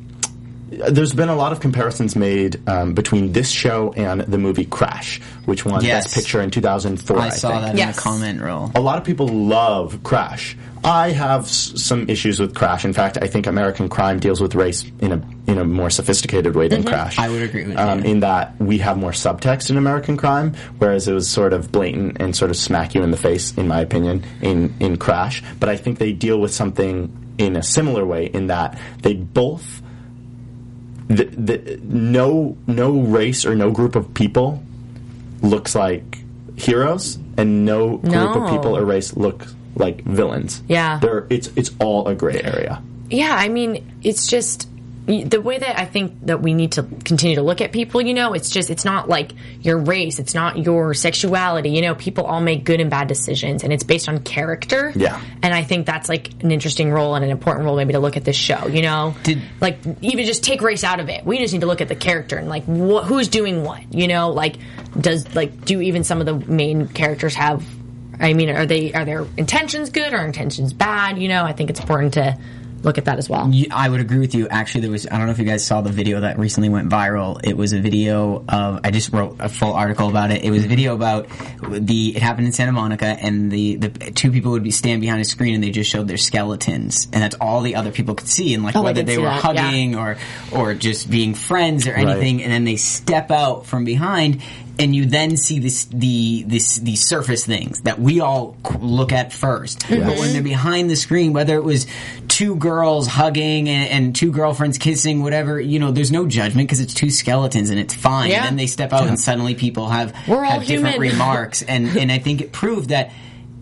there's 0.71 1.15
been 1.15 1.31
a 1.31 1.35
lot 1.35 1.53
of 1.53 1.61
comparisons 1.61 2.15
made 2.15 2.61
um, 2.69 2.93
between 2.93 3.33
this 3.33 3.49
show 3.51 3.93
and 3.97 4.21
the 4.21 4.37
movie 4.37 4.67
Crash, 4.67 5.19
which 5.47 5.65
won 5.65 5.83
Yes. 5.83 6.05
Best 6.05 6.15
Picture 6.15 6.43
in 6.43 6.51
2004. 6.51 7.19
I, 7.19 7.27
I 7.27 7.29
saw 7.31 7.49
think. 7.51 7.63
that 7.63 7.71
in 7.73 7.77
Yes. 7.79 7.97
the 7.97 8.03
comment 8.03 8.41
roll. 8.43 8.71
A 8.75 8.81
lot 8.81 8.99
of 8.99 9.05
people 9.05 9.29
love 9.29 10.03
Crash. 10.03 10.57
I 10.85 11.11
have 11.13 11.45
s- 11.45 11.73
some 11.83 12.09
issues 12.11 12.39
with 12.39 12.55
Crash. 12.55 12.85
In 12.85 12.93
fact, 12.93 13.17
I 13.23 13.29
think 13.29 13.47
American 13.47 13.89
Crime 13.89 14.21
deals 14.21 14.43
with 14.43 14.55
race 14.55 14.85
in 15.01 15.13
a 15.13 15.23
in 15.49 15.59
a 15.59 15.65
more 15.65 15.91
sophisticated 15.91 16.55
way 16.55 16.69
than 16.69 16.85
Crash. 16.85 17.19
I 17.19 17.29
would 17.29 17.43
agree 17.43 17.67
with 17.67 17.77
um, 17.79 18.05
you. 18.05 18.11
In 18.11 18.21
that 18.21 18.55
we 18.61 18.79
have 18.79 18.97
more 18.99 19.13
subtext 19.13 19.71
in 19.71 19.77
American 19.79 20.17
Crime, 20.17 20.55
whereas 20.79 21.09
it 21.09 21.15
was 21.15 21.29
sort 21.29 21.53
of 21.53 21.73
blatant 21.73 22.21
and 22.21 22.37
sort 22.37 22.51
of 22.51 22.57
smack 22.57 22.95
you 22.95 23.03
in 23.03 23.11
the 23.11 23.17
face, 23.17 23.57
in 23.57 23.67
my 23.67 23.81
opinion, 23.81 24.23
in 24.43 24.75
in 24.79 24.99
Crash. 24.99 25.43
But 25.59 25.69
I 25.71 25.77
think 25.77 25.99
they 25.99 26.13
deal 26.13 26.39
with 26.39 26.53
something 26.55 27.35
in 27.39 27.57
a 27.57 27.63
similar 27.63 28.05
way 28.05 28.27
in 28.27 28.49
that 28.49 28.79
they 29.03 29.15
both 29.15 29.81
the, 31.09 31.25
the, 31.25 31.81
no 31.83 32.57
no 32.67 33.01
race 33.01 33.47
or 33.47 33.55
no 33.55 33.71
group 33.71 33.97
of 33.97 34.13
people 34.13 34.63
looks 35.41 35.75
like 35.75 36.19
heroes, 36.57 37.17
and 37.39 37.65
no 37.65 37.97
group 37.97 38.13
No. 38.13 38.43
of 38.45 38.51
people 38.51 38.77
or 38.77 38.85
race 38.85 39.17
look 39.17 39.47
like 39.77 40.03
villains. 40.05 40.63
Yeah. 40.69 40.99
They're, 40.99 41.27
it's 41.31 41.49
it's 41.57 41.71
all 41.81 42.07
a 42.09 42.15
gray 42.15 42.41
area. 42.43 42.83
Yeah, 43.09 43.35
I 43.35 43.49
mean, 43.49 43.91
it's 44.03 44.27
just 44.27 44.68
the 45.09 45.41
way 45.41 45.59
that 45.59 45.79
I 45.79 45.87
think 45.87 46.27
that 46.27 46.43
we 46.43 46.53
need 46.53 46.73
to 46.73 46.83
continue 46.83 47.37
to 47.37 47.43
look 47.43 47.63
at 47.63 47.73
people, 47.73 48.03
you 48.03 48.13
know, 48.13 48.35
it's 48.35 48.51
just, 48.51 48.69
it's 48.69 48.85
not 48.85 49.09
like 49.09 49.33
your 49.63 49.79
race, 49.79 50.19
it's 50.19 50.35
not 50.35 50.59
your 50.59 50.93
sexuality, 50.93 51.71
you 51.71 51.81
know, 51.81 51.95
people 51.95 52.25
all 52.25 52.43
make 52.43 52.65
good 52.65 52.79
and 52.79 52.91
bad 52.91 53.09
decisions 53.09 53.65
and 53.65 53.73
it's 53.73 53.85
based 53.85 54.07
on 54.11 54.19
character. 54.19 54.93
Yeah. 54.95 55.19
And 55.43 55.55
I 55.55 55.65
think 55.65 55.87
that's 55.87 56.11
like 56.11 56.43
an 56.43 56.51
interesting 56.51 56.91
role 56.91 57.15
and 57.15 57.25
an 57.25 57.31
important 57.31 57.65
role 57.65 57.75
maybe 57.75 57.95
to 57.95 58.01
look 58.01 58.19
at 58.19 58.25
this 58.25 58.37
show, 58.37 58.67
you 58.67 58.83
know? 58.83 59.17
Did- 59.23 59.41
like, 59.63 59.79
even 60.03 60.27
just 60.27 60.45
take 60.45 60.61
race 60.61 60.85
out 60.85 61.01
of 61.01 61.09
it. 61.09 61.25
We 61.25 61.39
just 61.39 61.55
need 61.55 61.63
to 61.63 61.67
look 61.67 61.81
at 61.81 61.89
the 61.89 61.97
character 61.97 62.37
and 62.37 62.49
like, 62.51 62.65
wh- 62.65 63.07
who's 63.07 63.29
doing 63.29 63.65
what, 63.65 63.95
you 63.95 64.09
know? 64.09 64.29
Like, 64.31 64.57
does, 65.01 65.35
like, 65.35 65.65
do 65.65 65.81
even 65.81 66.05
some 66.05 66.21
of 66.21 66.27
the 66.27 66.53
main 66.53 66.87
characters 66.87 67.35
have, 67.35 67.65
I 68.21 68.35
mean, 68.35 68.51
are 68.51 68.67
they, 68.67 68.93
are 68.93 69.07
their 69.07 69.27
intentions 69.39 69.89
good 69.89 70.13
or 70.13 70.19
intentions 70.19 70.75
bad? 70.75 71.19
You 71.19 71.29
know, 71.29 71.45
I 71.45 71.55
think 71.55 71.71
it's 71.71 71.81
important 71.81 72.15
to 72.15 72.37
look 72.89 72.99
at 72.99 73.05
that 73.05 73.19
as 73.19 73.29
well. 73.29 73.51
I 73.71 73.89
would 73.89 74.01
agree 74.01 74.19
with 74.19 74.35
you. 74.35 74.49
Actually, 74.49 74.81
there 74.81 74.91
was, 74.91 75.07
I 75.07 75.19
don't 75.19 75.27
know 75.27 75.33
if 75.33 75.39
you 75.39 75.45
guys 75.45 75.65
saw 75.65 75.83
the 75.83 75.91
video 75.93 76.21
that 76.21 76.39
recently 76.39 76.71
went 76.71 76.89
viral. 76.89 77.39
It 77.45 77.57
was 77.57 77.75
a 77.75 77.81
video 77.81 78.45
of, 78.49 78.81
I 78.83 78.91
just 78.91 79.13
wrote 79.13 79.37
a 79.39 79.49
full 79.49 79.75
article 79.75 80.09
about 80.09 80.31
it. 80.31 80.43
It 80.43 80.51
was 80.51 80.65
a 80.65 80.69
video 80.69 80.95
about 80.95 81.29
the, 81.69 82.17
it 82.17 82.23
happened 82.23 82.47
in 82.47 82.53
Santa 82.53 82.73
Monica 82.73 83.05
and 83.07 83.53
the, 83.53 83.77
the 83.77 83.89
two 84.13 84.33
people 84.33 84.53
would 84.53 84.65
be 84.65 84.71
stand 84.71 85.03
behind 85.03 85.21
a 85.21 85.25
screen 85.25 85.55
and 85.55 85.63
they 85.63 85.71
just 85.71 85.91
showed 85.91 86.09
their 86.09 86.17
skeletons. 86.17 87.09
And 87.13 87.23
that's 87.23 87.37
all 87.41 87.61
the 87.61 87.77
other 87.77 87.93
people 87.93 88.15
could 88.15 88.29
see. 88.29 88.55
And 88.55 88.65
like 88.65 88.75
Oh, 88.75 88.83
whether 88.83 89.03
they 89.03 89.19
were 89.19 89.25
that, 89.25 89.55
yeah. 89.55 89.63
hugging 89.63 89.95
or, 89.97 90.17
or 90.51 90.75
just 90.75 91.11
being 91.11 91.35
friends 91.35 91.87
or 91.87 91.93
anything. 91.93 92.43
And 92.43 92.51
then 92.51 92.65
they 92.65 92.77
step 92.77 93.31
out 93.31 93.67
from 93.67 93.85
behind 93.85 94.41
and 94.79 94.95
you 94.95 95.07
then 95.07 95.37
see 95.37 95.59
this 95.59 95.87
the 95.87 96.45
this 96.45 96.77
these 96.77 97.05
surface 97.05 97.45
things 97.45 97.81
that 97.83 97.99
we 97.99 98.21
all 98.21 98.57
look 98.79 99.13
at 99.13 99.31
1st 99.31 99.89
But 100.07 100.19
when 100.19 100.33
they're 100.33 100.43
behind 100.43 100.89
the 100.89 100.95
screen, 100.95 101.33
whether 101.33 101.57
it 101.57 101.65
was 101.65 101.87
two 102.29 102.55
girls 102.55 102.78
hugging 102.83 103.69
and, 103.69 103.89
and 103.91 104.17
two 104.17 104.31
girlfriends 104.33 104.79
kissing, 104.79 105.23
whatever, 105.23 105.61
you 105.61 105.79
know, 105.79 105.91
there's 105.91 106.13
no 106.13 106.27
judgment 106.27 106.69
because 106.69 106.81
it's 106.81 106.95
two 106.95 107.11
skeletons 107.11 107.71
and 107.71 107.79
it's 107.79 107.95
fine. 107.95 108.31
Yeah. 108.31 108.39
And 108.39 108.47
then 108.47 108.57
they 108.57 108.67
step 108.67 108.93
out 108.93 109.07
and 109.07 109.19
suddenly 109.19 109.55
people 109.55 109.89
have 109.89 110.15
We're 110.27 110.45
all 110.45 110.51
have 110.53 110.67
different 110.67 110.97
human. 110.97 111.13
remarks, 111.13 111.63
and 111.63 111.87
and 111.99 112.11
I 112.13 112.19
think 112.19 112.41
it 112.41 112.53
proved 112.53 112.91
that. 112.91 113.13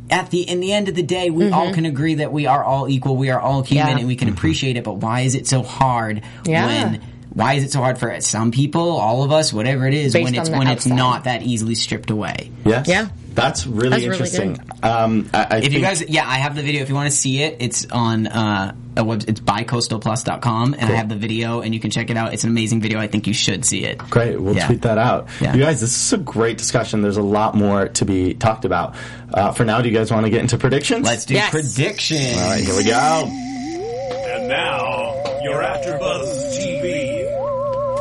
At 0.09 0.31
the 0.31 0.43
in 0.49 0.61
the 0.61 0.73
end 0.73 0.87
of 0.89 0.95
the 0.95 1.03
day, 1.03 1.31
we 1.31 1.51
all 1.51 1.75
can 1.75 1.85
agree 1.85 2.14
that 2.17 2.31
we 2.33 2.47
are 2.47 2.62
all 2.62 2.89
equal. 2.89 3.17
We 3.17 3.31
are 3.31 3.41
all 3.41 3.64
human, 3.64 3.87
Mm-hmm. 3.87 3.91
Yeah. 3.97 3.99
and 3.99 4.07
we 4.07 4.14
can 4.14 4.29
appreciate 4.29 4.77
it. 4.77 4.85
But 4.85 4.99
why 4.99 5.23
is 5.23 5.35
it 5.35 5.49
so 5.49 5.64
hard 5.64 6.23
Yeah. 6.45 6.67
when 6.93 7.03
why 7.31 7.55
is 7.55 7.64
it 7.64 7.73
so 7.73 7.81
hard 7.81 7.99
for 7.99 8.21
some 8.21 8.53
people, 8.53 8.89
all 8.99 9.25
of 9.25 9.33
us, 9.33 9.53
whatever 9.53 9.85
it 9.85 9.95
is, 9.95 10.12
Based 10.12 10.23
when 10.23 10.37
it's 10.37 10.49
the 10.49 10.57
when 10.59 10.69
it's 10.69 10.87
not 10.87 11.25
that 11.25 11.43
easily 11.43 11.75
stripped 11.75 12.11
away? 12.11 12.53
Yes. 12.64 12.87
Yeah. 12.87 13.09
That's 13.35 13.67
really 13.67 13.91
That's 13.91 14.05
interesting. 14.05 14.53
good. 14.55 14.85
um, 14.85 15.29
I, 15.35 15.47
I 15.51 15.57
If 15.59 15.73
you 15.73 15.81
guys, 15.81 16.09
yeah, 16.09 16.23
I 16.25 16.37
have 16.37 16.55
the 16.55 16.62
video. 16.62 16.83
If 16.83 16.89
you 16.89 16.95
want 16.95 17.11
to 17.11 17.17
see 17.17 17.43
it, 17.43 17.57
it's 17.59 17.85
on 17.91 18.29
uh, 18.29 18.77
a 18.97 19.05
web. 19.05 19.25
It's 19.29 19.41
bycoastalplus.com, 19.41 20.75
and 20.75 20.83
I 20.91 20.95
have 20.97 21.09
the 21.09 21.17
video, 21.17 21.61
and 21.61 21.75
you 21.75 21.81
can 21.81 21.91
check 21.91 22.11
it 22.11 22.17
out. 22.17 22.33
It's 22.35 22.45
an 22.45 22.51
amazing 22.51 22.81
video. 22.81 22.99
I 22.99 23.07
think 23.07 23.27
you 23.27 23.35
should 23.35 23.65
see 23.65 23.85
it. 23.85 23.99
Great. 24.11 24.41
We'll 24.41 24.57
Yeah. 24.57 24.67
tweet 24.67 24.83
that 24.83 24.99
out. 24.99 25.29
Yeah. 25.41 25.55
You 25.55 25.63
guys, 25.63 25.81
this 25.81 25.95
is 26.07 26.13
a 26.13 26.19
great 26.19 26.59
discussion. 26.59 27.03
There's 27.03 27.17
a 27.17 27.23
lot 27.23 27.55
more 27.55 27.89
to 27.89 28.05
be 28.05 28.35
talked 28.35 28.65
about. 28.65 28.95
Uh, 29.33 29.53
for 29.53 29.65
now, 29.65 29.81
do 29.81 29.89
you 29.89 29.95
guys 29.97 30.11
want 30.11 30.25
to 30.27 30.31
get 30.31 30.41
into 30.41 30.59
predictions? 30.59 31.05
Let's 31.07 31.25
do 31.27 31.35
Yes. 31.35 31.51
predictions. 31.51 32.37
All 32.37 32.49
right, 32.51 32.65
here 32.65 32.77
we 32.77 32.85
go. 32.85 32.93
And 32.95 34.49
now, 34.49 35.15
your 35.43 35.63
AfterBuzz 35.63 36.57
TV 36.57 37.25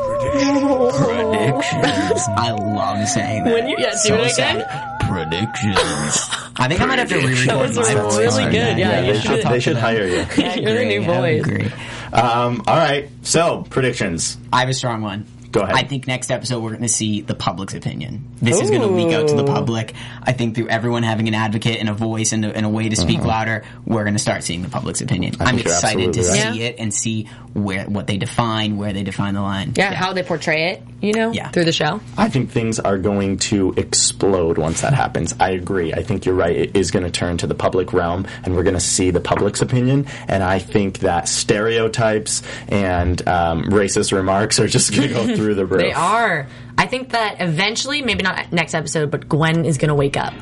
prediction. 0.07 0.55
Predictions. 1.05 2.23
I 2.37 2.51
love 2.51 3.07
saying 3.07 3.43
that. 3.43 3.53
When 3.53 3.67
you- 3.67 3.75
yeah, 3.79 3.91
do 4.05 4.13
it 4.15 4.19
again. 4.33 4.63
sad. 4.63 4.94
Predictions. 5.07 5.77
I 6.57 6.67
think 6.67 6.81
I 6.81 6.85
might 6.85 6.99
have 6.99 7.09
to 7.09 7.15
re-record 7.17 7.47
That 7.47 7.57
was 7.59 7.77
my 7.77 7.93
voice. 7.95 8.17
really 8.17 8.43
good, 8.45 8.53
that. 8.53 8.77
yeah, 8.77 9.01
you 9.01 9.13
they 9.13 9.19
should. 9.19 9.41
should, 9.41 9.51
they 9.51 9.59
should 9.59 9.77
hire 9.77 10.05
you. 10.07 10.19
I 10.37 10.55
You're 10.55 10.73
the 10.73 10.85
new 10.85 11.01
agree, 11.01 11.13
I 11.13 11.19
voice. 11.41 11.45
agree. 11.45 11.71
Um, 12.13 12.63
all 12.67 12.77
right. 12.77 13.09
So 13.23 13.65
predictions. 13.69 14.37
I 14.53 14.61
have 14.61 14.69
a 14.69 14.73
strong 14.73 15.01
one. 15.01 15.25
Go 15.55 15.61
ahead. 15.61 15.75
I 15.75 15.83
think 15.83 16.05
next 16.05 16.31
episode 16.31 16.61
we're 16.61 16.71
going 16.71 16.81
to 16.81 16.89
see 16.89 17.21
the 17.21 17.33
public's 17.33 17.73
opinion. 17.73 18.29
This 18.41 18.59
is 18.61 18.69
going 18.69 18.81
to 18.81 18.87
leak 18.87 19.13
out 19.13 19.29
to 19.29 19.35
the 19.35 19.45
public. 19.45 19.93
I 20.21 20.33
think 20.33 20.53
through 20.55 20.67
everyone 20.67 21.03
having 21.03 21.29
an 21.29 21.33
advocate 21.33 21.79
and 21.79 21.87
a 21.87 21.93
voice 21.93 22.33
and 22.33 22.43
a, 22.43 22.53
and 22.53 22.65
a 22.65 22.69
way 22.69 22.89
to 22.89 22.95
speak 22.97 23.21
louder, 23.23 23.63
we're 23.85 24.03
going 24.03 24.15
to 24.15 24.19
start 24.19 24.43
seeing 24.43 24.63
the 24.63 24.69
public's 24.69 24.99
opinion. 24.99 25.35
I'm 25.39 25.57
excited 25.57 26.11
to 26.13 26.21
right. 26.23 26.27
see 26.53 26.59
Yeah. 26.59 26.67
it 26.67 26.75
and 26.77 26.93
see 26.93 27.29
where 27.53 27.85
what 27.85 28.05
they 28.05 28.17
define, 28.17 28.75
where 28.75 28.91
they 28.91 29.03
define 29.03 29.33
the 29.33 29.41
line. 29.41 29.71
Yeah, 29.77 29.93
how 29.93 30.11
they 30.11 30.23
portray 30.23 30.71
it, 30.73 30.83
you 31.01 31.13
know, 31.13 31.31
Yeah. 31.31 31.47
through 31.51 31.63
the 31.65 31.71
show. 31.71 32.01
I 32.17 32.27
think 32.27 32.51
things 32.51 32.77
are 32.81 32.97
going 32.97 33.37
to 33.37 33.73
explode 33.77 34.57
once 34.57 34.81
that 34.81 34.93
happens. 34.93 35.33
I 35.39 35.51
agree. 35.51 35.93
I 35.93 36.03
think 36.03 36.25
you're 36.25 36.35
right. 36.35 36.53
It 36.55 36.75
is 36.75 36.91
going 36.91 37.05
to 37.05 37.11
turn 37.11 37.37
to 37.37 37.47
the 37.47 37.55
public 37.55 37.93
realm, 37.93 38.25
and 38.43 38.57
we're 38.57 38.63
going 38.63 38.73
to 38.75 38.81
see 38.81 39.09
the 39.11 39.21
public's 39.21 39.61
opinion. 39.61 40.07
And 40.27 40.43
I 40.43 40.59
think 40.59 40.99
that 40.99 41.29
stereotypes 41.29 42.41
and 42.67 43.25
um, 43.27 43.63
racist 43.65 44.11
remarks 44.11 44.59
are 44.59 44.67
just 44.67 44.93
going 44.93 45.07
to 45.07 45.13
go 45.13 45.35
through 45.35 45.44
the 45.53 45.65
roof. 45.65 45.81
They 45.81 45.93
are. 45.93 46.47
I 46.77 46.87
think 46.87 47.09
that 47.11 47.37
eventually, 47.39 48.01
maybe 48.01 48.23
not 48.23 48.51
next 48.51 48.73
episode, 48.73 49.11
but 49.11 49.29
Gwen 49.29 49.65
is 49.65 49.77
going 49.77 49.89
to 49.89 49.95
wake 49.95 50.17
up. 50.17 50.33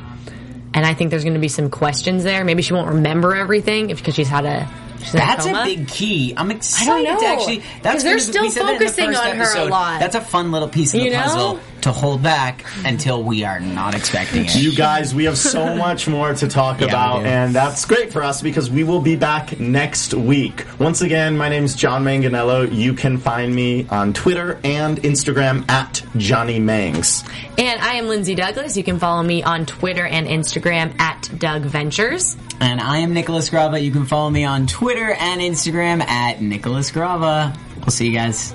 And 0.72 0.84
I 0.84 0.94
think 0.94 1.10
there's 1.10 1.22
going 1.22 1.34
to 1.34 1.40
be 1.40 1.48
some 1.48 1.70
questions 1.70 2.24
there. 2.24 2.44
Maybe 2.44 2.62
she 2.62 2.72
won't 2.72 2.88
remember 2.88 3.36
everything 3.36 3.90
if, 3.90 3.98
because 3.98 4.14
she's 4.14 4.28
had 4.28 4.44
a. 4.44 4.68
She's 4.98 5.12
That's 5.12 5.44
a 5.44 5.48
coma. 5.50 5.64
big 5.64 5.86
key. 5.86 6.34
I'm 6.36 6.50
excited 6.50 6.90
i 7.06 7.12
know. 7.12 7.20
to 7.20 7.26
actually. 7.26 7.58
'Cause 7.58 7.66
That's 7.82 8.02
they're 8.02 8.18
still 8.18 8.42
we 8.42 8.50
said 8.50 8.62
the 8.62 8.72
focusing 8.78 9.14
on 9.14 9.36
her 9.36 9.56
a 9.58 9.64
lot. 9.66 10.00
That's 10.00 10.14
a 10.14 10.20
fun 10.20 10.50
little 10.50 10.68
piece 10.68 10.94
of 10.94 11.00
You 11.00 11.10
the 11.10 11.16
know? 11.18 11.60
Puzzle 11.84 11.92
to 11.94 12.00
hold 12.00 12.22
back 12.22 12.64
until 12.84 13.22
we 13.22 13.44
are 13.44 13.60
not 13.60 13.94
expecting 13.94 14.44
it. 14.46 14.54
You 14.56 14.74
guys, 14.74 15.14
we 15.14 15.24
have 15.24 15.36
so 15.36 15.74
much 15.76 16.08
more 16.08 16.32
to 16.34 16.48
talk 16.48 16.80
Yeah, 16.80 16.86
about, 16.88 17.26
and 17.26 17.54
that's 17.54 17.84
great 17.84 18.12
for 18.12 18.22
us 18.22 18.40
because 18.42 18.70
we 18.70 18.84
will 18.84 19.00
be 19.00 19.16
back 19.16 19.58
next 19.60 20.14
week. 20.14 20.64
Once 20.78 21.02
again, 21.02 21.36
my 21.36 21.48
name 21.48 21.64
is 21.64 21.74
John 21.74 22.04
Manganello. 22.04 22.74
You 22.74 22.94
can 22.94 23.18
find 23.18 23.54
me 23.54 23.86
on 23.90 24.12
Twitter 24.12 24.58
and 24.64 24.98
Instagram 24.98 25.68
at 25.70 26.02
Johnny 26.16 26.58
Mangs. 26.58 27.22
And 27.58 27.80
I 27.80 27.94
am 27.94 28.08
Lindsay 28.08 28.34
Douglas. 28.34 28.76
You 28.76 28.84
can 28.84 28.98
follow 28.98 29.22
me 29.22 29.42
on 29.42 29.66
Twitter 29.66 30.06
and 30.06 30.26
Instagram 30.26 30.98
at 31.00 31.30
Doug 31.38 31.62
Ventures. 31.62 32.36
And 32.60 32.80
I 32.80 32.98
am 32.98 33.12
Nicholas 33.12 33.50
Grava. 33.50 33.82
You 33.82 33.90
can 33.90 34.06
follow 34.06 34.30
me 34.30 34.44
on 34.44 34.66
Twitter 34.66 35.12
and 35.12 35.40
Instagram 35.40 36.00
at 36.02 36.40
Nicholas 36.40 36.90
Grava. 36.90 37.56
We'll 37.78 37.88
see 37.90 38.06
you 38.06 38.14
guys. 38.14 38.54